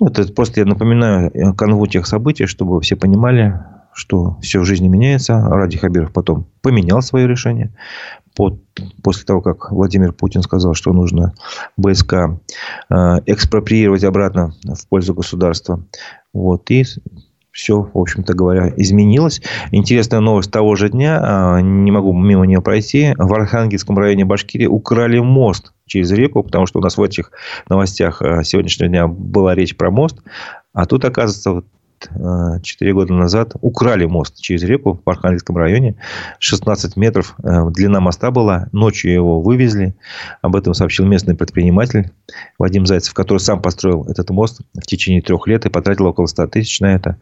Ну, 0.00 0.06
это 0.06 0.32
просто 0.32 0.60
я 0.60 0.66
напоминаю 0.66 1.30
э, 1.32 1.52
канву 1.52 1.86
тех 1.86 2.06
событий, 2.06 2.46
чтобы 2.46 2.80
все 2.80 2.96
понимали, 2.96 3.60
что 3.92 4.38
все 4.40 4.60
в 4.60 4.64
жизни 4.64 4.88
меняется. 4.88 5.38
Ради 5.38 5.76
Хабиров 5.76 6.12
потом 6.12 6.46
поменял 6.62 7.02
свое 7.02 7.26
решение. 7.26 7.74
Под, 8.34 8.60
после 9.02 9.24
того, 9.24 9.40
как 9.40 9.70
Владимир 9.70 10.12
Путин 10.12 10.42
сказал, 10.42 10.74
что 10.74 10.92
нужно 10.92 11.34
БСК 11.76 12.12
э, 12.14 12.94
экспроприировать 13.26 14.04
обратно 14.04 14.54
в 14.64 14.88
пользу 14.88 15.14
государства. 15.14 15.82
Вот. 16.34 16.70
И 16.70 16.84
все, 17.56 17.88
в 17.94 17.98
общем-то 17.98 18.34
говоря, 18.34 18.70
изменилось. 18.76 19.40
Интересная 19.70 20.20
новость 20.20 20.50
того 20.50 20.76
же 20.76 20.90
дня, 20.90 21.18
а, 21.22 21.60
не 21.62 21.90
могу 21.90 22.12
мимо 22.12 22.44
нее 22.44 22.60
пройти. 22.60 23.14
В 23.16 23.32
Архангельском 23.32 23.98
районе 23.98 24.26
Башкирии 24.26 24.66
украли 24.66 25.20
мост 25.20 25.72
через 25.86 26.12
реку, 26.12 26.42
потому 26.42 26.66
что 26.66 26.80
у 26.80 26.82
нас 26.82 26.98
в 26.98 27.02
этих 27.02 27.32
новостях 27.70 28.20
а, 28.20 28.44
сегодняшнего 28.44 28.90
дня 28.90 29.06
была 29.08 29.54
речь 29.54 29.74
про 29.74 29.90
мост. 29.90 30.18
А 30.74 30.84
тут, 30.84 31.06
оказывается, 31.06 31.66
назад, 32.14 32.62
4 32.62 32.92
года 32.92 33.12
назад, 33.12 33.52
украли 33.60 34.04
мост 34.04 34.40
через 34.40 34.62
реку 34.62 35.00
в 35.04 35.10
Архангельском 35.10 35.56
районе. 35.56 35.96
16 36.38 36.96
метров 36.96 37.34
длина 37.38 38.00
моста 38.00 38.30
была. 38.30 38.68
Ночью 38.72 39.12
его 39.12 39.40
вывезли. 39.40 39.94
Об 40.42 40.56
этом 40.56 40.74
сообщил 40.74 41.06
местный 41.06 41.34
предприниматель 41.34 42.10
Вадим 42.58 42.86
Зайцев, 42.86 43.14
который 43.14 43.38
сам 43.38 43.62
построил 43.62 44.04
этот 44.04 44.30
мост 44.30 44.60
в 44.74 44.86
течение 44.86 45.22
трех 45.22 45.46
лет 45.46 45.66
и 45.66 45.70
потратил 45.70 46.06
около 46.06 46.26
100 46.26 46.46
тысяч 46.48 46.80
на 46.80 46.94
это. 46.94 47.16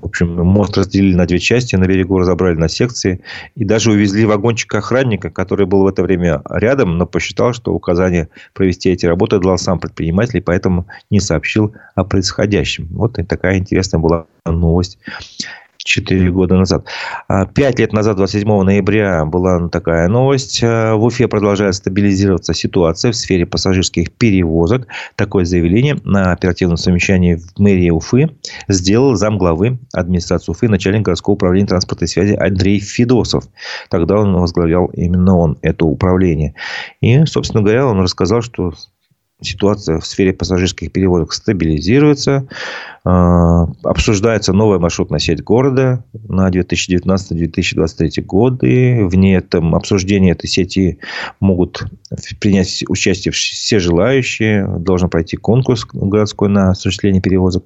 В 0.00 0.06
общем, 0.06 0.34
мост 0.34 0.76
разделили 0.76 1.14
на 1.14 1.26
две 1.26 1.38
части, 1.38 1.76
на 1.76 1.86
берегу 1.86 2.18
разобрали 2.18 2.56
на 2.56 2.68
секции. 2.68 3.20
И 3.54 3.64
даже 3.64 3.90
увезли 3.90 4.24
вагончик 4.24 4.74
охранника, 4.74 5.30
который 5.30 5.66
был 5.66 5.82
в 5.82 5.86
это 5.86 6.02
время 6.02 6.42
рядом, 6.50 6.98
но 6.98 7.06
посчитал, 7.06 7.52
что 7.52 7.72
указание 7.72 8.28
провести 8.54 8.90
эти 8.90 9.06
работы 9.06 9.38
дал 9.38 9.58
сам 9.58 9.78
предприниматель, 9.78 10.38
и 10.38 10.42
поэтому 10.42 10.86
не 11.10 11.20
сообщил 11.20 11.74
о 11.94 12.04
происходящем. 12.04 12.88
Вот 12.90 13.18
и 13.18 13.22
такая 13.22 13.58
интересная 13.58 14.00
была 14.00 14.26
новость 14.44 14.98
4 15.88 16.30
года 16.30 16.56
назад. 16.56 16.86
А, 17.28 17.46
пять 17.46 17.78
лет 17.78 17.92
назад, 17.92 18.16
27 18.16 18.62
ноября, 18.62 19.24
была 19.24 19.68
такая 19.68 20.08
новость. 20.08 20.60
А, 20.62 20.94
в 20.94 21.04
Уфе 21.04 21.28
продолжает 21.28 21.74
стабилизироваться 21.74 22.52
ситуация 22.52 23.10
в 23.10 23.16
сфере 23.16 23.46
пассажирских 23.46 24.12
перевозок. 24.12 24.86
Такое 25.16 25.44
заявление 25.44 25.98
на 26.04 26.32
оперативном 26.32 26.76
совещании 26.76 27.36
в 27.36 27.58
мэрии 27.58 27.90
Уфы 27.90 28.30
сделал 28.68 29.14
замглавы 29.14 29.78
администрации 29.92 30.52
Уфы, 30.52 30.68
начальник 30.68 31.02
городского 31.02 31.34
управления 31.34 31.68
транспорта 31.68 32.04
и 32.04 32.08
связи 32.08 32.34
Андрей 32.34 32.80
Федосов. 32.80 33.44
Тогда 33.88 34.18
он 34.18 34.34
возглавлял 34.34 34.86
именно 34.86 35.38
он 35.38 35.58
это 35.62 35.86
управление. 35.86 36.54
И, 37.00 37.24
собственно 37.24 37.62
говоря, 37.62 37.86
он 37.86 38.00
рассказал, 38.00 38.42
что 38.42 38.74
ситуация 39.40 40.00
в 40.00 40.06
сфере 40.06 40.32
пассажирских 40.32 40.92
перевозок 40.92 41.32
стабилизируется. 41.32 42.48
А, 43.10 43.66
обсуждается 43.84 44.52
новая 44.52 44.78
маршрутная 44.78 45.18
сеть 45.18 45.42
города 45.42 46.04
на 46.12 46.50
2019-2023 46.50 48.22
годы. 48.22 49.06
Вне 49.06 49.36
этом 49.36 49.74
обсуждения 49.74 50.32
этой 50.32 50.46
сети 50.46 50.98
могут 51.40 51.86
принять 52.38 52.84
участие 52.86 53.32
все 53.32 53.78
желающие. 53.78 54.66
Должен 54.80 55.08
пройти 55.08 55.38
конкурс 55.38 55.86
городской 55.90 56.50
на 56.50 56.72
осуществление 56.72 57.22
перевозок. 57.22 57.64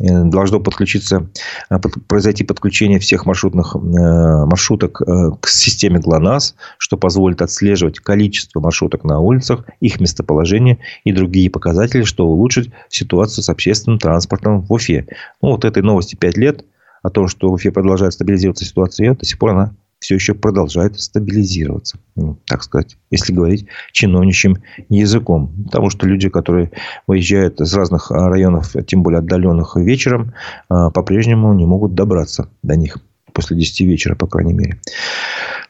Э, 0.00 0.24
должно 0.24 0.60
подключиться, 0.60 1.28
э, 1.68 1.78
произойти 2.06 2.44
подключение 2.44 2.98
всех 2.98 3.26
маршрутных 3.26 3.76
э, 3.76 3.78
маршруток 3.78 5.02
к 5.40 5.48
системе 5.48 5.98
ГЛОНАСС, 5.98 6.54
что 6.78 6.96
позволит 6.96 7.42
отслеживать 7.42 7.98
количество 7.98 8.60
маршруток 8.60 9.04
на 9.04 9.20
улицах, 9.20 9.66
их 9.80 10.00
местоположение 10.00 10.78
и 11.04 11.12
другие 11.12 11.50
показатели, 11.50 12.04
что 12.04 12.26
улучшит 12.26 12.72
ситуацию 12.88 13.44
с 13.44 13.50
общественным 13.50 13.98
транспортом 13.98 14.62
в 14.62 14.72
Уфе. 14.78 15.06
Ну, 15.42 15.50
вот 15.50 15.64
этой 15.64 15.82
новости 15.82 16.16
5 16.16 16.36
лет 16.36 16.64
о 17.02 17.10
том, 17.10 17.28
что 17.28 17.50
в 17.50 17.52
Уфе 17.52 17.70
продолжает 17.70 18.12
стабилизироваться 18.14 18.64
ситуация, 18.64 19.14
до 19.14 19.24
сих 19.24 19.38
пор 19.38 19.50
она 19.50 19.74
все 20.00 20.14
еще 20.14 20.34
продолжает 20.34 20.98
стабилизироваться, 21.00 21.98
ну, 22.14 22.38
так 22.46 22.62
сказать, 22.62 22.96
если 23.10 23.32
говорить 23.32 23.66
чиновничьим 23.92 24.58
языком. 24.88 25.52
Потому 25.64 25.90
что 25.90 26.06
люди, 26.06 26.28
которые 26.28 26.70
выезжают 27.06 27.60
из 27.60 27.74
разных 27.74 28.10
районов, 28.10 28.76
тем 28.86 29.02
более 29.02 29.18
отдаленных 29.18 29.76
вечером, 29.76 30.34
а, 30.68 30.90
по-прежнему 30.90 31.52
не 31.52 31.66
могут 31.66 31.94
добраться 31.94 32.48
до 32.62 32.76
них 32.76 32.98
после 33.32 33.56
10 33.56 33.80
вечера, 33.82 34.14
по 34.14 34.26
крайней 34.26 34.52
мере. 34.52 34.80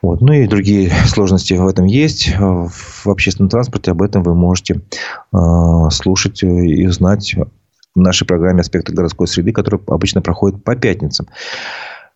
Вот. 0.01 0.21
Ну 0.21 0.33
и 0.33 0.47
другие 0.47 0.91
сложности 1.07 1.55
в 1.55 1.67
этом 1.67 1.87
есть. 1.87 2.33
В 2.39 3.07
общественном 3.07 3.51
транспорте 3.51 3.91
об 3.91 4.01
этом 4.01 4.23
вы 4.23 4.35
можете 4.35 4.81
э, 5.33 5.37
слушать 5.91 6.43
и 6.43 6.87
узнать 6.87 7.35
в 7.95 8.01
нашей 8.01 8.27
программе 8.27 8.61
«Аспекты 8.61 8.93
городской 8.93 9.27
среды», 9.27 9.53
которая 9.53 9.81
обычно 9.87 10.23
проходит 10.23 10.63
по 10.65 10.77
пятницам. 10.77 11.27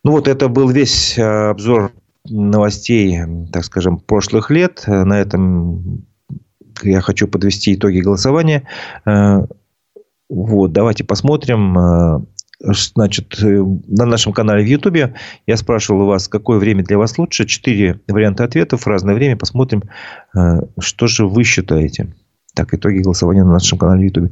Ну 0.05 0.13
вот 0.13 0.29
это 0.29 0.49
был 0.49 0.69
весь 0.69 1.19
обзор 1.19 1.93
новостей, 2.29 3.21
так 3.53 3.65
скажем, 3.65 3.99
прошлых 3.99 4.51
лет. 4.51 4.85
На 4.87 5.21
этом 5.21 6.07
я 6.83 7.01
хочу 7.01 7.27
подвести 7.29 7.75
итоги 7.75 8.01
голосования. 8.01 8.63
Вот, 10.29 10.73
давайте 10.73 11.05
посмотрим. 11.05 12.27
Значит, 12.61 13.39
на 13.41 14.07
нашем 14.07 14.33
канале 14.33 14.63
в 14.63 14.69
Ютубе 14.69 15.15
я 15.47 15.57
спрашивал 15.57 16.03
у 16.03 16.07
вас, 16.07 16.29
какое 16.29 16.59
время 16.59 16.85
для 16.85 16.97
вас 16.97 17.19
лучше. 17.19 17.45
Четыре 17.45 18.01
варианта 18.07 18.45
ответов 18.45 18.87
разное 18.87 19.17
время. 19.17 19.37
Посмотрим, 19.37 19.83
что 20.79 21.07
же 21.09 21.27
вы 21.27 21.43
считаете. 21.43 22.15
Так, 22.55 22.75
итоги 22.75 22.99
голосования 22.99 23.45
на 23.45 23.53
нашем 23.53 23.79
канале 23.79 24.07
Ютубе. 24.07 24.31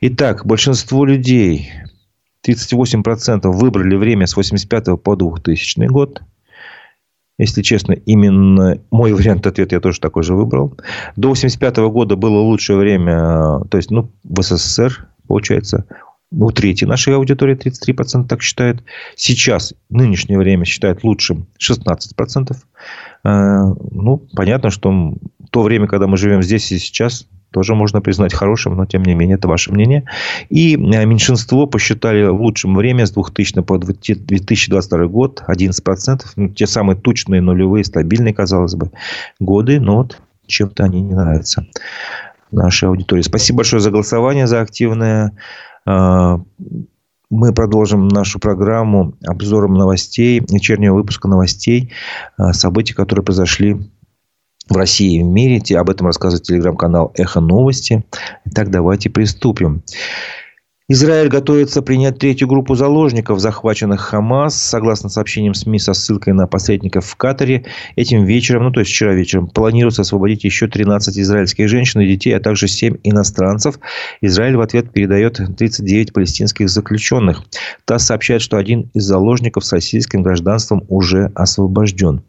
Итак, 0.00 0.44
большинство 0.44 1.04
людей, 1.04 1.70
38% 2.46 3.48
выбрали 3.48 3.94
время 3.94 4.26
с 4.26 4.36
85 4.36 5.00
по 5.00 5.14
2000 5.14 5.86
год. 5.86 6.22
Если 7.38 7.62
честно, 7.62 7.92
именно 7.92 8.80
мой 8.90 9.12
вариант 9.14 9.46
ответа 9.46 9.76
я 9.76 9.80
тоже 9.80 10.00
такой 10.00 10.24
же 10.24 10.34
выбрал. 10.34 10.76
До 11.16 11.28
85 11.28 11.76
года 11.90 12.16
было 12.16 12.40
лучшее 12.40 12.78
время, 12.78 13.60
то 13.70 13.76
есть, 13.76 13.90
ну, 13.90 14.10
в 14.24 14.42
СССР, 14.42 15.06
получается, 15.28 15.86
у 16.32 16.50
трети 16.50 16.84
нашей 16.84 17.14
аудитории 17.14 17.56
33% 17.56 18.26
так 18.26 18.42
считают. 18.42 18.82
Сейчас, 19.14 19.74
нынешнее 19.88 20.38
время 20.38 20.64
считают 20.64 21.04
лучшим 21.04 21.46
16%. 21.60 22.56
Э, 23.24 23.74
ну, 23.90 24.26
понятно, 24.34 24.70
что 24.70 25.14
то 25.50 25.62
время, 25.62 25.86
когда 25.86 26.06
мы 26.06 26.16
живем 26.16 26.42
здесь 26.42 26.72
и 26.72 26.78
сейчас, 26.78 27.28
тоже 27.52 27.74
можно 27.74 28.00
признать 28.00 28.34
хорошим, 28.34 28.76
но 28.76 28.86
тем 28.86 29.02
не 29.02 29.14
менее 29.14 29.36
это 29.36 29.46
ваше 29.46 29.72
мнение. 29.72 30.04
И 30.48 30.74
э, 30.74 31.04
меньшинство 31.04 31.66
посчитали 31.66 32.24
лучшим 32.26 32.74
время 32.74 33.06
с 33.06 33.12
2000 33.12 33.62
по 33.62 33.78
2022 33.78 35.06
год 35.06 35.44
11%. 35.48 36.20
Ну, 36.36 36.48
те 36.48 36.66
самые 36.66 36.96
тучные, 36.96 37.40
нулевые, 37.40 37.84
стабильные, 37.84 38.34
казалось 38.34 38.74
бы, 38.74 38.90
годы. 39.38 39.78
Но 39.80 39.98
вот 39.98 40.20
чем-то 40.46 40.84
они 40.84 41.02
не 41.02 41.14
нравятся 41.14 41.66
нашей 42.50 42.88
аудитории. 42.88 43.22
Спасибо 43.22 43.58
большое 43.58 43.80
за 43.80 43.90
голосование, 43.90 44.46
за 44.46 44.60
активное. 44.60 45.32
Э, 45.86 46.38
мы 47.32 47.54
продолжим 47.54 48.08
нашу 48.08 48.38
программу 48.38 49.14
обзором 49.26 49.72
новостей, 49.72 50.42
вечернего 50.50 50.94
выпуска 50.94 51.28
новостей, 51.28 51.90
э, 52.38 52.52
событий, 52.52 52.92
которые 52.92 53.24
произошли 53.24 53.78
в 54.72 54.76
России 54.76 55.18
и 55.18 55.22
в 55.22 55.26
мире. 55.26 55.62
Об 55.76 55.90
этом 55.90 56.06
рассказывает 56.06 56.44
телеграм-канал 56.44 57.12
«Эхо 57.16 57.40
новости». 57.40 58.04
Итак, 58.46 58.70
давайте 58.70 59.10
приступим. 59.10 59.82
Израиль 60.92 61.28
готовится 61.28 61.80
принять 61.80 62.18
третью 62.18 62.48
группу 62.48 62.74
заложников, 62.74 63.40
захваченных 63.40 63.98
Хамас. 64.02 64.54
Согласно 64.54 65.08
сообщениям 65.08 65.54
СМИ 65.54 65.78
со 65.78 65.94
ссылкой 65.94 66.34
на 66.34 66.46
посредников 66.46 67.06
в 67.06 67.16
Катаре, 67.16 67.64
этим 67.96 68.26
вечером, 68.26 68.64
ну 68.64 68.72
то 68.72 68.80
есть 68.80 68.92
вчера 68.92 69.14
вечером, 69.14 69.46
планируется 69.46 70.02
освободить 70.02 70.44
еще 70.44 70.68
13 70.68 71.18
израильских 71.18 71.66
женщин 71.70 72.02
и 72.02 72.06
детей, 72.06 72.36
а 72.36 72.40
также 72.40 72.68
7 72.68 72.98
иностранцев. 73.04 73.78
Израиль 74.20 74.56
в 74.56 74.60
ответ 74.60 74.92
передает 74.92 75.40
39 75.56 76.12
палестинских 76.12 76.68
заключенных. 76.68 77.42
ТАСС 77.86 78.08
сообщает, 78.08 78.42
что 78.42 78.58
один 78.58 78.90
из 78.92 79.04
заложников 79.04 79.64
с 79.64 79.72
российским 79.72 80.22
гражданством 80.22 80.84
уже 80.88 81.32
освобожден. 81.34 82.20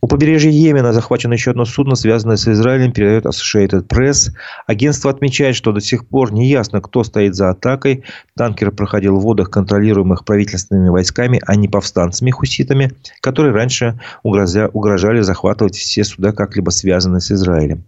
У 0.00 0.08
побережья 0.08 0.50
Йемена 0.50 0.92
захвачено 0.92 1.34
еще 1.34 1.52
одно 1.52 1.64
судно, 1.64 1.94
связанное 1.94 2.36
с 2.36 2.48
Израилем, 2.48 2.90
передает 2.90 3.26
Associated 3.26 3.86
Press. 3.86 4.32
Агентство 4.66 5.08
отмечает, 5.08 5.54
что 5.54 5.70
до 5.70 5.80
сих 5.80 6.04
пор 6.04 6.32
не 6.32 6.48
ясно, 6.48 6.80
кто 6.80 7.04
стоит 7.04 7.36
за 7.36 7.50
атакой 7.50 7.91
атакой. 7.92 8.04
Танкер 8.36 8.70
проходил 8.70 9.18
в 9.18 9.22
водах, 9.22 9.50
контролируемых 9.50 10.24
правительственными 10.24 10.88
войсками, 10.88 11.40
а 11.46 11.54
не 11.54 11.68
повстанцами-хуситами, 11.68 12.92
которые 13.20 13.54
раньше 13.54 13.98
угрожали 14.22 15.20
захватывать 15.20 15.76
все 15.76 16.04
суда, 16.04 16.32
как-либо 16.32 16.70
связанные 16.70 17.20
с 17.20 17.30
Израилем. 17.30 17.84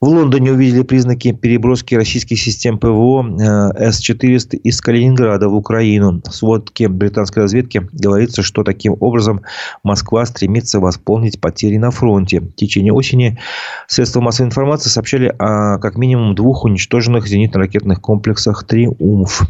В 0.00 0.06
Лондоне 0.06 0.52
увидели 0.52 0.82
признаки 0.82 1.32
переброски 1.32 1.96
российских 1.96 2.40
систем 2.40 2.78
ПВО 2.78 3.26
э, 3.26 3.90
С-400 3.90 4.56
из 4.58 4.80
Калининграда 4.80 5.48
в 5.48 5.56
Украину. 5.56 6.22
В 6.24 6.32
сводке 6.32 6.86
британской 6.86 7.42
разведки 7.42 7.84
говорится, 7.92 8.44
что 8.44 8.62
таким 8.62 8.96
образом 9.00 9.42
Москва 9.82 10.24
стремится 10.24 10.78
восполнить 10.78 11.40
потери 11.40 11.78
на 11.78 11.90
фронте. 11.90 12.40
В 12.40 12.52
течение 12.52 12.92
осени 12.92 13.40
средства 13.88 14.20
массовой 14.20 14.46
информации 14.46 14.88
сообщали 14.88 15.34
о 15.36 15.78
как 15.78 15.96
минимум 15.96 16.36
двух 16.36 16.64
уничтоженных 16.64 17.26
зенитно-ракетных 17.26 18.00
комплексах 18.00 18.62
«Триумф». 18.62 19.48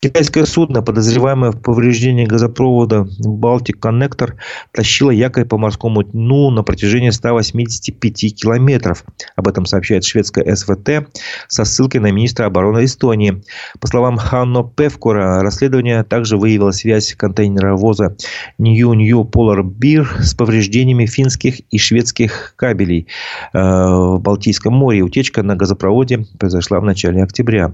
Китайское 0.00 0.44
судно, 0.44 0.82
подозреваемое 0.82 1.50
в 1.52 1.60
повреждении 1.60 2.26
газопровода 2.26 3.06
Балтик 3.20 3.80
Коннектор, 3.80 4.36
тащило 4.72 5.10
якорь 5.10 5.46
по 5.46 5.56
морскому 5.56 6.02
дну 6.02 6.50
на 6.50 6.62
протяжении 6.62 7.10
185 7.10 8.34
километров. 8.34 9.04
Об 9.36 9.48
этом 9.48 9.64
сообщает 9.64 10.04
шведская 10.04 10.54
СВТ 10.54 11.08
со 11.48 11.64
ссылкой 11.64 12.00
на 12.00 12.10
министра 12.10 12.46
обороны 12.46 12.84
Эстонии. 12.84 13.42
По 13.80 13.86
словам 13.86 14.18
Ханно 14.18 14.62
Певкура, 14.62 15.40
расследование 15.42 16.04
также 16.04 16.36
выявило 16.36 16.72
связь 16.72 17.14
контейнеровоза 17.14 18.16
New 18.58 18.92
New 18.94 19.22
Polar 19.22 19.62
Beer 19.62 20.06
с 20.20 20.34
повреждениями 20.34 21.06
финских 21.06 21.60
и 21.70 21.78
шведских 21.78 22.54
кабелей 22.56 23.06
э, 23.52 23.58
в 23.58 24.18
Балтийском 24.20 24.74
море. 24.74 25.02
Утечка 25.02 25.42
на 25.42 25.56
газопроводе 25.56 26.26
произошла 26.38 26.80
в 26.80 26.84
начале 26.84 27.22
октября. 27.22 27.72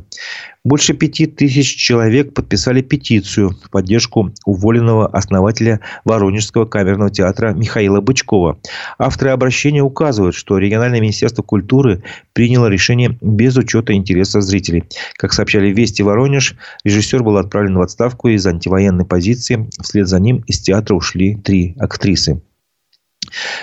Больше 0.63 0.93
пяти 0.93 1.25
тысяч 1.25 1.75
человек 1.75 2.35
подписали 2.35 2.83
петицию 2.83 3.51
в 3.51 3.71
поддержку 3.71 4.31
уволенного 4.45 5.07
основателя 5.07 5.81
Воронежского 6.05 6.67
камерного 6.67 7.11
театра 7.11 7.55
Михаила 7.55 8.03
Бычкова. 8.03 8.59
Авторы 8.99 9.31
обращения 9.31 9.83
указывают, 9.83 10.35
что 10.35 10.59
региональное 10.59 11.01
министерство 11.01 11.43
культуры 11.43 12.03
приняло 12.35 12.67
решение 12.67 13.17
без 13.23 13.57
учета 13.57 13.95
интересов 13.95 14.43
зрителей. 14.43 14.85
Как 15.15 15.33
сообщали 15.33 15.69
«Вести 15.69 16.03
Воронеж», 16.03 16.57
режиссер 16.85 17.23
был 17.23 17.39
отправлен 17.39 17.79
в 17.79 17.81
отставку 17.81 18.29
из 18.29 18.47
антивоенной 18.47 19.07
позиции. 19.07 19.71
Вслед 19.81 20.09
за 20.09 20.21
ним 20.21 20.45
из 20.47 20.61
театра 20.61 20.95
ушли 20.95 21.37
три 21.37 21.75
актрисы. 21.79 22.43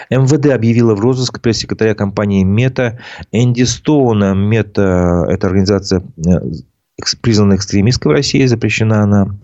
МВД 0.10 0.48
объявила 0.48 0.96
в 0.96 1.00
розыск 1.00 1.42
пресс-секретаря 1.42 1.94
компании 1.94 2.44
«Мета» 2.44 3.00
Энди 3.32 3.64
Стоуна. 3.64 4.34
«Мета»– 4.34 5.26
это 5.30 5.48
организация 5.48 6.02
э, 6.26 6.40
признана 7.22 7.56
экстремистской 7.56 8.12
в 8.12 8.16
России, 8.16 8.46
запрещена 8.46 9.04
она. 9.04 9.38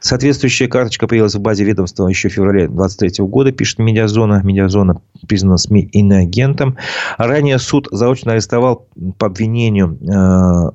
Соответствующая 0.00 0.66
карточка 0.66 1.06
появилась 1.06 1.34
в 1.34 1.40
базе 1.40 1.64
ведомства 1.64 2.08
еще 2.08 2.28
в 2.28 2.32
феврале 2.32 2.66
2023 2.66 3.24
года, 3.26 3.52
пишет 3.52 3.78
Медиазона. 3.78 4.42
Медиазона 4.42 5.00
признана 5.28 5.58
СМИ 5.58 5.82
иноагентом. 5.92 6.76
Ранее 7.16 7.58
суд 7.58 7.88
заочно 7.90 8.32
арестовал 8.32 8.88
по 9.18 9.26
обвинению 9.26 9.98
э, 10.02 10.70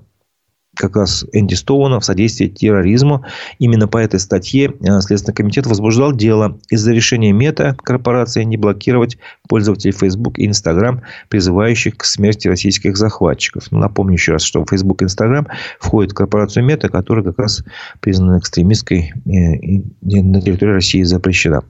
как 0.76 0.96
раз 0.96 1.26
Энди 1.34 1.54
Стоуна 1.54 2.00
в 2.00 2.06
содействии 2.06 2.48
терроризму. 2.48 3.26
Именно 3.60 3.88
по 3.88 3.98
этой 3.98 4.20
статье 4.20 4.74
э, 4.82 5.02
Следственный 5.02 5.36
комитет 5.36 5.68
возбуждал 5.68 6.14
дело 6.14 6.58
из-за 6.70 6.94
решения 6.94 7.32
Мета 7.32 7.76
корпорации 7.84 8.44
не 8.44 8.58
блокировать 8.58 9.18
пользователей 9.48 9.94
Facebook 9.94 10.40
и 10.40 10.48
Instagram, 10.48 11.02
призывающих 11.30 11.98
к 11.98 12.04
смерти 12.06 12.48
российских 12.48 12.98
захватчиков. 12.98 13.72
Напомню 13.72 14.14
еще 14.14 14.34
раз, 14.34 14.44
что 14.44 14.66
Facebook 14.70 15.02
и 15.02 15.06
Instagram 15.06 15.48
входят 15.80 16.12
в 16.12 16.16
корпорацию 16.16 16.66
Мета, 16.66 16.90
которая 16.90 17.24
как 17.24 17.40
раз 17.40 17.64
признана 18.00 18.40
экстремистской 18.40 19.14
э, 19.26 19.56
и 19.56 19.84
на 20.02 20.42
территории 20.42 20.74
России 20.74 21.04
запрещена. 21.04 21.64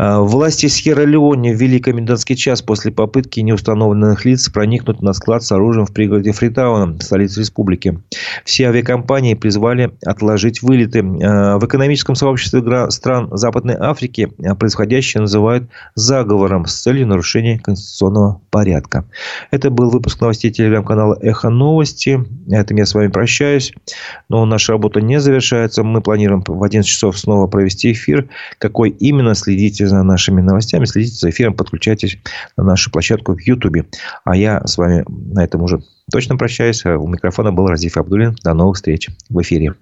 А, 0.00 0.20
власти 0.20 0.66
Сьерра-Леоне 0.66 1.52
ввели 1.52 1.80
комендантский 1.80 2.36
час 2.36 2.62
после 2.62 2.92
попытки 2.92 3.40
неустановленных 3.40 4.24
лиц 4.24 4.48
проникнуть 4.48 5.02
на 5.02 5.12
склад 5.12 5.42
с 5.42 5.50
оружием 5.50 5.86
в 5.86 5.92
пригороде 5.92 6.30
Фритауна, 6.30 7.00
столице 7.00 7.40
республики. 7.40 7.98
Все 8.44 8.68
авиакомпании 8.68 9.34
призвали 9.34 9.90
отложить 10.04 10.62
вылеты. 10.62 11.00
А, 11.00 11.58
в 11.58 11.66
экономическом 11.66 12.14
сообществе 12.14 12.62
стран 12.90 13.28
Западной 13.32 13.74
Африки 13.74 14.32
а, 14.44 14.54
происходящее 14.54 15.22
называют 15.22 15.68
заговором 15.96 16.66
с 16.66 16.80
целью 16.80 17.08
нарушения 17.08 17.58
конституционного 17.58 18.40
порядка. 18.50 19.04
Это 19.50 19.70
был 19.70 19.90
выпуск 19.90 20.20
новостей 20.20 20.52
телеграм-канала 20.52 21.18
«Эхо 21.20 21.50
новости». 21.50 22.24
На 22.46 22.60
этом 22.60 22.76
я 22.76 22.86
с 22.86 22.94
вами 22.94 23.08
прощаюсь. 23.08 23.72
Но 24.28 24.44
наша 24.44 24.72
работа 24.72 25.00
не 25.00 25.18
завершается. 25.18 25.82
Мы 25.82 26.02
планируем 26.02 26.44
в 26.46 26.62
11 26.62 26.88
часов 26.88 27.18
снова 27.18 27.48
провести 27.48 27.90
эфир. 27.90 28.28
Какой 28.58 28.90
именно, 28.90 29.34
следите 29.34 29.87
за 29.88 30.02
нашими 30.02 30.40
новостями, 30.40 30.84
следите 30.84 31.16
за 31.16 31.30
эфиром, 31.30 31.54
подключайтесь 31.54 32.18
на 32.56 32.64
нашу 32.64 32.90
площадку 32.90 33.34
в 33.34 33.40
Ютубе. 33.40 33.86
А 34.24 34.36
я 34.36 34.64
с 34.66 34.78
вами 34.78 35.04
на 35.08 35.44
этом 35.44 35.62
уже 35.62 35.82
точно 36.10 36.36
прощаюсь. 36.36 36.84
У 36.84 37.06
микрофона 37.06 37.52
был 37.52 37.66
Разиф 37.66 37.96
Абдулин. 37.96 38.36
До 38.42 38.54
новых 38.54 38.76
встреч 38.76 39.08
в 39.28 39.40
эфире. 39.42 39.74